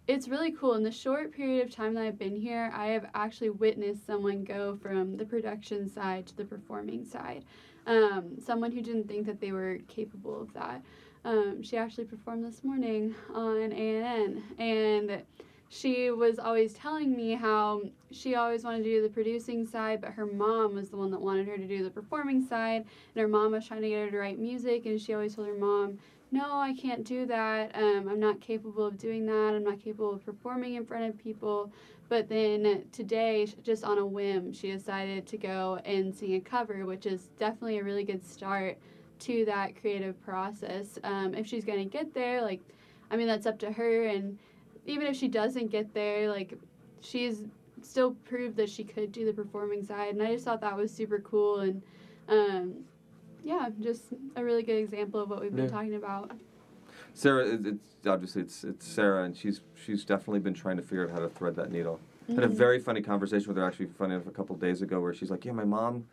it's 0.07 0.27
really 0.27 0.51
cool. 0.51 0.75
In 0.75 0.83
the 0.83 0.91
short 0.91 1.33
period 1.33 1.65
of 1.65 1.73
time 1.73 1.95
that 1.95 2.03
I've 2.03 2.19
been 2.19 2.35
here, 2.35 2.71
I 2.71 2.89
have 2.89 3.09
actually 3.15 3.49
witnessed 3.49 4.05
someone 4.05 4.43
go 4.43 4.75
from 4.75 5.17
the 5.17 5.25
production 5.25 5.89
side 5.89 6.27
to 6.27 6.37
the 6.37 6.45
performing 6.45 7.03
side. 7.03 7.45
Um, 7.87 8.37
someone 8.39 8.71
who 8.71 8.83
didn't 8.83 9.07
think 9.07 9.25
that 9.25 9.41
they 9.41 9.51
were 9.51 9.79
capable 9.87 10.39
of 10.39 10.53
that. 10.53 10.83
Um, 11.23 11.63
she 11.63 11.77
actually 11.77 12.05
performed 12.05 12.45
this 12.45 12.63
morning 12.63 13.15
on 13.33 13.71
ANN, 13.71 14.43
and 14.59 15.23
she 15.69 16.12
was 16.12 16.39
always 16.39 16.73
telling 16.73 17.15
me 17.15 17.34
how 17.34 17.82
she 18.12 18.36
always 18.36 18.63
wanted 18.63 18.84
to 18.84 18.89
do 18.89 19.01
the 19.01 19.10
producing 19.10 19.65
side, 19.65 19.99
but 19.99 20.12
her 20.12 20.25
mom 20.25 20.75
was 20.75 20.89
the 20.89 20.97
one 20.97 21.12
that 21.12 21.21
wanted 21.21 21.47
her 21.47 21.58
to 21.58 21.67
do 21.67 21.84
the 21.84 21.89
performing 21.89 22.45
side 22.45 22.86
and 23.13 23.21
her 23.21 23.28
mom 23.28 23.51
was 23.51 23.67
trying 23.67 23.82
to 23.82 23.89
get 23.89 24.06
her 24.06 24.12
to 24.12 24.17
write 24.17 24.39
music 24.39 24.86
and 24.86 25.01
she 25.01 25.13
always 25.13 25.36
told 25.36 25.47
her 25.47 25.56
mom 25.56 25.97
no 26.32 26.60
i 26.60 26.73
can't 26.73 27.04
do 27.04 27.25
that. 27.25 27.75
Um, 27.75 28.08
i'm 28.10 28.19
not 28.19 28.41
capable 28.41 28.86
of 28.86 28.97
doing 28.97 29.25
that. 29.25 29.54
I'm 29.56 29.63
not 29.63 29.80
capable 29.80 30.13
of 30.13 30.25
performing 30.25 30.75
in 30.75 30.86
front 30.86 31.06
of 31.06 31.17
people. 31.17 31.71
But 32.08 32.30
then 32.30 32.86
today 32.91 33.47
just 33.63 33.84
on 33.84 33.97
a 33.97 34.06
whim 34.06 34.54
she 34.54 34.71
decided 34.71 35.25
to 35.28 35.38
go 35.38 35.80
and 35.84 36.13
sing 36.13 36.36
a 36.36 36.39
cover 36.39 36.86
which 36.86 37.06
is 37.06 37.30
definitely 37.39 37.80
a 37.80 37.84
really 37.84 38.04
good 38.04 38.25
start 38.25 38.78
to 39.17 39.45
that 39.45 39.80
creative 39.80 40.21
process. 40.23 40.99
Um, 41.04 41.34
if 41.34 41.47
she's 41.47 41.65
to 41.65 41.86
get 41.86 42.13
there 42.13 42.41
like 42.41 42.62
i 43.12 43.15
mean 43.17 43.28
that's 43.28 43.45
up 43.45 43.60
to 43.60 43.71
her 43.71 44.06
and 44.06 44.38
even 44.85 45.07
if 45.07 45.15
she 45.15 45.27
doesn't 45.27 45.67
get 45.71 45.93
there 45.93 46.29
like 46.29 46.53
she's 47.01 47.43
still 47.81 48.11
proved 48.25 48.55
that 48.55 48.69
she 48.69 48.83
could 48.83 49.11
do 49.11 49.25
the 49.25 49.33
performing 49.33 49.83
side 49.83 50.13
and 50.13 50.23
i 50.23 50.33
just 50.33 50.45
thought 50.45 50.61
that 50.61 50.75
was 50.75 50.91
super 50.91 51.19
cool 51.19 51.59
and 51.59 51.81
um, 52.27 52.73
yeah, 53.43 53.69
just 53.79 54.05
a 54.35 54.43
really 54.43 54.63
good 54.63 54.77
example 54.77 55.19
of 55.21 55.29
what 55.29 55.39
we've 55.41 55.51
been 55.51 55.65
Yeah. 55.65 55.69
talking 55.69 55.93
about. 55.93 56.31
Sarah, 57.13 57.45
it's 57.45 58.07
obviously 58.07 58.41
it's 58.41 58.63
it's 58.63 58.86
Sarah, 58.86 59.23
and 59.23 59.38
she's 59.38 59.61
she's 59.75 60.03
definitely 60.03 60.39
been 60.39 60.55
trying 60.55 60.77
to 60.77 60.81
figure 60.81 61.05
out 61.07 61.11
how 61.11 61.19
to 61.19 61.29
thread 61.29 61.55
that 61.57 61.71
needle. 61.71 61.99
Had 62.29 62.43
a 62.43 62.47
Mhm. 62.47 62.53
very 62.53 62.79
funny 62.79 63.01
conversation 63.01 63.47
with 63.47 63.57
her 63.57 63.63
actually, 63.63 63.86
funny 63.86 64.15
enough, 64.15 64.25
a 64.25 64.31
couple 64.31 64.55
days 64.55 64.81
ago, 64.81 64.99
where 64.99 65.13
she's 65.13 65.29
like, 65.29 65.45
"Yeah, 65.45 65.51
my 65.51 65.63
mom, 65.63 66.07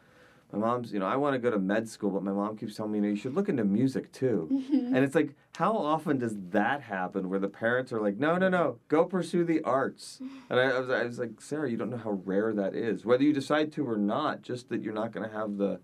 my 0.52 0.58
mom's, 0.58 0.92
you 0.92 0.98
know, 0.98 1.06
I 1.06 1.16
want 1.16 1.34
to 1.34 1.38
go 1.38 1.50
to 1.50 1.58
med 1.58 1.88
school, 1.88 2.10
but 2.10 2.22
my 2.22 2.32
mom 2.32 2.56
keeps 2.56 2.74
telling 2.76 2.92
me, 2.92 2.98
you 2.98 3.02
know, 3.02 3.08
you 3.08 3.16
should 3.16 3.34
look 3.34 3.48
into 3.48 3.64
music 3.64 4.12
too." 4.12 4.48
Mm-hmm. 4.72 4.94
and 4.94 5.04
it's 5.04 5.14
like, 5.14 5.34
how 5.56 5.76
often 5.76 6.18
does 6.18 6.34
that 6.50 6.82
happen, 6.82 7.28
where 7.28 7.38
the 7.38 7.48
parents 7.48 7.92
are 7.92 8.00
like, 8.00 8.18
"No, 8.18 8.36
no, 8.36 8.48
no, 8.48 8.78
go 8.88 9.04
pursue 9.04 9.44
the 9.44 9.60
arts," 9.62 10.20
and 10.50 10.60
I, 10.60 10.64
I 10.64 10.78
was 10.80 10.90
I 10.90 11.04
was 11.04 11.18
like, 11.18 11.40
Sarah, 11.40 11.70
you 11.70 11.76
don't 11.76 11.90
know 11.90 11.96
how 11.96 12.20
rare 12.24 12.52
that 12.54 12.74
is, 12.74 13.04
whether 13.04 13.22
you 13.24 13.32
decide 13.32 13.72
to 13.72 13.88
or 13.88 13.96
not. 13.96 14.42
Just 14.42 14.68
that 14.68 14.82
you're 14.82 14.94
not 14.94 15.12
going 15.12 15.28
to 15.28 15.34
have 15.34 15.56
the, 15.58 15.80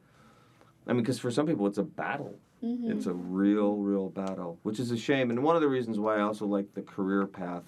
I 0.86 0.92
mean, 0.92 1.02
because 1.02 1.18
for 1.18 1.30
some 1.30 1.46
people 1.46 1.66
it's 1.66 1.78
a 1.78 1.82
battle. 1.82 2.38
Mhm. 2.62 2.90
It's 2.90 3.06
a 3.06 3.12
real, 3.14 3.76
real 3.76 4.08
battle, 4.10 4.58
which 4.64 4.80
is 4.80 4.90
a 4.90 4.96
shame. 4.96 5.30
And 5.30 5.42
one 5.44 5.54
of 5.54 5.62
the 5.62 5.68
reasons 5.68 5.98
why 6.00 6.16
I 6.16 6.22
also 6.22 6.44
like 6.44 6.74
the 6.74 6.82
career 6.82 7.24
path 7.26 7.62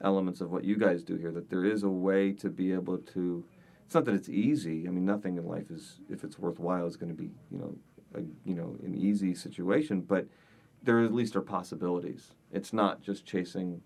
elements 0.00 0.40
of 0.40 0.50
what 0.50 0.64
you 0.64 0.76
guys 0.76 1.04
do 1.04 1.14
here, 1.16 1.30
that 1.30 1.48
there 1.48 1.64
is 1.64 1.84
a 1.84 1.88
way 1.88 2.32
to 2.32 2.48
be 2.50 2.72
able 2.72 2.98
to. 2.98 3.44
It's 3.92 3.94
not 3.94 4.06
that 4.06 4.14
it's 4.14 4.30
easy. 4.30 4.88
I 4.88 4.90
mean, 4.90 5.04
nothing 5.04 5.36
in 5.36 5.46
life 5.46 5.70
is, 5.70 6.00
if 6.08 6.24
it's 6.24 6.38
worthwhile, 6.38 6.86
is 6.86 6.96
going 6.96 7.14
to 7.14 7.14
be, 7.14 7.30
you 7.50 7.58
know, 7.58 7.76
a, 8.14 8.22
you 8.48 8.54
know, 8.54 8.74
an 8.82 8.94
easy 8.94 9.34
situation. 9.34 10.00
But 10.00 10.26
there 10.82 11.00
at 11.00 11.12
least 11.12 11.36
are 11.36 11.42
possibilities. 11.42 12.32
It's 12.50 12.72
not 12.72 13.02
just 13.02 13.26
chasing 13.26 13.82